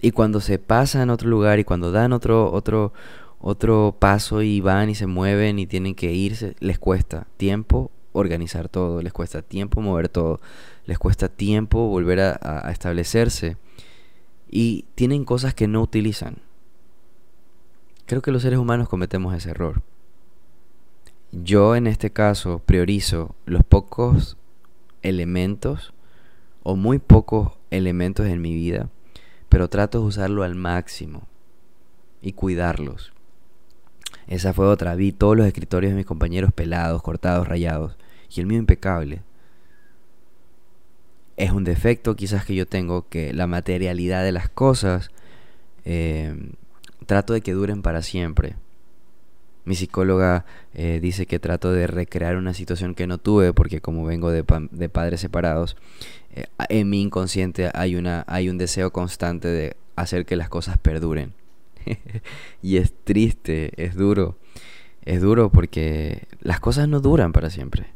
Y 0.00 0.10
cuando 0.10 0.40
se 0.40 0.58
pasa 0.58 1.00
en 1.00 1.10
otro 1.10 1.28
lugar 1.28 1.60
y 1.60 1.64
cuando 1.64 1.92
dan 1.92 2.12
otro 2.12 2.50
otro 2.50 2.92
otro 3.38 3.94
paso 3.96 4.42
y 4.42 4.60
van 4.60 4.90
y 4.90 4.96
se 4.96 5.06
mueven 5.06 5.60
y 5.60 5.68
tienen 5.68 5.94
que 5.94 6.12
irse, 6.12 6.56
les 6.58 6.80
cuesta 6.80 7.28
tiempo 7.36 7.92
organizar 8.12 8.68
todo, 8.68 9.00
les 9.00 9.12
cuesta 9.12 9.42
tiempo 9.42 9.80
mover 9.80 10.08
todo, 10.08 10.40
les 10.86 10.98
cuesta 10.98 11.28
tiempo 11.28 11.88
volver 11.88 12.20
a, 12.20 12.70
establecerse 12.70 13.56
y 14.48 14.84
tienen 14.94 15.24
cosas 15.24 15.54
que 15.54 15.68
no 15.68 15.82
utilizan. 15.82 16.38
Creo 18.06 18.22
que 18.22 18.30
los 18.30 18.42
seres 18.42 18.58
humanos 18.58 18.88
cometemos 18.88 19.34
ese 19.34 19.50
error. 19.50 19.82
Yo 21.32 21.74
en 21.74 21.88
este 21.88 22.10
caso 22.10 22.60
priorizo 22.64 23.34
los 23.46 23.64
pocos 23.64 24.36
elementos 25.02 25.92
o 26.62 26.76
muy 26.76 26.98
pocos 26.98 27.52
elementos 27.70 28.26
en 28.26 28.40
mi 28.40 28.54
vida, 28.54 28.88
pero 29.48 29.68
trato 29.68 30.00
de 30.00 30.06
usarlo 30.06 30.44
al 30.44 30.54
máximo 30.54 31.26
y 32.22 32.32
cuidarlos. 32.32 33.12
Esa 34.28 34.52
fue 34.52 34.66
otra. 34.66 34.94
Vi 34.94 35.12
todos 35.12 35.36
los 35.36 35.46
escritorios 35.46 35.92
de 35.92 35.96
mis 35.96 36.06
compañeros 36.06 36.52
pelados, 36.52 37.02
cortados, 37.02 37.46
rayados, 37.46 37.96
y 38.34 38.40
el 38.40 38.46
mío 38.46 38.58
impecable. 38.58 39.22
Es 41.36 41.52
un 41.52 41.64
defecto 41.64 42.16
quizás 42.16 42.44
que 42.44 42.54
yo 42.54 42.66
tengo 42.66 43.08
que 43.08 43.32
la 43.32 43.46
materialidad 43.46 44.24
de 44.24 44.32
las 44.32 44.48
cosas 44.48 45.10
eh, 45.84 46.34
trato 47.06 47.32
de 47.32 47.40
que 47.40 47.52
duren 47.52 47.82
para 47.82 48.02
siempre. 48.02 48.56
Mi 49.64 49.74
psicóloga 49.74 50.44
eh, 50.74 51.00
dice 51.02 51.26
que 51.26 51.40
trato 51.40 51.72
de 51.72 51.86
recrear 51.86 52.36
una 52.36 52.54
situación 52.54 52.94
que 52.94 53.06
no 53.06 53.18
tuve 53.18 53.52
porque 53.52 53.80
como 53.80 54.04
vengo 54.04 54.30
de, 54.30 54.44
de 54.70 54.88
padres 54.88 55.20
separados, 55.20 55.76
eh, 56.34 56.46
en 56.68 56.88
mi 56.88 57.02
inconsciente 57.02 57.70
hay, 57.74 57.96
una, 57.96 58.24
hay 58.28 58.48
un 58.48 58.58
deseo 58.58 58.92
constante 58.92 59.48
de 59.48 59.76
hacer 59.96 60.24
que 60.24 60.36
las 60.36 60.48
cosas 60.48 60.78
perduren. 60.78 61.34
y 62.62 62.76
es 62.76 62.94
triste, 63.04 63.72
es 63.76 63.94
duro. 63.94 64.36
Es 65.04 65.20
duro 65.20 65.50
porque 65.50 66.26
las 66.40 66.60
cosas 66.60 66.88
no 66.88 67.00
duran 67.00 67.32
para 67.32 67.50
siempre. 67.50 67.95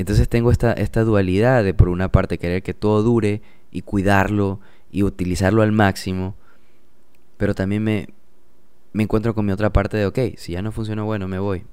Entonces 0.00 0.30
tengo 0.30 0.50
esta, 0.50 0.72
esta 0.72 1.04
dualidad 1.04 1.62
de 1.62 1.74
por 1.74 1.90
una 1.90 2.10
parte 2.10 2.38
querer 2.38 2.62
que 2.62 2.72
todo 2.72 3.02
dure 3.02 3.42
y 3.70 3.82
cuidarlo 3.82 4.58
y 4.90 5.02
utilizarlo 5.02 5.60
al 5.60 5.72
máximo, 5.72 6.36
pero 7.36 7.54
también 7.54 7.84
me, 7.84 8.08
me 8.94 9.02
encuentro 9.02 9.34
con 9.34 9.44
mi 9.44 9.52
otra 9.52 9.74
parte 9.74 9.98
de, 9.98 10.06
ok, 10.06 10.18
si 10.38 10.52
ya 10.52 10.62
no 10.62 10.72
funcionó, 10.72 11.04
bueno, 11.04 11.28
me 11.28 11.38
voy. 11.38 11.66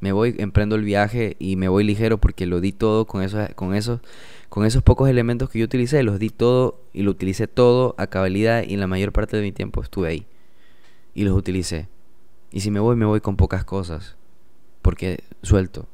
Me 0.00 0.10
voy, 0.10 0.34
emprendo 0.38 0.74
el 0.74 0.82
viaje 0.82 1.36
y 1.38 1.54
me 1.54 1.68
voy 1.68 1.84
ligero 1.84 2.18
porque 2.18 2.46
lo 2.46 2.60
di 2.60 2.72
todo 2.72 3.06
con 3.06 3.22
esos, 3.22 3.50
con 3.54 3.76
esos, 3.76 4.00
con 4.48 4.66
esos 4.66 4.82
pocos 4.82 5.08
elementos 5.08 5.48
que 5.48 5.60
yo 5.60 5.64
utilicé, 5.66 6.02
los 6.02 6.18
di 6.18 6.30
todo 6.30 6.80
y 6.92 7.02
lo 7.02 7.12
utilicé 7.12 7.46
todo 7.46 7.94
a 7.96 8.08
cabalidad 8.08 8.64
y 8.64 8.76
la 8.76 8.88
mayor 8.88 9.12
parte 9.12 9.36
de 9.36 9.42
mi 9.44 9.52
tiempo 9.52 9.82
estuve 9.82 10.08
ahí. 10.08 10.26
Y 11.14 11.22
los 11.22 11.38
utilicé. 11.38 11.88
Y 12.50 12.58
si 12.58 12.72
me 12.72 12.80
voy, 12.80 12.96
me 12.96 13.06
voy 13.06 13.20
con 13.20 13.36
pocas 13.36 13.64
cosas. 13.64 14.16
Porque 14.82 15.22
suelto. 15.42 15.86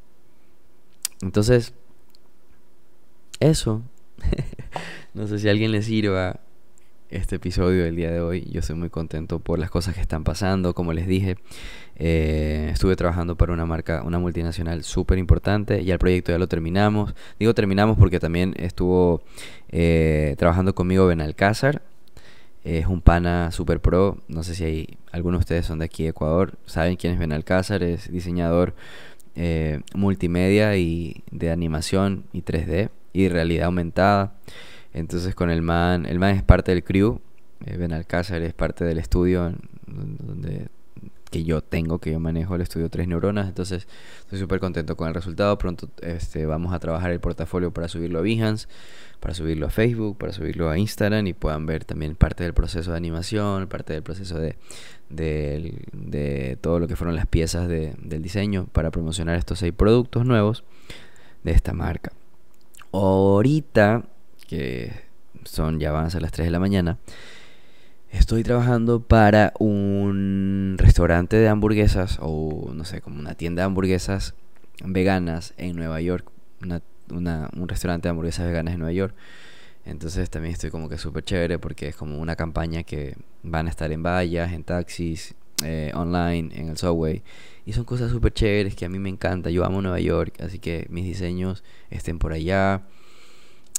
Entonces, 1.22 1.74
eso. 3.40 3.82
no 5.14 5.26
sé 5.26 5.38
si 5.38 5.48
a 5.48 5.50
alguien 5.50 5.72
le 5.72 5.82
sirva 5.82 6.40
este 7.10 7.36
episodio 7.36 7.84
del 7.84 7.96
día 7.96 8.10
de 8.10 8.20
hoy. 8.20 8.48
Yo 8.50 8.60
estoy 8.60 8.76
muy 8.76 8.90
contento 8.90 9.38
por 9.38 9.58
las 9.58 9.70
cosas 9.70 9.94
que 9.94 10.00
están 10.00 10.24
pasando. 10.24 10.74
Como 10.74 10.92
les 10.92 11.06
dije, 11.06 11.36
eh, 11.96 12.68
estuve 12.72 12.96
trabajando 12.96 13.36
para 13.36 13.52
una 13.52 13.66
marca, 13.66 14.02
una 14.02 14.18
multinacional 14.18 14.84
súper 14.84 15.18
importante. 15.18 15.84
Ya 15.84 15.94
el 15.94 15.98
proyecto 15.98 16.32
ya 16.32 16.38
lo 16.38 16.48
terminamos. 16.48 17.14
Digo 17.38 17.54
terminamos 17.54 17.96
porque 17.98 18.20
también 18.20 18.54
estuvo 18.56 19.22
eh, 19.70 20.34
trabajando 20.38 20.74
conmigo 20.74 21.06
Benalcázar. 21.06 21.82
Es 22.64 22.86
un 22.86 23.00
pana 23.00 23.50
super 23.52 23.80
pro. 23.80 24.18
No 24.28 24.42
sé 24.42 24.54
si 24.54 24.64
hay 24.64 24.98
algunos 25.10 25.40
de 25.40 25.42
ustedes 25.42 25.66
son 25.66 25.78
de 25.78 25.86
aquí 25.86 26.02
de 26.02 26.10
Ecuador. 26.10 26.58
Saben 26.66 26.96
quién 26.96 27.14
es 27.14 27.18
Benalcázar. 27.18 27.82
Es 27.82 28.10
diseñador 28.10 28.74
eh, 29.40 29.82
multimedia 29.94 30.76
y 30.76 31.22
de 31.30 31.52
animación 31.52 32.24
y 32.32 32.42
3D 32.42 32.90
y 33.12 33.28
realidad 33.28 33.66
aumentada. 33.66 34.34
Entonces 34.92 35.36
con 35.36 35.48
el 35.48 35.62
man, 35.62 36.06
el 36.06 36.18
man 36.18 36.34
es 36.34 36.42
parte 36.42 36.72
del 36.72 36.82
crew, 36.82 37.20
eh, 37.64 37.76
Ben 37.76 37.92
Alcázar 37.92 38.42
es 38.42 38.52
parte 38.52 38.84
del 38.84 38.98
estudio 38.98 39.54
donde 39.86 40.66
que 41.30 41.44
yo 41.44 41.60
tengo, 41.60 41.98
que 41.98 42.12
yo 42.12 42.20
manejo 42.20 42.54
el 42.54 42.62
estudio 42.62 42.88
Tres 42.88 43.08
Neuronas, 43.08 43.48
entonces 43.48 43.86
estoy 44.20 44.38
súper 44.38 44.60
contento 44.60 44.96
con 44.96 45.08
el 45.08 45.14
resultado. 45.14 45.56
Pronto 45.58 45.88
este, 46.02 46.46
vamos 46.46 46.72
a 46.72 46.78
trabajar 46.78 47.10
el 47.10 47.20
portafolio 47.20 47.72
para 47.72 47.88
subirlo 47.88 48.20
a 48.20 48.22
Behance, 48.22 48.68
para 49.20 49.34
subirlo 49.34 49.66
a 49.66 49.70
Facebook, 49.70 50.16
para 50.16 50.32
subirlo 50.32 50.70
a 50.70 50.78
Instagram 50.78 51.26
y 51.26 51.32
puedan 51.32 51.66
ver 51.66 51.84
también 51.84 52.14
parte 52.14 52.44
del 52.44 52.54
proceso 52.54 52.92
de 52.92 52.96
animación, 52.96 53.66
parte 53.68 53.92
del 53.92 54.02
proceso 54.02 54.38
de, 54.38 54.56
de, 55.08 56.58
todo 56.60 56.80
lo 56.80 56.88
que 56.88 56.96
fueron 56.96 57.16
las 57.16 57.26
piezas 57.26 57.68
de, 57.68 57.94
del 58.02 58.22
diseño 58.22 58.66
para 58.72 58.90
promocionar 58.90 59.36
estos 59.36 59.58
seis 59.58 59.72
productos 59.72 60.24
nuevos 60.24 60.64
de 61.44 61.52
esta 61.52 61.72
marca. 61.72 62.12
Ahorita 62.92 64.04
que 64.48 65.08
son 65.44 65.78
ya 65.78 65.92
van 65.92 66.06
a 66.06 66.10
ser 66.10 66.22
las 66.22 66.32
3 66.32 66.46
de 66.46 66.50
la 66.50 66.58
mañana, 66.58 66.98
estoy 68.10 68.42
trabajando 68.42 69.00
para 69.00 69.52
un 69.58 70.76
restaurante 70.78 71.36
de 71.36 71.48
hamburguesas 71.48 72.18
o 72.20 72.70
no 72.74 72.84
sé, 72.84 73.00
como 73.00 73.18
una 73.18 73.34
tienda 73.34 73.62
de 73.62 73.66
hamburguesas 73.66 74.34
veganas 74.84 75.54
en 75.56 75.76
Nueva 75.76 76.00
York, 76.00 76.30
un 77.10 77.68
restaurante 77.68 78.08
de 78.08 78.10
hamburguesas 78.10 78.46
veganas 78.46 78.74
en 78.74 78.80
Nueva 78.80 78.92
York. 78.92 79.14
Entonces 79.84 80.28
también 80.28 80.52
estoy 80.52 80.70
como 80.70 80.88
que 80.88 80.98
súper 80.98 81.24
chévere 81.24 81.58
porque 81.58 81.88
es 81.88 81.96
como 81.96 82.18
una 82.18 82.36
campaña 82.36 82.82
que 82.82 83.16
van 83.42 83.66
a 83.66 83.70
estar 83.70 83.90
en 83.90 84.02
vallas, 84.02 84.52
en 84.52 84.62
taxis, 84.62 85.34
eh, 85.64 85.90
online, 85.94 86.50
en 86.54 86.68
el 86.68 86.76
subway. 86.76 87.22
Y 87.64 87.72
son 87.72 87.84
cosas 87.84 88.10
súper 88.10 88.32
chéveres 88.32 88.74
que 88.74 88.84
a 88.84 88.88
mí 88.88 88.98
me 88.98 89.08
encanta. 89.08 89.50
Yo 89.50 89.64
amo 89.64 89.80
Nueva 89.80 90.00
York, 90.00 90.34
así 90.40 90.58
que 90.58 90.86
mis 90.90 91.04
diseños 91.04 91.64
estén 91.90 92.18
por 92.18 92.32
allá. 92.32 92.82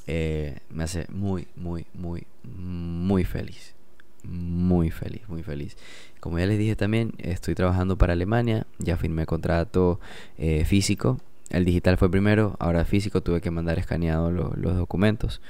Eh, 0.07 0.57
me 0.69 0.83
hace 0.83 1.05
muy, 1.09 1.47
muy, 1.55 1.85
muy, 1.93 2.25
muy 2.43 3.23
feliz. 3.23 3.75
Muy 4.23 4.91
feliz, 4.91 5.27
muy 5.27 5.43
feliz. 5.43 5.77
Como 6.19 6.39
ya 6.39 6.45
les 6.45 6.59
dije 6.59 6.75
también, 6.75 7.13
estoy 7.17 7.55
trabajando 7.55 7.97
para 7.97 8.13
Alemania, 8.13 8.67
ya 8.77 8.97
firmé 8.97 9.25
contrato 9.25 9.99
eh, 10.37 10.65
físico. 10.65 11.19
El 11.49 11.65
digital 11.65 11.97
fue 11.97 12.11
primero, 12.11 12.55
ahora 12.59 12.85
físico 12.85 13.21
tuve 13.21 13.41
que 13.41 13.51
mandar 13.51 13.79
escaneados 13.79 14.31
los 14.33 14.75
documentos. 14.75 15.41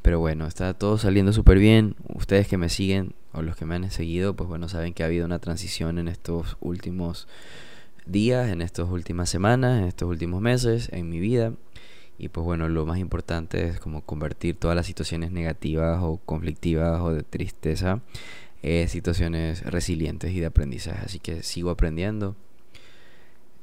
Pero 0.00 0.20
bueno, 0.20 0.46
está 0.46 0.74
todo 0.74 0.98
saliendo 0.98 1.32
súper 1.32 1.58
bien. 1.58 1.96
Ustedes 2.14 2.46
que 2.46 2.58
me 2.58 2.68
siguen 2.68 3.14
o 3.32 3.42
los 3.42 3.56
que 3.56 3.64
me 3.64 3.74
han 3.74 3.90
seguido, 3.90 4.34
pues 4.36 4.48
bueno, 4.48 4.68
saben 4.68 4.94
que 4.94 5.02
ha 5.02 5.06
habido 5.06 5.24
una 5.24 5.38
transición 5.38 5.98
en 5.98 6.08
estos 6.08 6.56
últimos 6.60 7.26
días, 8.06 8.50
en 8.50 8.60
estas 8.60 8.88
últimas 8.88 9.30
semanas, 9.30 9.78
en 9.78 9.88
estos 9.88 10.08
últimos 10.08 10.40
meses, 10.40 10.88
en 10.92 11.08
mi 11.08 11.20
vida. 11.20 11.52
Y 12.18 12.28
pues 12.28 12.44
bueno, 12.44 12.68
lo 12.68 12.86
más 12.86 12.98
importante 12.98 13.68
es 13.68 13.80
como 13.80 14.02
convertir 14.02 14.56
todas 14.56 14.76
las 14.76 14.86
situaciones 14.86 15.32
negativas 15.32 16.00
o 16.02 16.18
conflictivas 16.24 17.00
o 17.00 17.12
de 17.12 17.22
tristeza 17.22 18.00
en 18.62 18.88
situaciones 18.88 19.62
resilientes 19.64 20.32
y 20.32 20.40
de 20.40 20.46
aprendizaje. 20.46 21.04
Así 21.04 21.18
que 21.18 21.42
sigo 21.42 21.70
aprendiendo. 21.70 22.36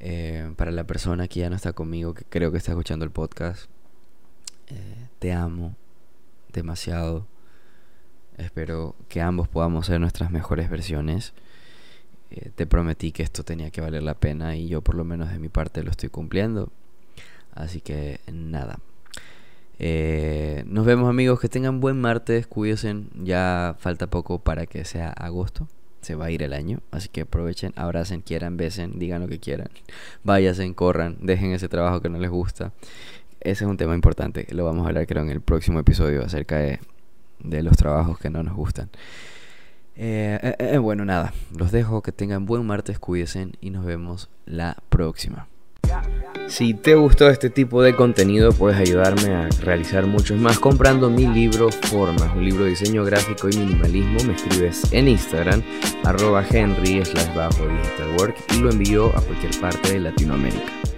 Eh, 0.03 0.51
para 0.57 0.71
la 0.71 0.85
persona 0.85 1.27
que 1.27 1.41
ya 1.41 1.49
no 1.49 1.55
está 1.55 1.73
conmigo, 1.73 2.15
que 2.15 2.25
creo 2.25 2.51
que 2.51 2.57
está 2.57 2.71
escuchando 2.71 3.05
el 3.05 3.11
podcast, 3.11 3.69
eh, 4.67 5.07
te 5.19 5.31
amo 5.31 5.75
demasiado. 6.51 7.27
Espero 8.37 8.95
que 9.09 9.21
ambos 9.21 9.47
podamos 9.47 9.85
ser 9.85 9.99
nuestras 9.99 10.31
mejores 10.31 10.69
versiones. 10.69 11.33
Eh, 12.31 12.51
te 12.55 12.65
prometí 12.65 13.11
que 13.11 13.23
esto 13.23 13.43
tenía 13.43 13.69
que 13.69 13.81
valer 13.81 14.01
la 14.01 14.15
pena 14.15 14.55
y 14.55 14.67
yo 14.67 14.81
por 14.81 14.95
lo 14.95 15.03
menos 15.03 15.31
de 15.31 15.37
mi 15.37 15.49
parte 15.49 15.83
lo 15.83 15.91
estoy 15.91 16.09
cumpliendo. 16.09 16.71
Así 17.53 17.81
que 17.81 18.19
nada. 18.31 18.79
Eh, 19.83 20.63
nos 20.67 20.85
vemos 20.85 21.09
amigos, 21.09 21.39
que 21.39 21.49
tengan 21.49 21.79
buen 21.79 21.99
martes, 21.99 22.45
cuídense, 22.45 22.95
ya 23.15 23.75
falta 23.79 24.05
poco 24.05 24.37
para 24.37 24.67
que 24.67 24.85
sea 24.85 25.09
agosto, 25.09 25.67
se 26.01 26.13
va 26.13 26.25
a 26.25 26.29
ir 26.31 26.43
el 26.43 26.53
año, 26.53 26.81
así 26.91 27.09
que 27.09 27.21
aprovechen, 27.21 27.73
abracen, 27.75 28.21
quieran, 28.21 28.57
besen, 28.57 28.99
digan 28.99 29.21
lo 29.21 29.27
que 29.27 29.39
quieran, 29.39 29.69
váyanse, 30.23 30.71
corran, 30.75 31.17
dejen 31.19 31.51
ese 31.53 31.67
trabajo 31.67 31.99
que 31.99 32.09
no 32.09 32.19
les 32.19 32.29
gusta. 32.29 32.73
Ese 33.39 33.63
es 33.63 33.69
un 33.69 33.77
tema 33.77 33.95
importante, 33.95 34.45
lo 34.51 34.65
vamos 34.65 34.85
a 34.85 34.89
hablar 34.89 35.07
creo 35.07 35.23
en 35.23 35.31
el 35.31 35.41
próximo 35.41 35.79
episodio 35.79 36.23
acerca 36.23 36.57
de, 36.57 36.79
los 37.63 37.75
trabajos 37.75 38.19
que 38.19 38.29
no 38.29 38.43
nos 38.43 38.55
gustan. 38.55 38.91
Eh, 39.95 40.55
eh, 40.59 40.77
bueno, 40.77 41.05
nada, 41.05 41.33
los 41.57 41.71
dejo, 41.71 42.03
que 42.03 42.11
tengan 42.11 42.45
buen 42.45 42.67
martes, 42.67 42.99
cuídense 42.99 43.47
y 43.61 43.71
nos 43.71 43.83
vemos 43.83 44.29
la 44.45 44.77
próxima. 44.89 45.47
Si 46.51 46.73
te 46.73 46.95
gustó 46.95 47.29
este 47.29 47.49
tipo 47.49 47.81
de 47.81 47.95
contenido, 47.95 48.51
puedes 48.51 48.77
ayudarme 48.77 49.33
a 49.33 49.47
realizar 49.61 50.05
muchos 50.05 50.37
más 50.37 50.59
comprando 50.59 51.09
mi 51.09 51.25
libro 51.25 51.71
Formas, 51.71 52.35
un 52.35 52.43
libro 52.43 52.65
de 52.65 52.71
diseño 52.71 53.05
gráfico 53.05 53.47
y 53.49 53.55
minimalismo. 53.55 54.19
Me 54.25 54.33
escribes 54.33 54.91
en 54.91 55.07
Instagram, 55.07 55.63
arroba 56.03 56.45
henry 56.51 57.05
slash 57.05 57.33
bajo 57.33 57.67
digital 57.69 58.15
work 58.19 58.35
y 58.53 58.59
lo 58.59 58.69
envío 58.69 59.17
a 59.17 59.21
cualquier 59.21 59.57
parte 59.61 59.93
de 59.93 59.99
Latinoamérica. 60.01 60.90